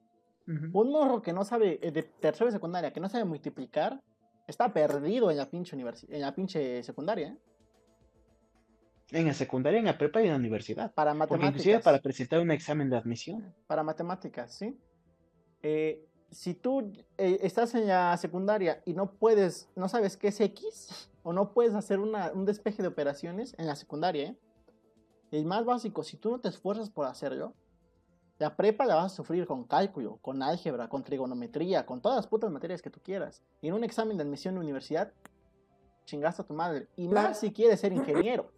Ujú. 0.46 0.80
Un 0.80 0.92
morro 0.92 1.20
que 1.20 1.32
no 1.32 1.44
sabe, 1.44 1.78
eh, 1.82 1.90
de 1.90 2.02
tercero 2.02 2.48
y 2.48 2.52
secundaria, 2.52 2.92
que 2.92 3.00
no 3.00 3.08
sabe 3.08 3.24
multiplicar, 3.24 4.02
está 4.46 4.72
perdido 4.72 5.30
en 5.30 5.36
la 5.36 5.50
pinche 5.50 5.76
en 5.76 6.20
la 6.20 6.34
pinche 6.34 6.82
secundaria, 6.82 7.28
¿eh? 7.28 7.38
En 9.10 9.26
la 9.26 9.32
secundaria, 9.32 9.78
en 9.78 9.86
la 9.86 9.96
prepa 9.96 10.20
y 10.20 10.24
en 10.24 10.32
la 10.32 10.36
universidad. 10.36 10.92
Para 10.92 11.14
Porque 11.14 11.46
inclusive 11.46 11.76
matemáticas. 11.76 11.84
para 11.84 12.02
presentar 12.02 12.40
un 12.40 12.50
examen 12.50 12.90
de 12.90 12.96
admisión. 12.96 13.54
Para 13.66 13.82
matemáticas, 13.82 14.52
¿sí? 14.52 14.78
Eh, 15.62 16.04
si 16.30 16.54
tú 16.54 16.92
eh, 17.16 17.38
estás 17.42 17.74
en 17.74 17.86
la 17.86 18.14
secundaria 18.18 18.82
y 18.84 18.92
no 18.92 19.12
puedes, 19.12 19.70
no 19.74 19.88
sabes 19.88 20.18
qué 20.18 20.28
es 20.28 20.40
X, 20.40 21.10
o 21.28 21.32
no 21.34 21.52
puedes 21.52 21.74
hacer 21.74 22.00
una- 22.00 22.32
un 22.32 22.46
despeje 22.46 22.80
de 22.80 22.88
operaciones 22.88 23.54
en 23.58 23.66
la 23.66 23.76
secundaria, 23.76 24.28
¿eh? 24.30 24.38
El 25.30 25.44
más 25.44 25.62
básico, 25.66 26.02
si 26.02 26.16
tú 26.16 26.30
no 26.30 26.40
te 26.40 26.48
esfuerzas 26.48 26.88
por 26.88 27.04
hacerlo, 27.04 27.52
la 28.38 28.56
prepa 28.56 28.86
la 28.86 28.94
vas 28.94 29.12
a 29.12 29.16
sufrir 29.16 29.46
con 29.46 29.64
cálculo, 29.64 30.16
con 30.22 30.42
álgebra, 30.42 30.88
con 30.88 31.04
trigonometría, 31.04 31.84
con 31.84 32.00
todas 32.00 32.16
las 32.16 32.26
putas 32.26 32.50
materias 32.50 32.80
que 32.80 32.88
tú 32.88 33.00
quieras. 33.02 33.42
Y 33.60 33.68
en 33.68 33.74
un 33.74 33.84
examen 33.84 34.16
de 34.16 34.22
admisión 34.22 34.54
de 34.54 34.60
universidad, 34.60 35.12
chingaste 36.06 36.40
a 36.40 36.46
tu 36.46 36.54
madre. 36.54 36.88
Y 36.96 37.08
más 37.08 37.40
si 37.40 37.52
quieres 37.52 37.78
ser 37.80 37.92
ingeniero. 37.92 38.50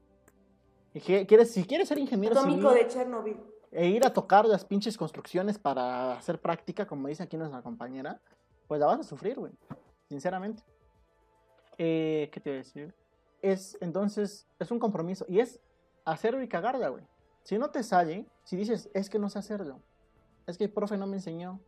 Y 0.95 1.01
que- 1.01 1.27
quieres, 1.27 1.51
si 1.51 1.65
quieres 1.65 1.89
ser 1.89 1.99
ingeniero 1.99 2.41
civil, 2.41 2.63
de 2.63 2.87
Chernobyl. 2.87 3.37
e 3.73 3.89
ir 3.89 4.07
a 4.07 4.13
tocar 4.13 4.47
las 4.47 4.65
pinches 4.65 4.97
construcciones 4.97 5.59
para 5.59 6.13
hacer 6.17 6.41
práctica, 6.41 6.87
como 6.87 7.09
dice 7.09 7.25
aquí 7.25 7.37
nuestra 7.37 7.63
compañera, 7.63 8.21
pues 8.69 8.79
la 8.79 8.87
vas 8.87 9.01
a 9.01 9.03
sufrir, 9.03 9.41
güey. 9.41 9.53
Sinceramente. 10.09 10.63
Eh, 11.83 12.29
¿Qué 12.31 12.41
te 12.41 12.51
voy 12.51 12.57
a 12.59 12.63
decir? 12.63 12.95
Es, 13.41 13.79
entonces, 13.81 14.47
es 14.59 14.71
un 14.71 14.79
compromiso. 14.79 15.25
Y 15.29 15.41
es 15.41 15.61
hacerlo 16.05 16.43
y 16.43 16.49
cagarla, 16.49 16.89
güey. 16.91 17.05
Si 17.43 17.57
no 17.57 17.71
te 17.71 17.83
sale, 17.83 18.27
si 18.45 18.55
dices, 18.57 18.91
es 18.93 19.09
que 19.09 19.19
no 19.19 19.31
sé 19.31 19.39
hacerlo, 19.39 19.81
es 20.47 20.59
que 20.59 20.65
el 20.65 20.71
profe 20.71 20.99
no 20.99 21.07
me 21.07 21.17
enseñó. 21.17 21.59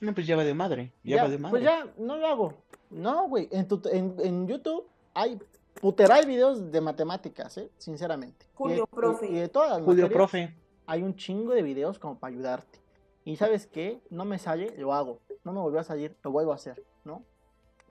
No, 0.00 0.14
pues 0.14 0.24
ya 0.28 0.36
va 0.36 0.44
de 0.44 0.54
madre. 0.54 0.92
Ya, 1.02 1.16
Ya, 1.16 1.22
va 1.24 1.28
de 1.30 1.38
madre. 1.38 1.50
pues 1.50 1.62
ya, 1.64 1.92
no 1.98 2.16
lo 2.16 2.26
hago. 2.28 2.54
No, 2.90 3.28
güey. 3.28 3.48
En, 3.50 3.66
tu- 3.66 3.82
en, 3.90 4.14
en 4.20 4.46
YouTube 4.46 4.86
hay 5.14 5.36
puteral 5.80 6.24
videos 6.26 6.70
de 6.70 6.80
matemáticas, 6.80 7.58
¿eh? 7.58 7.70
Sinceramente. 7.76 8.46
Julio, 8.54 8.88
y- 8.90 8.94
profe. 8.94 9.26
Y, 9.28 9.34
de 9.34 9.48
todas 9.48 9.70
las 9.70 9.78
Julio, 9.82 10.04
materias 10.04 10.16
profe. 10.16 10.54
hay 10.86 11.02
un 11.02 11.16
chingo 11.16 11.52
de 11.54 11.62
videos 11.62 11.98
como 11.98 12.20
para 12.20 12.32
ayudarte. 12.32 12.78
Y 13.24 13.34
sabes 13.34 13.66
qué, 13.66 14.00
no 14.10 14.24
me 14.24 14.38
sale, 14.38 14.72
lo 14.78 14.94
hago. 14.94 15.18
No 15.42 15.52
me 15.52 15.58
volvió 15.60 15.80
a 15.80 15.84
salir, 15.84 16.16
lo 16.22 16.30
vuelvo 16.30 16.52
a 16.52 16.54
hacer, 16.54 16.84
¿no? 17.04 17.24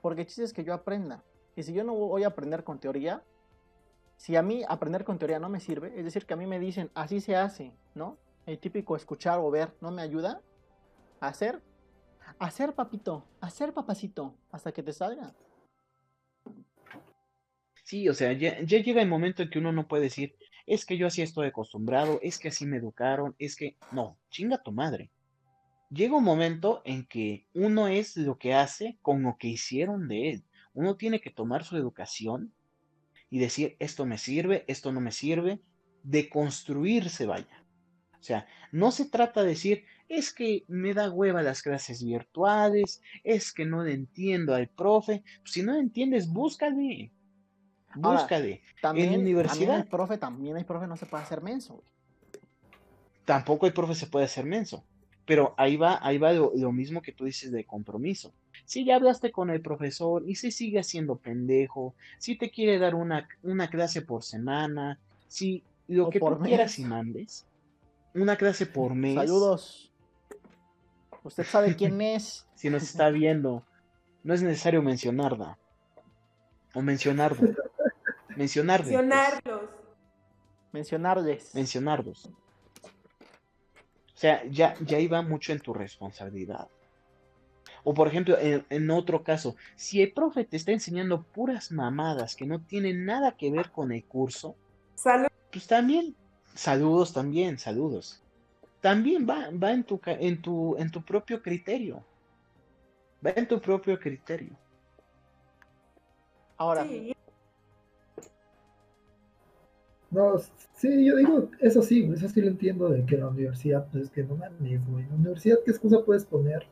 Porque 0.08 0.22
el 0.22 0.28
chiste 0.28 0.44
es 0.46 0.54
que 0.54 0.64
yo 0.64 0.74
aprenda. 0.74 1.22
Y 1.58 1.64
si 1.64 1.74
yo 1.74 1.84
no 1.84 1.94
voy 1.94 2.24
a 2.24 2.28
aprender 2.28 2.64
con 2.64 2.80
teoría, 2.80 3.26
si 4.16 4.38
a 4.38 4.42
mí 4.42 4.64
aprender 4.66 5.04
con 5.04 5.20
teoría 5.20 5.38
no 5.38 5.50
me 5.50 5.60
sirve, 5.60 5.92
es 5.98 6.06
decir, 6.06 6.26
que 6.26 6.34
a 6.34 6.38
mí 6.38 6.48
me 6.48 6.62
dicen, 6.62 6.90
así 6.94 7.20
se 7.20 7.36
hace, 7.36 7.74
¿no? 7.94 8.18
El 8.46 8.58
típico 8.58 8.96
escuchar 8.96 9.40
o 9.40 9.52
ver 9.52 9.74
no 9.82 9.92
me 9.92 10.02
ayuda. 10.02 10.42
A 11.20 11.28
hacer, 11.28 11.62
hacer 12.40 12.74
papito, 12.74 13.26
hacer 13.42 13.74
papacito, 13.74 14.34
hasta 14.50 14.72
que 14.72 14.82
te 14.82 14.94
salga. 14.94 15.36
Sí, 17.84 18.08
o 18.08 18.14
sea, 18.14 18.32
ya, 18.32 18.62
ya 18.62 18.80
llega 18.80 19.02
el 19.02 19.10
momento 19.10 19.44
en 19.44 19.50
que 19.50 19.60
uno 19.60 19.74
no 19.74 19.90
puede 19.90 20.04
decir, 20.04 20.38
es 20.66 20.86
que 20.86 20.98
yo 20.98 21.08
así 21.08 21.22
estoy 21.22 21.48
acostumbrado, 21.48 22.18
es 22.22 22.40
que 22.40 22.48
así 22.48 22.66
me 22.66 22.78
educaron, 22.78 23.36
es 23.40 23.58
que... 23.58 23.76
No, 23.92 24.18
chinga 24.30 24.64
tu 24.64 24.72
madre. 24.72 25.12
Llega 25.90 26.18
un 26.18 26.24
momento 26.24 26.82
en 26.86 27.06
que 27.06 27.48
uno 27.54 27.88
es 27.88 28.18
lo 28.18 28.38
que 28.38 28.54
hace 28.54 28.98
con 29.02 29.24
lo 29.24 29.38
que 29.38 29.48
hicieron 29.48 30.08
de 30.08 30.32
él. 30.32 30.46
Uno 30.74 30.98
tiene 30.98 31.22
que 31.22 31.32
tomar 31.32 31.64
su 31.64 31.78
educación 31.78 32.54
y 33.30 33.40
decir, 33.40 33.76
esto 33.80 34.06
me 34.06 34.18
sirve, 34.18 34.66
esto 34.68 34.92
no 34.92 35.02
me 35.02 35.12
sirve, 35.12 35.62
de 36.04 36.30
construirse, 36.30 37.26
vaya. 37.26 37.66
O 38.20 38.24
sea, 38.24 38.48
no 38.72 38.92
se 38.92 39.06
trata 39.06 39.44
de 39.44 39.50
decir, 39.50 39.86
es 40.10 40.34
que 40.34 40.66
me 40.68 40.94
da 40.94 41.10
hueva 41.10 41.42
las 41.42 41.62
clases 41.62 42.04
virtuales, 42.04 43.02
es 43.24 43.54
que 43.54 43.66
no 43.66 43.84
le 43.84 43.94
entiendo 43.94 44.56
al 44.56 44.68
profe. 44.68 45.24
Si 45.46 45.64
no 45.64 45.74
le 45.74 45.80
entiendes, 45.80 46.28
búscale. 46.28 47.12
Ahora, 47.90 48.20
Búscale. 48.20 48.62
También, 48.82 49.08
también 49.08 49.22
universidad. 49.22 49.80
el 49.80 49.88
profe, 49.88 50.18
también 50.18 50.58
el 50.58 50.66
profe 50.66 50.88
no 50.88 50.98
se 50.98 51.06
puede 51.06 51.24
hacer 51.24 51.42
menso, 51.42 51.76
güey. 51.76 51.88
Tampoco 53.26 53.68
el 53.68 53.74
profe 53.74 53.96
se 53.96 54.08
puede 54.08 54.26
hacer 54.26 54.46
menso. 54.46 54.86
Pero 55.28 55.54
ahí 55.58 55.78
va, 55.78 56.00
ahí 56.02 56.18
va 56.18 56.34
lo, 56.34 56.54
lo 56.56 56.72
mismo 56.72 57.04
que 57.04 57.12
tú 57.12 57.26
dices 57.26 57.52
de 57.52 57.66
compromiso. 57.66 58.34
Si 58.66 58.84
ya 58.86 58.96
hablaste 58.96 59.32
con 59.32 59.50
el 59.50 59.62
profesor 59.62 60.24
y 60.26 60.36
se 60.36 60.52
sigue 60.52 60.80
haciendo 60.80 61.18
pendejo, 61.18 61.94
si 62.18 62.38
te 62.38 62.50
quiere 62.50 62.80
dar 62.80 62.96
una, 62.96 63.28
una 63.44 63.70
clase 63.70 64.02
por 64.02 64.24
semana, 64.24 65.00
si 65.28 65.64
lo 65.88 66.08
O 66.08 66.10
que 66.10 66.20
por 66.20 66.38
tú 66.38 66.46
quieras 66.46 66.80
y 66.80 66.86
mandes, 66.86 67.46
una 68.16 68.36
clase 68.36 68.66
por 68.66 68.96
mes, 68.96 69.16
Saludos. 69.16 69.92
Usted 71.24 71.44
sabe 71.44 71.76
quién 71.76 72.02
es. 72.02 72.48
si 72.56 72.70
nos 72.70 72.84
está 72.84 73.10
viendo, 73.10 73.64
no 74.24 74.34
es 74.34 74.42
necesario 74.42 74.82
mencionarla. 74.82 75.58
O 76.74 76.82
mencionarlo. 76.82 77.50
Mencionarle. 78.36 78.94
pues, 78.94 79.06
Mencionarlos. 79.06 79.62
Mencionarles. 80.72 81.56
mencionarlos. 81.56 82.30
O 84.18 84.20
sea, 84.20 84.44
ya, 84.50 84.74
ya 84.84 84.98
iba 85.00 85.22
mucho 85.22 85.52
en 85.52 85.60
tu 85.60 85.76
responsabilidad. 85.76 86.68
O 87.84 87.94
por 87.94 88.08
ejemplo, 88.08 88.36
en, 88.40 88.66
en 88.72 88.90
otro 88.90 89.22
caso, 89.24 89.56
si 89.76 90.02
el 90.02 90.12
profe 90.12 90.44
te 90.44 90.58
está 90.58 90.72
enseñando 90.72 91.22
puras 91.22 91.72
mamadas 91.72 92.36
que 92.36 92.48
no 92.48 92.60
tienen 92.60 93.06
nada 93.06 93.38
que 93.38 93.52
ver 93.52 93.70
con 93.70 93.92
el 93.92 94.04
curso, 94.04 94.56
Salud. 94.96 95.28
pues 95.52 95.68
también, 95.68 96.16
saludos 96.56 97.14
también, 97.14 97.60
saludos. 97.60 98.20
También 98.82 99.28
va, 99.30 99.52
va 99.52 99.72
en 99.72 99.84
tu, 99.84 100.02
en 100.04 100.42
tu, 100.42 100.76
en 100.78 100.90
tu 100.90 101.04
propio 101.04 101.44
criterio. 101.44 102.04
Va 103.24 103.34
en 103.36 103.48
tu 103.48 103.62
propio 103.62 104.00
criterio. 104.00 104.58
Ahora, 106.58 106.88
Sí, 106.88 107.14
No, 110.10 110.38
sí, 110.74 111.06
yo 111.06 111.18
digo, 111.18 111.50
eso 111.60 111.82
sí, 111.82 112.10
eso 112.14 112.30
sí 112.30 112.42
lo 112.42 112.48
entiendo 112.48 112.88
de 112.90 113.06
que 113.06 113.18
la 113.18 113.28
universidad, 113.28 113.88
pues 113.92 114.06
es 114.06 114.10
que 114.10 114.24
no 114.24 114.36
mames, 114.36 114.88
güey. 114.88 115.06
La 115.08 115.16
universidad, 115.16 115.58
¿qué 115.66 115.72
excusa 115.72 116.04
puedes 116.06 116.26
poner? 116.26 116.66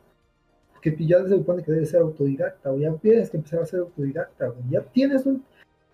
Que 0.81 0.95
ya 1.05 1.21
se 1.23 1.29
supone 1.29 1.63
que 1.63 1.71
debes 1.71 1.89
ser 1.89 2.01
autodidacta, 2.01 2.71
o 2.71 2.77
ya 2.77 2.93
tienes 2.93 3.29
que 3.29 3.37
empezar 3.37 3.61
a 3.61 3.65
ser 3.65 3.81
autodidacta, 3.81 4.47
güey. 4.47 4.63
Ya 4.69 4.81
tienes 4.81 5.25
un. 5.25 5.43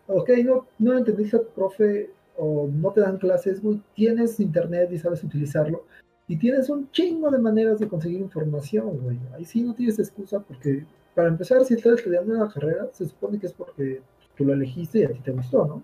Ok, 0.08 0.30
no, 0.44 0.68
no 0.78 0.98
entendiste 0.98 1.40
profe, 1.40 2.12
o 2.38 2.68
no 2.68 2.92
te 2.92 3.02
dan 3.02 3.18
clases, 3.18 3.62
güey. 3.62 3.82
Tienes 3.96 4.40
internet 4.40 4.90
y 4.92 5.00
sabes 5.00 5.24
utilizarlo. 5.24 5.86
Y 6.28 6.38
tienes 6.38 6.70
un 6.70 6.92
chingo 6.92 7.32
de 7.32 7.40
maneras 7.40 7.80
de 7.80 7.88
conseguir 7.88 8.20
información, 8.20 9.00
güey. 9.00 9.18
Ahí 9.34 9.46
sí 9.46 9.62
no 9.64 9.74
tienes 9.74 9.98
excusa, 10.00 10.40
porque 10.40 10.86
para 11.16 11.30
empezar, 11.30 11.64
si 11.66 11.74
estás 11.74 12.00
estudiando 12.00 12.36
una 12.36 12.50
carrera, 12.50 12.88
se 12.94 13.06
supone 13.08 13.40
que 13.40 13.48
es 13.48 13.54
porque 13.54 14.02
tú 14.38 14.46
lo 14.46 14.54
elegiste 14.54 15.00
y 15.00 15.04
a 15.04 15.12
ti 15.12 15.20
te 15.20 15.32
gustó, 15.32 15.66
¿no? 15.66 15.84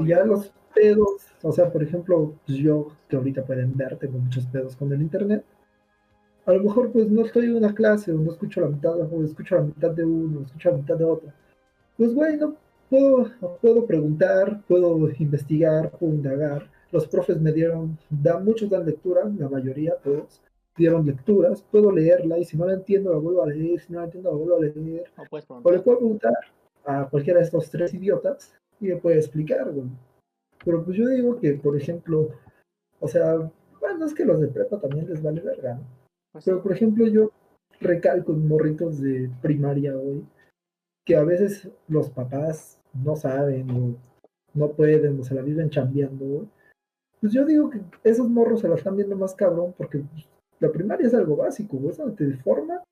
Y 0.00 0.08
ya 0.08 0.24
los 0.24 0.52
pedos, 0.74 1.26
o 1.42 1.52
sea, 1.52 1.70
por 1.70 1.82
ejemplo, 1.82 2.34
pues 2.46 2.58
yo, 2.58 2.88
que 3.08 3.16
ahorita 3.16 3.44
pueden 3.44 3.76
ver, 3.76 3.96
tengo 3.96 4.18
muchos 4.18 4.46
pedos 4.46 4.76
con 4.76 4.92
el 4.92 5.02
internet. 5.02 5.44
A 6.46 6.52
lo 6.52 6.62
mejor 6.62 6.92
pues 6.92 7.10
no 7.10 7.24
estoy 7.24 7.46
en 7.46 7.56
una 7.56 7.74
clase, 7.74 8.12
o 8.12 8.18
no 8.18 8.30
escucho 8.30 8.60
la 8.60 8.68
mitad, 8.68 8.98
o 8.98 9.24
escucho 9.24 9.56
la 9.56 9.62
mitad 9.62 9.90
de 9.90 10.04
uno, 10.04 10.40
o 10.40 10.42
escucho 10.42 10.70
la 10.70 10.78
mitad 10.78 10.96
de 10.96 11.04
otra. 11.04 11.34
Pues 11.96 12.14
güey, 12.14 12.36
no 12.36 12.54
puedo, 12.88 13.30
puedo 13.60 13.86
preguntar, 13.86 14.62
puedo 14.66 15.10
investigar, 15.18 15.90
puedo 15.90 16.14
indagar. 16.14 16.70
Los 16.90 17.06
profes 17.06 17.40
me 17.40 17.52
dieron, 17.52 17.98
da, 18.08 18.38
muchos 18.38 18.70
dan 18.70 18.86
lectura, 18.86 19.24
la 19.36 19.48
mayoría, 19.48 19.94
todos, 20.02 20.40
dieron 20.76 21.04
lecturas, 21.04 21.62
puedo 21.70 21.92
leerla 21.92 22.38
y 22.38 22.44
si 22.44 22.56
no 22.56 22.66
la 22.66 22.74
entiendo 22.74 23.12
la 23.12 23.18
vuelvo 23.18 23.42
a 23.42 23.46
leer, 23.46 23.80
si 23.80 23.92
no 23.92 23.98
la 23.98 24.06
entiendo 24.06 24.30
la 24.30 24.36
vuelvo 24.36 24.56
a 24.56 24.60
leer. 24.60 24.76
no 24.76 25.60
O 25.62 25.70
le 25.70 25.80
puedo 25.80 25.98
preguntar 25.98 26.34
a 26.86 27.08
cualquiera 27.10 27.40
de 27.40 27.44
estos 27.44 27.68
tres 27.70 27.92
idiotas 27.92 28.54
y 28.80 28.88
me 28.88 28.96
puede 28.96 29.16
explicar, 29.16 29.70
güey. 29.70 29.88
Pero 30.64 30.84
pues 30.84 30.96
yo 30.96 31.06
digo 31.08 31.38
que, 31.38 31.54
por 31.54 31.76
ejemplo, 31.76 32.30
o 33.00 33.08
sea, 33.08 33.50
bueno, 33.80 34.04
es 34.04 34.14
que 34.14 34.24
los 34.24 34.40
de 34.40 34.48
prepa 34.48 34.80
también 34.80 35.08
les 35.08 35.22
vale 35.22 35.40
verga, 35.40 35.74
¿no? 35.74 35.82
Pues. 36.32 36.44
Pero 36.44 36.62
por 36.62 36.72
ejemplo, 36.72 37.06
yo 37.06 37.30
recalco 37.80 38.32
en 38.32 38.48
morritos 38.48 39.00
de 39.00 39.30
primaria, 39.40 39.94
güey, 39.94 40.22
que 41.04 41.16
a 41.16 41.24
veces 41.24 41.68
los 41.88 42.10
papás 42.10 42.80
no 42.92 43.16
saben 43.16 43.70
o 43.70 43.96
no 44.54 44.72
pueden 44.72 45.20
o 45.20 45.24
se 45.24 45.34
la 45.34 45.42
viven 45.42 45.70
chambeando, 45.70 46.24
güey. 46.24 46.48
Pues 47.20 47.32
yo 47.32 47.44
digo 47.44 47.70
que 47.70 47.80
esos 48.04 48.28
morros 48.28 48.60
se 48.60 48.68
la 48.68 48.76
están 48.76 48.96
viendo 48.96 49.16
más 49.16 49.34
cabrón 49.34 49.74
porque 49.76 49.98
pues, 49.98 50.28
la 50.60 50.70
primaria 50.70 51.06
es 51.06 51.14
algo 51.14 51.36
básico, 51.36 51.76
güey, 51.76 51.90
es 51.90 51.98
donde 51.98 52.16
te 52.16 52.36
forma 52.42 52.82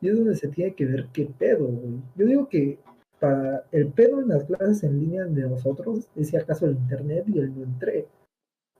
y 0.00 0.08
es 0.08 0.16
donde 0.16 0.34
se 0.34 0.48
tiene 0.48 0.74
que 0.74 0.86
ver 0.86 1.08
qué 1.12 1.26
pedo, 1.26 1.66
güey. 1.66 2.00
Yo 2.16 2.26
digo 2.26 2.48
que 2.48 2.78
para 3.22 3.64
el 3.70 3.92
pedo 3.92 4.20
en 4.20 4.28
las 4.28 4.42
clases 4.42 4.82
en 4.82 4.98
línea 4.98 5.24
de 5.24 5.48
nosotros 5.48 6.08
es 6.16 6.28
si 6.28 6.36
acaso 6.36 6.66
el 6.66 6.72
internet 6.72 7.24
y 7.28 7.38
el 7.38 7.56
no 7.56 7.62
entré. 7.62 8.08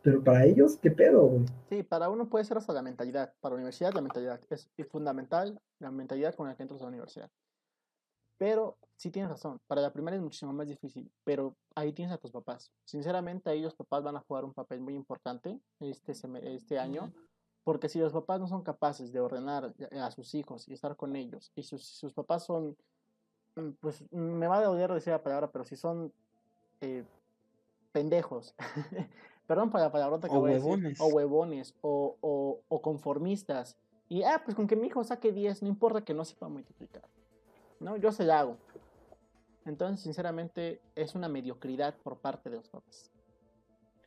Pero 0.02 0.24
para 0.24 0.44
ellos, 0.44 0.76
¿qué 0.82 0.90
pedo, 0.90 1.26
güey? 1.28 1.44
Sí, 1.68 1.84
para 1.84 2.10
uno 2.10 2.28
puede 2.28 2.44
ser 2.44 2.56
hasta 2.56 2.72
la 2.72 2.82
mentalidad. 2.82 3.32
Para 3.40 3.52
la 3.52 3.58
universidad, 3.58 3.94
la 3.94 4.00
mentalidad. 4.00 4.40
Es 4.50 4.68
fundamental 4.90 5.60
la 5.78 5.92
mentalidad 5.92 6.34
con 6.34 6.48
la 6.48 6.56
que 6.56 6.64
entras 6.64 6.80
a 6.80 6.84
la 6.84 6.88
universidad. 6.88 7.30
Pero 8.36 8.78
sí 8.96 9.12
tienes 9.12 9.30
razón. 9.30 9.60
Para 9.68 9.80
la 9.80 9.92
primaria 9.92 10.16
es 10.16 10.24
muchísimo 10.24 10.52
más 10.52 10.66
difícil. 10.66 11.08
Pero 11.22 11.54
ahí 11.76 11.92
tienes 11.92 12.12
a 12.12 12.18
tus 12.18 12.32
papás. 12.32 12.72
Sinceramente, 12.84 13.48
ahí 13.48 13.62
los 13.62 13.76
papás 13.76 14.02
van 14.02 14.16
a 14.16 14.24
jugar 14.26 14.44
un 14.44 14.52
papel 14.52 14.80
muy 14.80 14.94
importante 14.94 15.60
este, 15.78 16.14
este 16.52 16.80
año. 16.80 17.12
Porque 17.62 17.88
si 17.88 18.00
los 18.00 18.12
papás 18.12 18.40
no 18.40 18.48
son 18.48 18.64
capaces 18.64 19.12
de 19.12 19.20
ordenar 19.20 19.72
a 19.92 20.10
sus 20.10 20.34
hijos 20.34 20.68
y 20.68 20.72
estar 20.72 20.96
con 20.96 21.14
ellos, 21.14 21.52
y 21.54 21.62
sus, 21.62 21.86
sus 21.86 22.12
papás 22.12 22.44
son, 22.44 22.76
pues 23.80 24.04
me 24.12 24.46
va 24.46 24.58
a 24.58 24.64
doler 24.64 24.92
decir 24.92 25.12
la 25.12 25.22
palabra, 25.22 25.50
pero 25.50 25.64
si 25.64 25.76
son 25.76 26.12
eh, 26.80 27.04
pendejos. 27.92 28.54
Perdón 29.46 29.70
para 29.70 29.84
la 29.84 29.92
palabrota 29.92 30.28
que 30.28 30.36
O 30.36 30.40
voy 30.40 30.52
a 30.52 30.54
decir. 30.54 30.96
O 31.00 31.06
huevones. 31.08 31.74
O, 31.82 32.16
o, 32.20 32.60
o 32.68 32.82
conformistas. 32.82 33.76
Y, 34.08 34.22
ah, 34.22 34.42
pues 34.44 34.54
con 34.54 34.66
que 34.66 34.76
mi 34.76 34.88
hijo 34.88 35.04
saque 35.04 35.32
10, 35.32 35.62
no 35.62 35.68
importa 35.68 36.04
que 36.04 36.14
no 36.14 36.24
sepa 36.24 36.48
multiplicar. 36.48 37.02
¿No? 37.80 37.96
Yo 37.96 38.12
se 38.12 38.24
la 38.24 38.40
hago. 38.40 38.56
Entonces, 39.64 40.02
sinceramente, 40.02 40.80
es 40.94 41.14
una 41.14 41.28
mediocridad 41.28 41.94
por 42.02 42.18
parte 42.18 42.50
de 42.50 42.56
los 42.56 42.68
papás. 42.68 43.10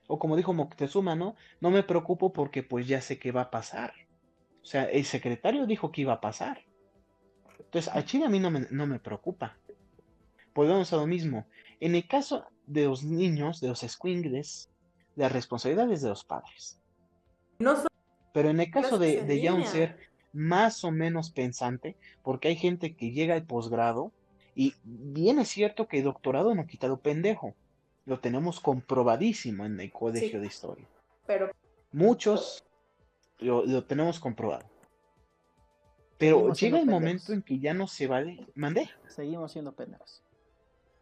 O 0.08 0.20
como 0.20 0.36
dijo 0.36 0.54
Moctezuma, 0.54 1.16
¿no? 1.16 1.36
No 1.60 1.72
me 1.72 1.84
preocupo 1.84 2.34
porque 2.34 2.62
pues 2.62 2.88
ya 2.88 3.02
sé 3.02 3.18
qué 3.18 3.32
va 3.32 3.42
a 3.42 3.52
pasar. 3.52 3.94
O 4.62 4.66
sea, 4.66 4.86
el 4.86 5.06
secretario 5.06 5.66
dijo 5.66 5.92
que 5.92 6.02
iba 6.02 6.14
a 6.14 6.22
pasar. 6.22 6.62
Entonces, 7.60 7.92
a 7.94 8.04
Chile 8.06 8.26
a 8.26 8.30
mí 8.30 8.40
no 8.40 8.52
me, 8.52 8.68
no 8.72 8.88
me 8.88 9.00
preocupa. 9.00 9.58
Volvemos 10.54 10.92
a 10.94 10.98
lo 10.98 11.08
mismo. 11.08 11.46
En 11.80 11.96
el 11.96 12.08
caso 12.08 12.46
de 12.66 12.86
los 12.86 13.04
niños, 13.04 13.60
de 13.62 13.68
los 13.70 13.82
squingles, 13.82 14.70
la 15.16 15.30
responsabilidad 15.30 15.92
es 15.92 16.02
de 16.02 16.10
los 16.10 16.24
padres. 16.24 16.80
No 17.60 17.76
so- 17.76 17.88
Pero 18.34 18.50
en 18.50 18.60
el 18.60 18.72
caso 18.72 18.98
de, 18.98 19.42
ya 19.42 19.54
un 19.54 19.66
ser 19.66 19.98
más 20.34 20.84
o 20.84 20.92
menos 20.92 21.30
pensante, 21.32 21.96
porque 22.24 22.50
hay 22.50 22.56
gente 22.58 22.96
que 22.96 23.12
llega 23.12 23.36
al 23.36 23.46
posgrado 23.46 24.12
y 24.56 24.74
bien 24.84 25.40
es 25.40 25.50
cierto 25.50 25.88
que 25.88 25.98
el 26.00 26.04
doctorado 26.06 26.54
no 26.56 26.66
quita 26.68 26.88
lo 26.88 26.98
pendejo. 27.00 27.56
Lo 28.06 28.20
tenemos 28.20 28.60
comprobadísimo 28.60 29.66
en 29.66 29.80
el 29.80 29.92
colegio 29.92 30.40
de 30.40 30.48
historia. 30.48 30.88
pero 31.26 31.52
Muchos 31.92 32.66
lo, 33.40 33.66
lo 33.66 33.84
tenemos 33.86 34.20
comprobado. 34.20 34.66
Pero 36.18 36.54
llega 36.54 36.80
el 36.80 36.86
pendejos. 36.86 36.88
momento 36.88 37.34
en 37.34 37.42
que 37.42 37.60
ya 37.60 37.74
no 37.74 37.88
se 37.88 38.08
vale. 38.08 38.48
Mandé, 38.56 38.90
Seguimos 39.08 39.52
siendo 39.52 39.74
pendejos. 39.74 40.24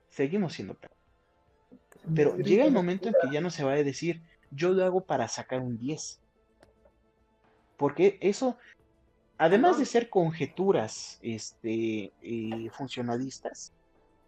seguimos 0.09 0.53
siendo 0.53 0.73
pendejos. 0.75 0.97
Pero 2.13 2.37
llega 2.37 2.65
el 2.65 2.71
momento 2.71 3.07
en 3.09 3.15
que 3.21 3.29
ya 3.31 3.41
no 3.41 3.49
se 3.49 3.63
vale 3.63 3.83
decir, 3.83 4.21
yo 4.51 4.71
lo 4.71 4.83
hago 4.83 5.05
para 5.05 5.27
sacar 5.27 5.59
un 5.61 5.77
10. 5.77 6.19
Porque 7.77 8.17
eso, 8.21 8.57
además 9.37 9.77
de 9.77 9.85
ser 9.85 10.09
conjeturas 10.09 11.19
este, 11.21 12.11
eh, 12.21 12.69
funcionalistas, 12.71 13.73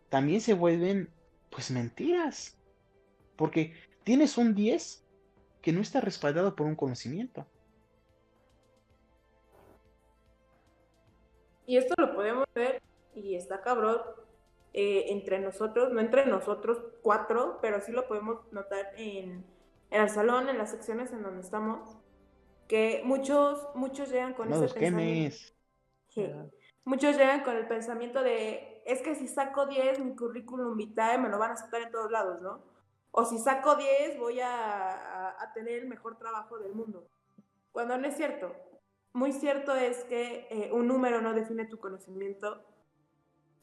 también 0.09 0.41
se 0.41 0.53
vuelven, 0.53 1.09
pues, 1.49 1.71
mentiras. 1.71 2.55
Porque 3.35 3.73
tienes 4.03 4.37
un 4.37 4.55
10 4.55 5.03
que 5.61 5.73
no 5.73 5.81
está 5.81 5.99
respaldado 5.99 6.55
por 6.55 6.67
un 6.67 6.75
conocimiento. 6.75 7.45
Y 11.65 11.77
esto 11.77 11.93
lo 11.97 12.13
podemos 12.15 12.45
ver, 12.53 12.81
y 13.13 13.35
está 13.35 13.61
cabrón, 13.61 14.01
eh, 14.73 15.05
entre 15.09 15.39
nosotros, 15.39 15.91
no 15.91 15.99
entre 16.01 16.25
nosotros 16.25 16.79
cuatro, 17.01 17.59
pero 17.61 17.79
sí 17.81 17.91
lo 17.91 18.07
podemos 18.07 18.41
notar 18.51 18.91
en, 18.97 19.45
en 19.89 20.01
el 20.01 20.09
salón, 20.09 20.49
en 20.49 20.57
las 20.57 20.71
secciones 20.71 21.11
en 21.11 21.23
donde 21.23 21.41
estamos, 21.41 21.97
que 22.67 23.01
muchos, 23.05 23.67
muchos 23.75 24.09
llegan 24.09 24.33
con 24.33 24.49
No 24.49 24.55
ese 24.57 24.65
pensamiento. 24.73 25.35
Muchos 26.83 27.17
llegan 27.17 27.41
con 27.43 27.55
el 27.55 27.67
pensamiento 27.67 28.21
de, 28.21 28.83
es 28.85 29.01
que 29.01 29.15
si 29.15 29.27
saco 29.27 29.65
10, 29.65 29.99
mi 29.99 30.15
currículum 30.15 30.75
vitae 30.77 31.17
me 31.17 31.29
lo 31.29 31.39
van 31.39 31.51
a 31.51 31.53
aceptar 31.55 31.81
en 31.81 31.91
todos 31.91 32.11
lados, 32.11 32.41
¿no? 32.41 32.61
O 33.11 33.23
si 33.25 33.37
saco 33.39 33.75
10, 33.75 34.19
voy 34.19 34.39
a, 34.41 34.49
a- 34.49 35.43
a 35.43 35.53
tener 35.53 35.79
el 35.79 35.87
mejor 35.87 36.17
trabajo 36.17 36.59
del 36.59 36.73
mundo. 36.75 37.07
Cuando 37.71 37.97
no 37.97 38.07
es 38.07 38.15
cierto. 38.17 38.53
Muy 39.15 39.31
cierto 39.31 39.73
es 39.73 40.03
que 40.03 40.45
eh, 40.49 40.71
un 40.73 40.89
número 40.89 41.21
no 41.21 41.33
define 41.33 41.65
tu 41.65 41.79
conocimiento. 41.79 42.61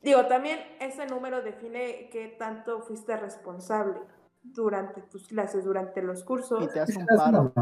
Digo, 0.01 0.25
también 0.25 0.59
ese 0.81 1.05
número 1.05 1.43
define 1.43 2.09
qué 2.11 2.35
tanto 2.39 2.81
fuiste 2.81 3.15
responsable 3.19 3.99
durante 4.43 5.03
tus 5.03 5.29
clases, 5.29 5.67
durante 5.67 6.01
los 6.01 6.25
cursos. 6.25 6.65
Y 6.65 6.69
te 6.69 6.81
hace 6.81 6.99
un 6.99 7.07
paro. 7.07 7.53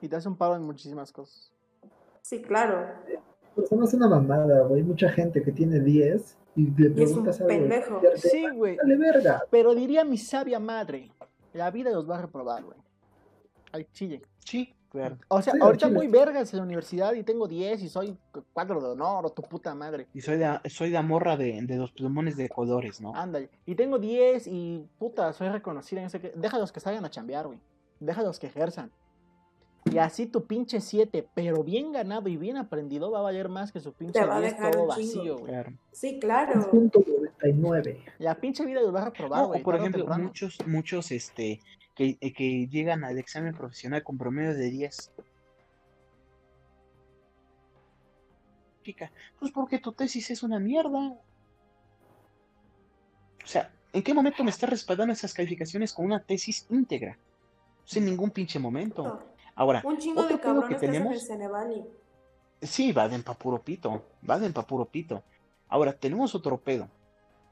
Y 0.00 0.08
te 0.08 0.16
hace 0.16 0.28
un 0.28 0.36
paro 0.36 0.56
en 0.56 0.62
muchísimas 0.62 1.12
cosas. 1.12 1.52
Sí, 2.22 2.42
claro. 2.42 2.88
Eso 3.56 3.76
no 3.76 3.84
es 3.84 3.94
una 3.94 4.08
mamada, 4.08 4.62
güey. 4.62 4.82
Mucha 4.82 5.08
gente 5.08 5.40
que 5.40 5.52
tiene 5.52 5.78
10 5.78 6.36
y 6.56 6.66
le 6.72 6.88
Y 6.88 7.02
es 7.04 7.10
un 7.12 7.22
preguntas 7.22 7.40
algo. 7.40 7.52
y 7.52 7.56
pendejo. 7.56 8.00
Sí, 8.16 8.48
güey. 8.52 8.76
Dale 8.78 8.96
verga. 8.96 9.44
Pero 9.48 9.76
diría 9.76 10.04
mi 10.04 10.18
sabia 10.18 10.58
madre, 10.58 11.12
la 11.52 11.70
vida 11.70 11.92
los 11.92 12.10
va 12.10 12.18
a 12.18 12.22
reprobar, 12.22 12.64
güey. 12.64 12.78
Al 13.70 13.88
chile. 13.92 14.22
Sí, 14.40 14.74
claro. 14.90 15.18
O 15.28 15.40
sea, 15.42 15.52
Sí, 15.54 15.58
ahorita 15.62 15.86
chile. 15.86 15.96
voy 15.98 16.08
vergas 16.08 16.52
en 16.52 16.58
la 16.58 16.64
universidad 16.64 17.12
y 17.14 17.22
tengo 17.22 17.46
10 17.48 17.82
y 17.82 17.88
soy 17.88 18.16
cuadro 18.52 18.80
de 18.80 18.88
honor 18.88 19.26
o 19.26 19.30
tu 19.30 19.42
puta 19.42 19.74
madre. 19.74 20.06
Y 20.14 20.20
soy 20.20 20.36
de, 20.38 20.58
soy 20.68 20.90
de 20.90 21.02
morra 21.02 21.36
de, 21.36 21.60
de 21.62 21.76
los 21.76 21.92
plumones 21.92 22.36
de 22.36 22.48
colores, 22.48 23.00
¿no? 23.00 23.14
Ándale. 23.14 23.50
Y 23.66 23.74
tengo 23.74 23.98
10 23.98 24.46
y 24.46 24.86
puta, 24.98 25.32
soy 25.32 25.48
reconocida 25.48 26.00
en 26.00 26.06
ese 26.06 26.20
que. 26.20 26.32
Déjalos 26.34 26.72
que 26.72 26.80
salgan 26.80 27.04
a 27.04 27.10
chambear, 27.10 27.46
güey. 27.46 27.58
Déjalos 28.00 28.38
que 28.38 28.46
ejerzan. 28.48 28.90
Y 29.90 29.96
así 29.98 30.26
tu 30.26 30.44
pinche 30.44 30.80
7, 30.82 31.26
pero 31.32 31.64
bien 31.64 31.92
ganado 31.92 32.28
y 32.28 32.36
bien 32.36 32.58
aprendido, 32.58 33.10
va 33.10 33.20
a 33.20 33.22
valer 33.22 33.48
más 33.48 33.72
que 33.72 33.80
su 33.80 33.94
pinche 33.94 34.20
Te 34.20 34.26
va 34.26 34.36
a 34.36 34.40
10 34.40 34.52
dejar 34.52 34.70
todo 34.72 34.86
vacío, 34.86 35.38
güey. 35.38 35.46
Claro. 35.50 35.72
Sí, 35.92 36.18
claro. 36.20 36.68
Punto 36.70 37.02
99. 37.06 38.04
La 38.18 38.34
pinche 38.34 38.66
vida 38.66 38.82
los 38.82 38.94
va 38.94 39.02
a 39.02 39.04
reprobar, 39.06 39.40
No, 39.42 39.48
güey. 39.48 39.60
o 39.60 39.64
por 39.64 39.76
ejemplo, 39.76 40.00
temprano. 40.02 40.24
muchos, 40.24 40.58
muchos, 40.66 41.10
este, 41.10 41.60
que, 41.98 42.16
eh, 42.20 42.32
que 42.32 42.68
llegan 42.68 43.02
al 43.02 43.18
examen 43.18 43.52
profesional 43.54 44.04
con 44.04 44.16
promedio 44.16 44.54
de 44.54 44.70
10. 44.70 45.10
Chica, 48.84 49.10
Pues 49.40 49.50
porque 49.50 49.80
tu 49.80 49.92
tesis 49.92 50.30
es 50.30 50.44
una 50.44 50.60
mierda. 50.60 51.18
O 53.42 53.46
sea, 53.46 53.74
¿en 53.92 54.02
qué 54.04 54.14
momento 54.14 54.44
me 54.44 54.50
estás 54.50 54.70
respaldando 54.70 55.12
esas 55.12 55.34
calificaciones 55.34 55.92
con 55.92 56.06
una 56.06 56.22
tesis 56.22 56.66
íntegra? 56.70 57.18
Sin 57.84 58.04
ningún 58.04 58.30
pinche 58.30 58.60
momento. 58.60 59.24
Ahora, 59.56 59.82
Un 59.84 59.98
chingo 59.98 60.20
otro 60.20 60.36
de 60.36 60.42
cabrones 60.42 60.68
que 60.68 60.76
que 60.78 60.86
el 60.86 60.92
tenemos, 60.92 61.26
Cenevali. 61.26 61.84
sí, 62.62 62.92
valen 62.92 63.24
pa' 63.24 63.34
puro 63.34 63.60
pito, 63.60 64.04
valen 64.22 64.52
pa' 64.52 64.64
puro 64.64 64.84
pito. 64.84 65.24
Ahora, 65.66 65.92
tenemos 65.92 66.32
otro 66.36 66.58
pedo. 66.58 66.88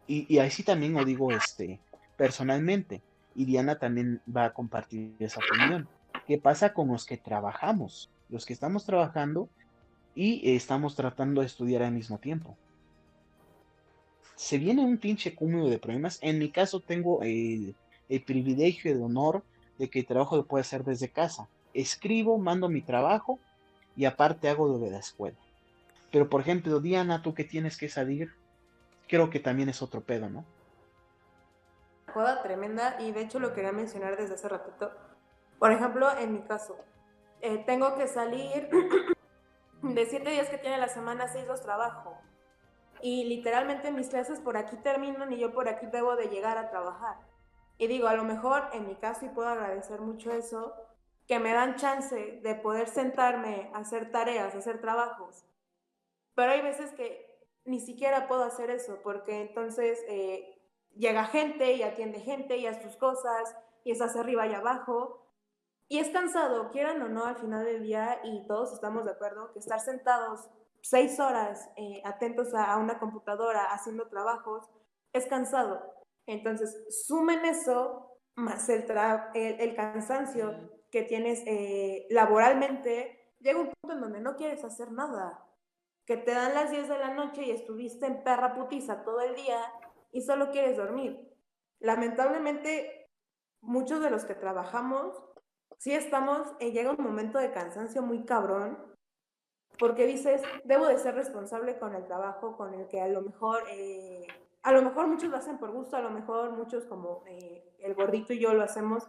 Y, 0.06 0.32
y 0.32 0.38
ahí 0.38 0.52
sí 0.52 0.62
también 0.62 0.92
lo 0.94 1.04
digo 1.04 1.32
este, 1.32 1.80
personalmente. 2.16 3.02
Y 3.36 3.44
Diana 3.44 3.78
también 3.78 4.22
va 4.34 4.46
a 4.46 4.54
compartir 4.54 5.14
esa 5.18 5.40
opinión. 5.40 5.86
¿Qué 6.26 6.38
pasa 6.38 6.72
con 6.72 6.88
los 6.88 7.04
que 7.04 7.18
trabajamos? 7.18 8.10
Los 8.30 8.46
que 8.46 8.54
estamos 8.54 8.86
trabajando 8.86 9.48
y 10.14 10.48
eh, 10.48 10.56
estamos 10.56 10.96
tratando 10.96 11.42
de 11.42 11.46
estudiar 11.46 11.82
al 11.82 11.92
mismo 11.92 12.18
tiempo. 12.18 12.56
Se 14.34 14.58
viene 14.58 14.82
un 14.82 14.96
pinche 14.96 15.34
cúmulo 15.34 15.68
de 15.68 15.78
problemas. 15.78 16.18
En 16.22 16.38
mi 16.38 16.50
caso 16.50 16.80
tengo 16.80 17.22
el, 17.22 17.76
el 18.08 18.22
privilegio 18.22 18.90
y 18.90 18.94
el 18.94 19.02
honor 19.02 19.44
de 19.78 19.90
que 19.90 20.00
el 20.00 20.06
trabajo 20.06 20.36
lo 20.36 20.46
puedo 20.46 20.62
hacer 20.62 20.82
desde 20.82 21.10
casa. 21.10 21.48
Escribo, 21.74 22.38
mando 22.38 22.70
mi 22.70 22.80
trabajo 22.80 23.38
y 23.96 24.06
aparte 24.06 24.48
hago 24.48 24.66
lo 24.66 24.78
de 24.78 24.90
la 24.90 24.98
escuela. 24.98 25.36
Pero 26.10 26.30
por 26.30 26.40
ejemplo, 26.40 26.80
Diana, 26.80 27.22
tú 27.22 27.34
que 27.34 27.44
tienes 27.44 27.76
que 27.76 27.90
salir, 27.90 28.30
creo 29.08 29.28
que 29.28 29.40
también 29.40 29.68
es 29.68 29.82
otro 29.82 30.00
pedo, 30.00 30.30
¿no? 30.30 30.44
Joda 32.16 32.42
tremenda 32.42 32.96
y 32.98 33.12
de 33.12 33.20
hecho 33.20 33.38
lo 33.38 33.52
quería 33.52 33.72
mencionar 33.72 34.16
desde 34.16 34.36
hace 34.36 34.48
ratito. 34.48 34.90
Por 35.58 35.70
ejemplo, 35.70 36.10
en 36.16 36.32
mi 36.32 36.40
caso, 36.40 36.78
eh, 37.42 37.62
tengo 37.66 37.94
que 37.94 38.08
salir 38.08 38.70
de 39.82 40.06
siete 40.06 40.30
días 40.30 40.48
que 40.48 40.56
tiene 40.56 40.78
la 40.78 40.88
semana, 40.88 41.28
seis 41.28 41.46
los 41.46 41.60
trabajo. 41.60 42.16
Y 43.02 43.24
literalmente 43.24 43.92
mis 43.92 44.08
clases 44.08 44.40
por 44.40 44.56
aquí 44.56 44.76
terminan 44.76 45.30
y 45.30 45.38
yo 45.38 45.52
por 45.52 45.68
aquí 45.68 45.84
debo 45.92 46.16
de 46.16 46.28
llegar 46.28 46.56
a 46.56 46.70
trabajar. 46.70 47.18
Y 47.76 47.86
digo, 47.86 48.08
a 48.08 48.14
lo 48.14 48.24
mejor 48.24 48.62
en 48.72 48.88
mi 48.88 48.94
caso, 48.94 49.26
y 49.26 49.28
puedo 49.28 49.50
agradecer 49.50 50.00
mucho 50.00 50.32
eso, 50.32 50.72
que 51.28 51.38
me 51.38 51.52
dan 51.52 51.76
chance 51.76 52.40
de 52.42 52.54
poder 52.54 52.88
sentarme 52.88 53.70
a 53.74 53.80
hacer 53.80 54.10
tareas, 54.10 54.54
a 54.54 54.58
hacer 54.58 54.80
trabajos. 54.80 55.44
Pero 56.34 56.52
hay 56.52 56.62
veces 56.62 56.92
que 56.92 57.26
ni 57.66 57.78
siquiera 57.78 58.26
puedo 58.26 58.42
hacer 58.44 58.70
eso, 58.70 59.00
porque 59.02 59.42
entonces 59.42 60.02
eh, 60.08 60.55
llega 60.96 61.24
gente 61.24 61.72
y 61.74 61.82
atiende 61.82 62.20
gente 62.20 62.56
y 62.56 62.66
hace 62.66 62.82
sus 62.82 62.96
cosas 62.96 63.56
y 63.84 63.92
estás 63.92 64.16
arriba 64.16 64.46
y 64.46 64.54
abajo. 64.54 65.22
Y 65.88 65.98
es 66.00 66.10
cansado, 66.10 66.70
quieran 66.70 67.00
o 67.02 67.08
no, 67.08 67.24
al 67.26 67.36
final 67.36 67.64
del 67.64 67.82
día, 67.84 68.20
y 68.24 68.44
todos 68.48 68.72
estamos 68.72 69.04
de 69.04 69.12
acuerdo, 69.12 69.52
que 69.52 69.60
estar 69.60 69.78
sentados 69.78 70.48
seis 70.82 71.20
horas 71.20 71.68
eh, 71.76 72.02
atentos 72.04 72.54
a, 72.54 72.72
a 72.72 72.76
una 72.78 72.98
computadora 72.98 73.66
haciendo 73.72 74.08
trabajos 74.08 74.68
es 75.12 75.26
cansado. 75.26 75.94
Entonces, 76.26 76.84
sumen 77.06 77.44
eso 77.44 78.18
más 78.34 78.68
el, 78.68 78.86
tra- 78.86 79.30
el, 79.34 79.60
el 79.60 79.76
cansancio 79.76 80.54
que 80.90 81.02
tienes 81.02 81.42
eh, 81.46 82.06
laboralmente, 82.10 83.34
llega 83.38 83.60
un 83.60 83.70
punto 83.80 83.94
en 83.94 84.00
donde 84.00 84.20
no 84.20 84.36
quieres 84.36 84.64
hacer 84.64 84.90
nada. 84.90 85.42
Que 86.04 86.16
te 86.16 86.32
dan 86.32 86.54
las 86.54 86.70
10 86.70 86.88
de 86.88 86.98
la 86.98 87.14
noche 87.14 87.42
y 87.44 87.50
estuviste 87.50 88.06
en 88.06 88.22
perra 88.24 88.54
putiza 88.54 89.04
todo 89.04 89.20
el 89.20 89.34
día 89.34 89.60
y 90.12 90.22
solo 90.22 90.50
quieres 90.50 90.76
dormir. 90.76 91.20
Lamentablemente, 91.78 93.10
muchos 93.60 94.00
de 94.00 94.10
los 94.10 94.24
que 94.24 94.34
trabajamos, 94.34 95.22
sí 95.78 95.92
estamos, 95.92 96.48
eh, 96.60 96.72
llega 96.72 96.92
un 96.92 97.04
momento 97.04 97.38
de 97.38 97.52
cansancio 97.52 98.02
muy 98.02 98.24
cabrón, 98.24 98.78
porque 99.78 100.06
dices, 100.06 100.42
debo 100.64 100.86
de 100.86 100.98
ser 100.98 101.14
responsable 101.14 101.78
con 101.78 101.94
el 101.94 102.04
trabajo 102.04 102.56
con 102.56 102.74
el 102.74 102.88
que 102.88 103.00
a 103.00 103.08
lo 103.08 103.20
mejor 103.20 103.64
eh, 103.70 104.26
a 104.66 104.72
lo 104.72 104.82
mejor 104.82 105.06
muchos 105.06 105.30
lo 105.30 105.36
hacen 105.36 105.58
por 105.58 105.70
gusto, 105.70 105.96
a 105.96 106.00
lo 106.00 106.10
mejor 106.10 106.50
muchos 106.50 106.86
como 106.86 107.22
eh, 107.28 107.72
el 107.78 107.94
gordito 107.94 108.32
y 108.32 108.40
yo 108.40 108.52
lo 108.52 108.64
hacemos 108.64 109.06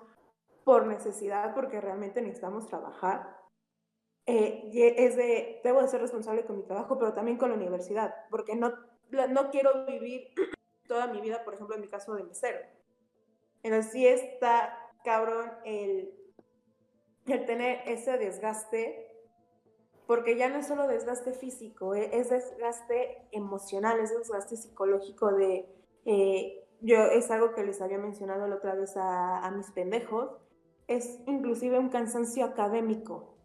por 0.64 0.86
necesidad, 0.86 1.56
porque 1.56 1.82
realmente 1.82 2.22
necesitamos 2.22 2.68
trabajar. 2.68 3.36
Eh, 4.28 4.70
es 4.98 5.16
de, 5.16 5.60
debo 5.64 5.82
de 5.82 5.88
ser 5.88 6.02
responsable 6.02 6.45
con 6.45 6.58
mi 6.58 6.64
trabajo, 6.64 7.00
pero 7.00 7.14
también 7.14 7.39
con 7.39 7.50
la 7.50 7.56
universidad, 7.56 8.14
porque 8.30 8.56
no, 8.56 8.72
no 9.30 9.50
quiero 9.50 9.84
vivir 9.88 10.28
toda 10.88 11.08
mi 11.08 11.22
vida, 11.22 11.44
por 11.44 11.54
ejemplo, 11.54 11.76
en 11.76 11.82
mi 11.82 11.88
caso 11.88 12.16
de 12.16 12.24
mesero. 12.24 12.60
Entonces 13.64 13.92
sí 13.92 14.08
está 14.08 14.78
cabrón 15.04 15.52
el, 15.66 16.14
el 17.28 17.46
tener 17.46 17.82
ese 17.86 18.18
desgaste 18.18 19.08
porque 20.08 20.38
ya 20.38 20.50
no 20.50 20.60
es 20.60 20.68
solo 20.68 20.88
desgaste 20.88 21.34
físico, 21.34 21.94
eh, 21.94 22.10
es 22.14 22.30
desgaste 22.30 23.28
emocional, 23.32 24.00
es 24.00 24.18
desgaste 24.18 24.56
psicológico 24.56 25.34
de, 25.34 25.70
eh, 26.06 26.66
yo 26.80 26.98
es 27.08 27.30
algo 27.30 27.54
que 27.54 27.64
les 27.64 27.82
había 27.82 27.98
mencionado 27.98 28.48
la 28.48 28.56
otra 28.56 28.74
vez 28.74 28.94
a, 28.96 29.52
mis 29.56 29.70
pendejos, 29.72 30.32
es 30.88 31.20
inclusive 31.28 31.78
un 31.78 31.90
cansancio 31.90 32.46
académico. 32.46 33.36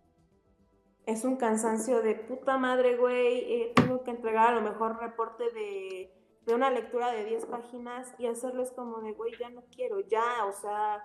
Es 1.05 1.25
un 1.25 1.37
cansancio 1.37 2.01
de 2.01 2.15
puta 2.15 2.59
madre, 2.59 2.97
güey, 2.97 3.39
eh, 3.53 3.73
tengo 3.75 4.05
que 4.05 4.13
entregar 4.13 4.51
a 4.51 4.55
lo 4.55 4.63
mejor 4.63 5.01
reporte 5.01 5.43
de, 5.51 6.15
de 6.47 6.55
una 6.55 6.71
lectura 6.71 7.13
de 7.13 7.25
10 7.25 7.47
páginas 7.47 8.15
y 8.19 8.27
hacerlo 8.27 8.63
es 8.63 8.71
como 8.73 9.01
de, 9.01 9.13
güey, 9.13 9.33
ya 9.39 9.51
no 9.51 9.63
quiero, 9.75 10.01
ya, 10.01 10.45
o 10.47 10.53
sea, 10.53 11.03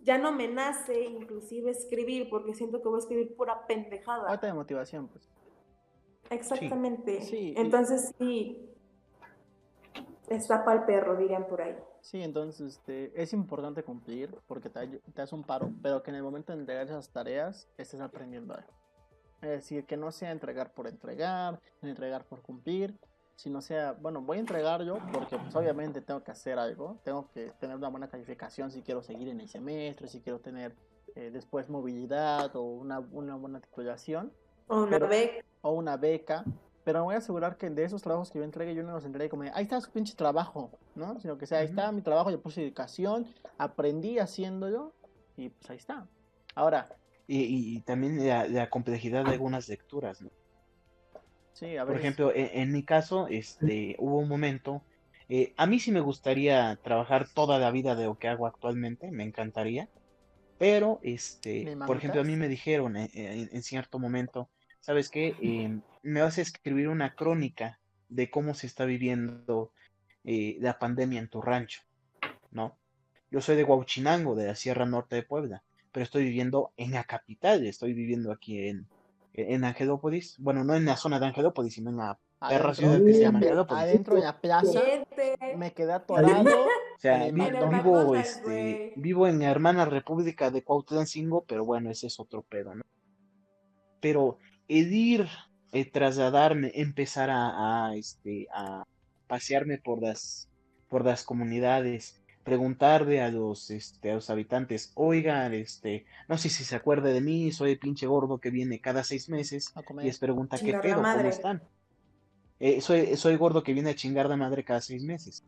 ya 0.00 0.18
no 0.18 0.32
me 0.32 0.48
nace 0.48 1.04
inclusive 1.04 1.70
escribir 1.70 2.28
porque 2.28 2.54
siento 2.54 2.82
que 2.82 2.88
voy 2.88 2.96
a 2.96 2.98
escribir 2.98 3.36
pura 3.36 3.66
pendejada. 3.66 4.26
Falta 4.26 4.46
de 4.46 4.54
motivación, 4.54 5.08
pues. 5.08 5.28
Exactamente. 6.30 7.20
Sí. 7.22 7.54
entonces 7.56 8.14
sí, 8.18 8.68
está 10.28 10.64
para 10.64 10.80
el 10.80 10.86
perro, 10.86 11.16
dirían 11.16 11.46
por 11.46 11.60
ahí. 11.62 11.76
Sí, 12.00 12.20
entonces 12.20 12.78
este, 12.78 13.12
es 13.20 13.32
importante 13.32 13.84
cumplir 13.84 14.34
porque 14.48 14.68
te, 14.68 14.86
te 14.88 15.22
hace 15.22 15.34
un 15.34 15.44
paro, 15.44 15.70
pero 15.82 16.02
que 16.02 16.10
en 16.10 16.16
el 16.16 16.22
momento 16.22 16.52
de 16.52 16.58
entregar 16.58 16.86
esas 16.86 17.10
tareas 17.10 17.68
estés 17.76 18.00
aprendiendo 18.00 18.54
algo. 18.54 18.72
Es 19.42 19.50
decir, 19.50 19.86
que 19.86 19.96
no 19.96 20.10
sea 20.10 20.30
entregar 20.30 20.72
por 20.72 20.88
entregar, 20.88 21.60
entregar 21.82 22.24
por 22.24 22.42
cumplir, 22.42 22.98
si 23.36 23.50
no 23.50 23.60
sea, 23.60 23.92
bueno, 23.92 24.22
voy 24.22 24.36
a 24.36 24.40
entregar 24.40 24.82
yo 24.84 24.98
porque 25.12 25.36
pues 25.36 25.54
obviamente 25.56 26.00
tengo 26.00 26.22
que 26.22 26.30
hacer 26.30 26.58
algo, 26.58 26.98
tengo 27.04 27.28
que 27.32 27.50
tener 27.58 27.76
una 27.76 27.88
buena 27.88 28.08
calificación 28.08 28.70
si 28.70 28.82
quiero 28.82 29.02
seguir 29.02 29.28
en 29.28 29.40
el 29.40 29.48
semestre, 29.48 30.08
si 30.08 30.20
quiero 30.20 30.40
tener 30.40 30.74
eh, 31.14 31.30
después 31.32 31.68
movilidad 31.68 32.54
o 32.56 32.62
una, 32.62 33.00
una 33.00 33.34
buena 33.36 33.60
titulación. 33.60 34.32
O 34.68 34.82
una 34.82 34.98
beca. 34.98 35.44
O 35.62 35.72
una 35.72 35.96
beca. 35.96 36.44
Pero 36.84 37.00
me 37.00 37.04
voy 37.04 37.14
a 37.14 37.18
asegurar 37.18 37.56
que 37.56 37.70
de 37.70 37.84
esos 37.84 38.02
trabajos 38.02 38.30
que 38.30 38.38
yo 38.38 38.44
entregue, 38.44 38.74
yo 38.74 38.82
no 38.82 38.92
los 38.92 39.04
entregue 39.04 39.28
como, 39.28 39.44
ahí 39.54 39.64
está 39.64 39.80
su 39.80 39.90
pinche 39.90 40.14
trabajo, 40.16 40.70
¿no? 40.94 41.20
Sino 41.20 41.38
que 41.38 41.46
sea, 41.46 41.58
ahí 41.58 41.66
está 41.66 41.92
mi 41.92 42.02
trabajo, 42.02 42.30
yo 42.30 42.40
puse 42.40 42.60
dedicación, 42.60 43.26
aprendí 43.58 44.18
haciéndolo 44.18 44.92
y 45.36 45.50
pues 45.50 45.70
ahí 45.70 45.76
está. 45.76 46.08
Ahora. 46.54 46.88
Y, 47.28 47.76
y 47.76 47.80
también 47.82 48.26
la, 48.26 48.48
la 48.48 48.68
complejidad 48.68 49.24
de 49.24 49.30
algunas 49.32 49.68
lecturas, 49.68 50.20
¿no? 50.20 50.30
Por 51.86 51.96
ejemplo, 51.96 52.32
e, 52.32 52.60
en, 52.60 52.72
mi 52.72 52.82
caso, 52.82 53.28
este, 53.28 53.96
hubo 53.98 54.18
un 54.18 54.28
momento, 54.28 54.82
eh, 55.28 55.52
a 55.56 55.66
mí 55.66 55.78
sí 55.78 55.92
me 55.92 56.00
gustaría 56.00 56.78
trabajar 56.82 57.28
toda 57.28 57.58
la 57.58 57.70
vida 57.70 57.94
de 57.94 58.06
lo 58.06 58.18
que 58.18 58.28
hago 58.28 58.46
actualmente, 58.46 59.10
me 59.10 59.24
encantaría, 59.24 59.88
pero, 60.58 61.00
este, 61.02 61.76
por 61.86 61.96
ejemplo, 61.96 62.20
a 62.20 62.24
mí 62.24 62.36
me 62.36 62.48
dijeron 62.48 62.96
eh, 62.96 63.10
eh, 63.14 63.48
en, 63.50 63.62
cierto 63.62 63.98
momento, 63.98 64.48
¿sabes 64.80 65.08
qué? 65.08 65.34
Em, 65.40 65.82
me 66.02 66.22
vas 66.22 66.38
a 66.38 66.42
escribir 66.42 66.88
una 66.88 67.14
crónica 67.14 67.80
de 68.08 68.30
cómo 68.30 68.54
se 68.54 68.66
está 68.66 68.84
viviendo 68.84 69.72
la 70.24 70.78
pandemia 70.78 71.18
en 71.18 71.28
tu 71.28 71.42
rancho, 71.42 71.82
¿no? 72.52 72.76
Yo 73.30 73.40
soy 73.40 73.56
de 73.56 73.64
Huauchinango, 73.64 74.36
de 74.36 74.46
la 74.46 74.54
Sierra 74.54 74.86
Norte 74.86 75.16
de 75.16 75.22
Puebla, 75.22 75.64
pero 75.90 76.04
estoy 76.04 76.24
viviendo 76.24 76.72
en 76.76 76.92
la 76.92 77.04
capital, 77.04 77.66
estoy 77.66 77.92
viviendo 77.92 78.30
aquí 78.30 78.68
en, 78.68 78.86
en 79.34 79.64
Angelópolis, 79.64 80.36
bueno, 80.38 80.64
no 80.64 80.74
en 80.74 80.84
la 80.84 80.96
zona 80.96 81.18
de 81.18 81.26
Angelópolis, 81.26 81.74
sino 81.74 81.90
en 81.90 81.96
la 81.96 82.18
perra 82.48 82.74
ciudad 82.74 83.02
que 83.02 83.14
se 83.14 83.20
llama 83.20 83.38
Angelópolis. 83.38 83.82
Adentro 83.82 84.14
de 84.16 84.22
la 84.22 84.40
plaza 84.40 84.80
me 85.56 85.72
quedé 85.72 85.92
atorado. 85.92 86.44
O 86.94 87.02
sea, 87.02 87.28
vivo, 87.32 88.14
este, 88.14 88.92
vivo 88.94 89.26
en 89.26 89.40
la 89.40 89.50
hermana 89.50 89.84
República 89.84 90.52
de 90.52 90.62
Cuautlancingo, 90.62 91.44
pero 91.48 91.64
bueno, 91.64 91.90
ese 91.90 92.06
es 92.06 92.20
otro 92.20 92.42
pedo, 92.42 92.76
¿no? 92.76 92.84
Pero 94.00 94.38
el 94.68 94.92
ir, 94.92 95.26
eh, 95.72 95.90
trasladarme, 95.90 96.70
empezar 96.76 97.28
a, 97.28 97.88
a, 97.88 97.96
este, 97.96 98.46
a 98.54 98.84
pasearme 99.26 99.78
por 99.78 100.00
las, 100.00 100.48
por 100.88 101.04
las 101.04 101.24
comunidades, 101.24 102.21
preguntarle 102.44 103.20
a 103.20 103.30
los, 103.30 103.70
este, 103.70 104.10
a 104.10 104.14
los 104.14 104.30
habitantes, 104.30 104.92
oigan, 104.94 105.54
este, 105.54 106.06
no 106.28 106.38
sé 106.38 106.48
si 106.48 106.64
se 106.64 106.76
acuerde 106.76 107.12
de 107.12 107.20
mí, 107.20 107.52
soy 107.52 107.72
el 107.72 107.78
pinche 107.78 108.06
gordo 108.06 108.38
que 108.38 108.50
viene 108.50 108.80
cada 108.80 109.04
seis 109.04 109.28
meses 109.28 109.72
y 110.00 110.04
les 110.04 110.18
pregunta 110.18 110.58
qué 110.58 110.74
pedo, 110.74 111.02
cómo 111.02 111.28
están. 111.28 111.62
Eh, 112.58 112.80
soy, 112.80 113.16
soy 113.16 113.34
gordo 113.36 113.64
que 113.64 113.72
viene 113.72 113.90
a 113.90 113.94
chingar 113.94 114.28
de 114.28 114.36
madre 114.36 114.62
cada 114.64 114.80
seis 114.80 115.02
meses. 115.02 115.44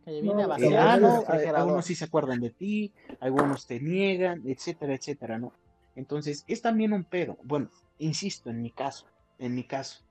algunos 1.54 1.84
sí 1.84 1.94
se 1.94 2.04
acuerdan 2.04 2.40
de 2.40 2.50
ti, 2.50 2.92
algunos 3.20 3.66
te 3.66 3.78
niegan, 3.78 4.42
etcétera, 4.46 4.94
etcétera, 4.94 5.38
¿no? 5.38 5.52
Entonces, 5.94 6.44
es 6.48 6.60
también 6.60 6.92
un 6.92 7.04
pedo. 7.04 7.38
Bueno, 7.44 7.70
insisto, 7.98 8.50
en 8.50 8.62
mi 8.62 8.72
caso, 8.72 9.06
en 9.38 9.54
mi 9.54 9.62
caso. 9.62 10.02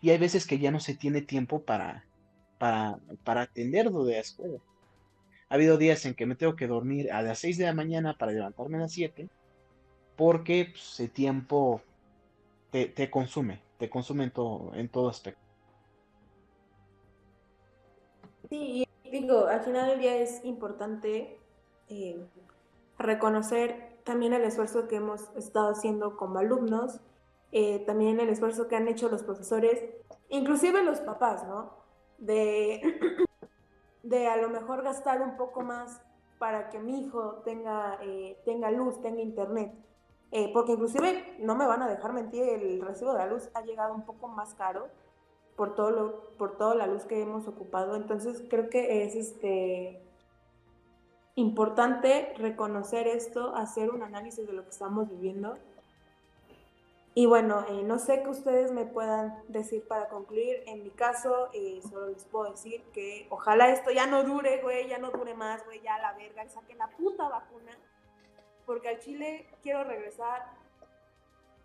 Y 0.00 0.08
hay 0.08 0.16
veces 0.16 0.46
que 0.46 0.58
ya 0.58 0.70
no 0.70 0.80
se 0.80 0.94
tiene 0.94 1.20
tiempo 1.20 1.62
para, 1.62 2.06
para, 2.58 2.98
para 3.22 3.42
atenderlo 3.42 4.04
de 4.04 4.14
la 4.14 4.20
escuela. 4.20 4.58
Ha 5.50 5.56
habido 5.56 5.76
días 5.76 6.06
en 6.06 6.14
que 6.14 6.26
me 6.26 6.36
tengo 6.36 6.54
que 6.54 6.68
dormir 6.68 7.10
a 7.12 7.22
las 7.22 7.40
6 7.40 7.58
de 7.58 7.64
la 7.64 7.74
mañana 7.74 8.16
para 8.16 8.30
levantarme 8.30 8.78
a 8.78 8.82
las 8.82 8.92
7, 8.92 9.28
porque 10.16 10.68
pues, 10.70 11.00
el 11.00 11.10
tiempo 11.10 11.82
te, 12.70 13.10
consume, 13.10 13.60
te 13.76 13.90
consume 13.90 14.24
en 14.24 14.30
todo, 14.30 14.72
en 14.74 14.88
todo 14.88 15.08
aspecto. 15.08 15.40
Sí, 18.48 18.86
digo, 19.10 19.46
al 19.48 19.62
final 19.62 19.88
del 19.88 19.98
día 19.98 20.16
es 20.18 20.44
importante 20.44 21.36
eh, 21.88 22.24
reconocer 22.96 23.98
también 24.04 24.32
el 24.32 24.42
esfuerzo 24.44 24.86
que 24.86 24.96
hemos 24.96 25.30
estado 25.36 25.70
haciendo 25.72 26.16
como 26.16 26.38
alumnos, 26.38 27.00
eh, 27.50 27.80
también 27.86 28.20
el 28.20 28.28
esfuerzo 28.28 28.68
que 28.68 28.76
han 28.76 28.86
hecho 28.86 29.08
los 29.08 29.24
profesores, 29.24 29.82
inclusive 30.28 30.84
los 30.84 31.00
papás, 31.00 31.44
¿no? 31.48 31.74
De 32.18 32.80
de 34.02 34.28
a 34.28 34.36
lo 34.36 34.48
mejor 34.48 34.82
gastar 34.82 35.20
un 35.22 35.36
poco 35.36 35.62
más 35.62 36.02
para 36.38 36.70
que 36.70 36.78
mi 36.78 37.00
hijo 37.00 37.42
tenga, 37.44 37.98
eh, 38.02 38.40
tenga 38.44 38.70
luz, 38.70 39.00
tenga 39.02 39.20
internet. 39.20 39.72
Eh, 40.32 40.50
porque 40.52 40.72
inclusive, 40.72 41.36
no 41.40 41.56
me 41.56 41.66
van 41.66 41.82
a 41.82 41.88
dejar 41.88 42.12
mentir, 42.12 42.42
el 42.44 42.80
recibo 42.80 43.12
de 43.12 43.18
la 43.18 43.26
luz 43.26 43.50
ha 43.54 43.62
llegado 43.62 43.94
un 43.94 44.06
poco 44.06 44.28
más 44.28 44.54
caro 44.54 44.88
por, 45.56 45.74
todo 45.74 45.90
lo, 45.90 46.30
por 46.38 46.56
toda 46.56 46.74
la 46.74 46.86
luz 46.86 47.04
que 47.04 47.20
hemos 47.20 47.48
ocupado. 47.48 47.96
Entonces 47.96 48.44
creo 48.48 48.70
que 48.70 49.04
es 49.04 49.16
este, 49.16 50.02
importante 51.34 52.32
reconocer 52.38 53.06
esto, 53.08 53.54
hacer 53.56 53.90
un 53.90 54.02
análisis 54.02 54.46
de 54.46 54.52
lo 54.52 54.62
que 54.62 54.70
estamos 54.70 55.08
viviendo 55.08 55.58
y 57.14 57.26
bueno, 57.26 57.64
eh, 57.68 57.82
no 57.82 57.98
sé 57.98 58.22
qué 58.22 58.28
ustedes 58.28 58.70
me 58.70 58.84
puedan 58.84 59.42
decir 59.48 59.86
para 59.86 60.08
concluir. 60.08 60.62
En 60.66 60.84
mi 60.84 60.90
caso, 60.90 61.50
eh, 61.52 61.80
solo 61.82 62.08
les 62.08 62.24
puedo 62.24 62.50
decir 62.50 62.82
que 62.92 63.26
ojalá 63.30 63.70
esto 63.70 63.90
ya 63.90 64.06
no 64.06 64.22
dure, 64.22 64.62
güey, 64.62 64.88
ya 64.88 64.98
no 64.98 65.10
dure 65.10 65.34
más, 65.34 65.64
güey, 65.64 65.80
ya 65.80 65.98
la 65.98 66.12
verga, 66.12 66.48
saquen 66.48 66.78
la 66.78 66.88
puta 66.88 67.28
vacuna. 67.28 67.76
Porque 68.64 68.88
al 68.88 69.00
Chile 69.00 69.48
quiero 69.62 69.82
regresar 69.82 70.52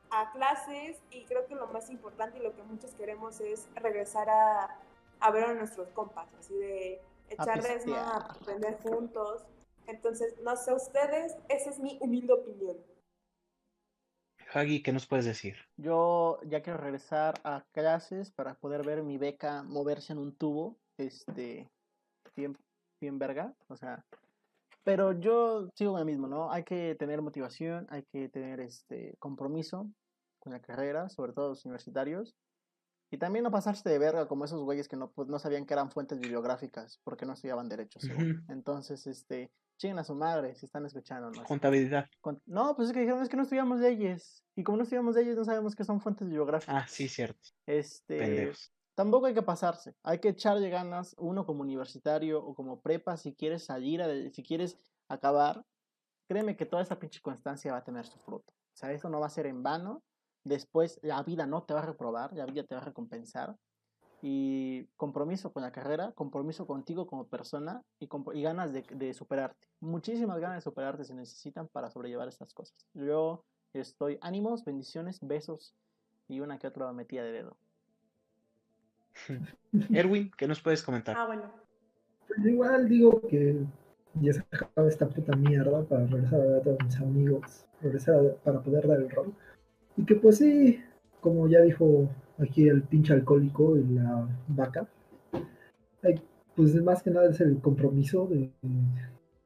a 0.09 0.31
clases 0.31 0.99
y 1.11 1.25
creo 1.25 1.45
que 1.45 1.53
lo 1.53 1.67
más 1.67 1.91
importante 1.91 2.39
y 2.39 2.41
lo 2.41 2.55
que 2.55 2.63
muchos 2.63 2.95
queremos 2.95 3.39
es 3.39 3.67
regresar 3.75 4.29
a, 4.29 4.79
a 5.19 5.31
ver 5.31 5.43
a 5.43 5.53
nuestros 5.53 5.89
compas, 5.89 6.27
así 6.39 6.55
de 6.55 7.01
echar 7.29 7.61
a 7.93 8.17
aprender 8.17 8.79
juntos. 8.81 9.45
Entonces, 9.85 10.35
no 10.41 10.55
sé 10.55 10.73
ustedes, 10.73 11.35
esa 11.49 11.69
es 11.69 11.79
mi 11.79 11.99
humilde 12.01 12.33
opinión. 12.33 12.77
Hagi, 14.55 14.81
¿qué 14.81 14.93
nos 14.93 15.05
puedes 15.05 15.25
decir? 15.25 15.57
Yo 15.75 16.39
ya 16.45 16.61
quiero 16.61 16.79
regresar 16.79 17.33
a 17.43 17.65
clases 17.73 18.31
para 18.31 18.55
poder 18.55 18.85
ver 18.85 19.03
mi 19.03 19.17
beca 19.17 19.63
moverse 19.63 20.13
en 20.13 20.19
un 20.19 20.33
tubo, 20.33 20.77
este, 20.97 21.69
bien, 22.37 22.57
bien 23.01 23.19
verga, 23.19 23.53
o 23.67 23.75
sea, 23.75 24.05
pero 24.85 25.11
yo 25.11 25.67
sigo 25.75 25.99
lo 25.99 26.05
mismo, 26.05 26.27
¿no? 26.27 26.53
Hay 26.53 26.63
que 26.63 26.95
tener 26.95 27.21
motivación, 27.21 27.85
hay 27.89 28.03
que 28.03 28.29
tener 28.29 28.61
este 28.61 29.17
compromiso 29.19 29.91
con 30.39 30.53
la 30.53 30.61
carrera, 30.61 31.09
sobre 31.09 31.33
todo 31.33 31.49
los 31.49 31.65
universitarios, 31.65 32.33
y 33.11 33.17
también 33.17 33.43
no 33.43 33.51
pasarse 33.51 33.89
de 33.89 33.99
verga 33.99 34.29
como 34.29 34.45
esos 34.45 34.63
güeyes 34.63 34.87
que 34.87 34.95
no, 34.95 35.11
pues, 35.11 35.27
no 35.27 35.37
sabían 35.37 35.65
que 35.65 35.73
eran 35.73 35.91
fuentes 35.91 36.17
bibliográficas 36.17 37.01
porque 37.03 37.25
no 37.25 37.33
estudiaban 37.33 37.67
derechos. 37.67 38.05
Entonces, 38.47 39.05
este, 39.05 39.51
chinguen 39.77 39.99
a 39.99 40.03
su 40.03 40.15
madre 40.15 40.55
si 40.55 40.65
están 40.65 40.85
escuchando. 40.85 41.31
Contabilidad. 41.43 42.07
No, 42.45 42.75
pues 42.75 42.89
es 42.89 42.93
que 42.93 43.01
dijeron 43.01 43.21
es 43.21 43.29
que 43.29 43.37
no 43.37 43.43
estudiamos 43.43 43.79
leyes. 43.79 44.43
Y 44.55 44.63
como 44.63 44.77
no 44.77 44.83
estudiamos 44.83 45.15
leyes, 45.15 45.35
no 45.35 45.43
sabemos 45.43 45.75
qué 45.75 45.83
son 45.83 45.99
fuentes 46.01 46.27
bibliográficas. 46.27 46.75
Ah, 46.75 46.87
sí, 46.87 47.07
cierto. 47.07 47.49
Este. 47.65 48.51
tampoco 48.95 49.25
hay 49.25 49.33
que 49.33 49.41
pasarse. 49.41 49.95
Hay 50.03 50.19
que 50.19 50.29
echarle 50.29 50.69
ganas, 50.69 51.15
uno 51.17 51.45
como 51.45 51.61
universitario 51.61 52.43
o 52.43 52.55
como 52.55 52.81
prepa, 52.81 53.17
si 53.17 53.33
quieres 53.33 53.65
salir, 53.65 54.31
si 54.33 54.43
quieres 54.43 54.77
acabar, 55.09 55.65
créeme 56.27 56.55
que 56.55 56.65
toda 56.65 56.81
esa 56.81 56.97
pinche 56.97 57.21
constancia 57.21 57.71
va 57.71 57.79
a 57.79 57.83
tener 57.83 58.05
su 58.05 58.17
fruto. 58.19 58.53
O 58.73 58.77
sea, 58.77 58.91
eso 58.91 59.09
no 59.09 59.19
va 59.19 59.27
a 59.27 59.29
ser 59.29 59.45
en 59.45 59.63
vano. 59.63 60.03
Después 60.43 60.99
la 61.01 61.21
vida 61.23 61.45
no 61.45 61.63
te 61.63 61.73
va 61.73 61.81
a 61.81 61.85
reprobar, 61.85 62.33
la 62.33 62.45
vida 62.45 62.63
te 62.63 62.75
va 62.75 62.81
a 62.81 62.85
recompensar. 62.85 63.55
Y 64.27 64.87
compromiso 64.97 65.53
con 65.53 65.61
la 65.61 65.71
carrera, 65.71 66.11
compromiso 66.13 66.65
contigo 66.65 67.05
como 67.05 67.27
persona 67.27 67.83
y, 67.99 68.09
y 68.33 68.41
ganas 68.41 68.73
de, 68.73 68.83
de, 68.89 69.13
superarte. 69.13 69.67
Muchísimas 69.81 70.39
ganas 70.39 70.57
de 70.57 70.61
superarte 70.61 71.03
se 71.03 71.13
necesitan 71.13 71.67
para 71.67 71.91
sobrellevar 71.91 72.27
estas 72.27 72.51
cosas. 72.51 72.87
Yo 72.95 73.45
estoy 73.73 74.17
ánimos, 74.21 74.65
bendiciones, 74.65 75.19
besos 75.21 75.75
y 76.27 76.39
una 76.39 76.57
que 76.57 76.65
otra 76.65 76.91
metida 76.91 77.23
de 77.23 77.31
dedo. 77.33 77.55
Erwin, 79.93 80.31
¿qué 80.35 80.47
nos 80.47 80.59
puedes 80.59 80.81
comentar? 80.81 81.15
Ah, 81.15 81.27
bueno. 81.27 81.43
Pues 82.27 82.43
igual 82.47 82.89
digo 82.89 83.21
que 83.29 83.63
ya 84.15 84.33
se 84.33 84.39
acaba 84.39 84.87
esta 84.87 85.07
puta 85.07 85.35
mierda 85.35 85.83
para 85.83 86.07
regresar 86.07 86.41
a 86.41 86.45
ver 86.45 86.55
a 86.55 86.63
todos 86.63 86.83
mis 86.83 86.97
amigos, 86.97 87.65
regresar 87.79 88.37
para 88.43 88.59
poder 88.59 88.87
dar 88.87 89.01
el 89.01 89.09
rol. 89.11 89.35
Y 89.97 90.03
que 90.03 90.15
pues 90.15 90.39
sí, 90.39 90.83
como 91.21 91.47
ya 91.47 91.61
dijo 91.61 92.09
aquí 92.37 92.67
el 92.67 92.83
pinche 92.83 93.13
alcohólico 93.13 93.77
y 93.77 93.83
la 93.85 94.27
vaca, 94.47 94.87
pues 96.55 96.73
más 96.81 97.03
que 97.03 97.11
nada 97.11 97.29
es 97.29 97.41
el 97.41 97.59
compromiso 97.59 98.27
de, 98.27 98.49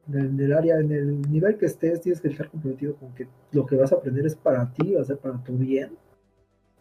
del 0.05 0.53
área, 0.53 0.79
en 0.79 0.91
el 0.91 1.21
nivel 1.31 1.57
que 1.57 1.65
estés, 1.65 2.01
tienes 2.01 2.21
que 2.21 2.29
estar 2.29 2.49
comprometido 2.49 2.95
con 2.95 3.13
que 3.13 3.27
lo 3.51 3.65
que 3.65 3.75
vas 3.75 3.91
a 3.91 3.95
aprender 3.95 4.25
es 4.25 4.35
para 4.35 4.71
ti, 4.73 4.93
va 4.93 5.01
a 5.01 5.05
ser 5.05 5.17
para 5.17 5.43
tu 5.43 5.57
bien. 5.57 5.97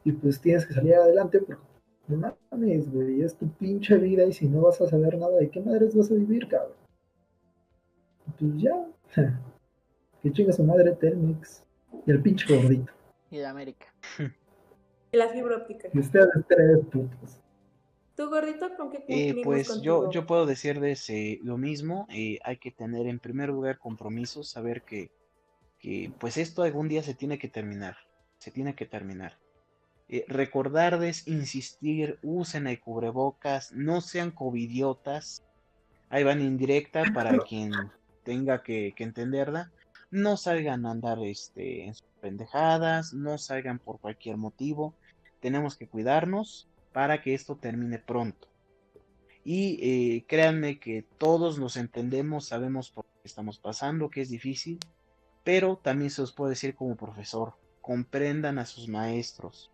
Y 0.05 0.13
pues 0.13 0.41
tienes 0.41 0.67
que 0.67 0.75
salir 0.75 0.95
adelante 0.95 1.41
porque 1.41 1.63
no 2.09 2.37
mames, 2.51 2.91
güey, 2.91 3.23
es 3.23 3.37
tu 3.37 3.49
pinche 3.49 3.97
vida 3.97 4.25
y 4.25 4.33
si 4.33 4.49
no 4.49 4.63
vas 4.63 4.81
a 4.81 4.89
saber 4.89 5.19
nada, 5.19 5.37
¿de 5.39 5.51
qué 5.51 5.61
madres 5.61 5.95
vas 5.95 6.11
a 6.11 6.15
vivir, 6.15 6.47
cabrón? 6.49 6.77
Pues 8.39 8.53
ya. 8.57 8.87
que 10.23 10.33
chinga 10.33 10.53
su 10.53 10.65
madre 10.65 10.93
Telmex. 10.93 11.65
Y 12.07 12.11
el 12.11 12.23
pinche 12.23 12.55
gordito. 12.55 12.93
Y 13.31 13.39
de 13.39 13.47
América. 13.47 13.87
y 15.13 15.17
la 15.17 15.29
fibra 15.29 15.57
óptica. 15.57 15.89
Y 15.93 15.99
ustedes 15.99 16.29
tres 16.49 16.79
putos. 16.91 17.41
¿Tú, 18.17 18.29
gordito, 18.29 18.77
con 18.77 18.91
qué 18.91 19.05
eh, 19.09 19.41
Pues 19.45 19.81
yo, 19.81 20.11
yo 20.11 20.27
puedo 20.27 20.45
decirles 20.45 21.09
eh, 21.09 21.39
lo 21.43 21.57
mismo. 21.57 22.07
Eh, 22.11 22.39
hay 22.43 22.57
que 22.57 22.73
tener 22.73 23.07
en 23.07 23.21
primer 23.21 23.49
lugar 23.51 23.79
compromisos, 23.79 24.51
saber 24.51 24.83
que, 24.83 25.11
que 25.79 26.13
pues 26.19 26.37
esto 26.37 26.63
algún 26.63 26.89
día 26.89 27.03
se 27.03 27.15
tiene 27.15 27.39
que 27.39 27.49
terminar. 27.49 27.97
Se 28.39 28.51
tiene 28.51 28.75
que 28.75 28.87
terminar. 28.87 29.39
Eh, 30.11 30.25
recordarles, 30.27 31.29
insistir, 31.29 32.19
usen 32.23 32.67
el 32.67 32.81
cubrebocas, 32.81 33.73
no 33.73 34.01
sean 34.01 34.31
covidiotas. 34.31 35.45
Ahí 36.09 36.25
van 36.25 36.41
indirecta 36.41 37.05
para 37.13 37.39
quien 37.49 37.73
tenga 38.25 38.63
que, 38.63 38.95
entenderla. 38.97 39.71
No 40.11 40.37
salgan 40.37 40.87
a 40.87 40.91
andar 40.93 41.19
este, 41.23 41.85
en 41.85 41.95
sus 41.95 42.09
pendejadas, 42.21 43.13
no 43.13 43.37
salgan 43.37 43.79
por 43.79 44.01
cualquier 44.01 44.37
motivo. 44.37 44.95
Tenemos 45.41 45.77
que 45.77 45.87
cuidarnos 45.87 46.69
para 46.93 47.23
que 47.23 47.35
esto 47.35 47.57
termine 47.57 47.99
pronto. 47.99 48.49
Y 49.45 49.79
eh, 49.83 50.25
créanme 50.27 50.79
que 50.79 51.05
todos 51.17 51.59
nos 51.59 51.77
entendemos, 51.77 52.47
sabemos 52.47 52.91
por 52.91 53.05
qué 53.05 53.11
estamos 53.25 53.59
pasando, 53.59 54.11
que 54.11 54.23
es 54.23 54.31
difícil, 54.31 54.79
pero 55.45 55.77
también 55.77 56.11
se 56.11 56.23
os 56.23 56.33
puede 56.33 56.51
decir 56.51 56.75
como 56.75 56.97
profesor, 56.97 57.55
comprendan 57.81 58.59
a 58.59 58.67
sus 58.67 58.89
maestros. 58.89 59.71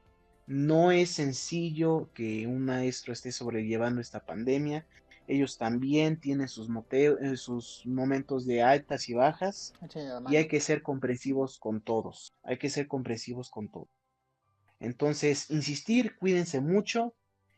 No 0.47 0.93
es 0.93 1.11
sencillo 1.11 2.11
que 2.13 2.47
un 2.47 2.65
maestro 2.65 3.13
esté 3.13 3.33
sobrellevando 3.33 4.01
esta 4.01 4.25
pandemia, 4.27 4.87
ellos 5.27 5.59
también 5.59 6.21
tienen 6.21 6.49
sus, 6.49 6.69
eh, 6.91 7.37
sus 7.37 7.87
momentos 7.87 8.47
de 8.47 8.63
altas 8.63 9.09
y 9.09 9.15
bajas 9.15 9.73
y 10.29 10.37
hay 10.37 10.49
que 10.49 10.61
ser 10.61 10.83
comprensivos 10.83 11.59
con 11.59 11.81
todos, 11.81 12.35
hay 12.43 12.59
que 12.59 12.71
ser 12.71 12.89
comprensivos 12.89 13.51
con 13.51 13.69
todos. 13.69 13.89
Entonces, 14.81 15.51
insistir, 15.51 16.17
cuídense 16.17 16.61
mucho. 16.61 17.15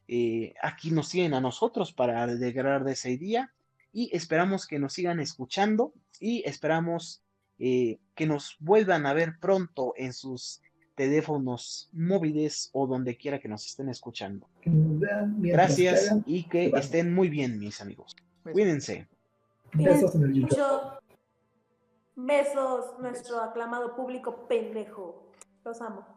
Eh, 0.08 0.54
aquí 0.62 0.92
nos 0.92 1.08
siguen 1.08 1.34
a 1.34 1.40
nosotros 1.40 1.92
para 1.92 2.22
alegrar 2.22 2.84
de 2.84 2.92
ese 2.92 3.16
día 3.16 3.52
y 3.92 4.14
esperamos 4.14 4.66
que 4.66 4.78
nos 4.78 4.92
sigan 4.92 5.18
escuchando 5.18 5.92
y 6.20 6.48
esperamos 6.48 7.22
eh, 7.58 7.98
que 8.14 8.26
nos 8.26 8.56
vuelvan 8.60 9.06
a 9.06 9.14
ver 9.14 9.38
pronto 9.40 9.94
en 9.96 10.12
sus 10.12 10.60
teléfonos 10.96 11.88
móviles 11.92 12.70
o 12.72 12.86
donde 12.86 13.16
quiera 13.16 13.38
que 13.38 13.48
nos 13.48 13.66
estén 13.66 13.88
escuchando. 13.88 14.48
Gracias 14.64 16.12
y 16.26 16.48
que 16.48 16.72
estén 16.74 17.14
muy 17.14 17.28
bien, 17.28 17.58
mis 17.58 17.80
amigos. 17.80 18.16
Cuídense. 18.42 19.06
Besos 19.72 20.14
en 20.14 20.22
el 20.24 20.32
YouTube. 20.32 20.58
Besos, 22.16 22.98
nuestro 22.98 23.40
aclamado 23.40 23.94
público 23.94 24.48
pendejo. 24.48 25.30
Los 25.64 25.80
amo. 25.82 26.15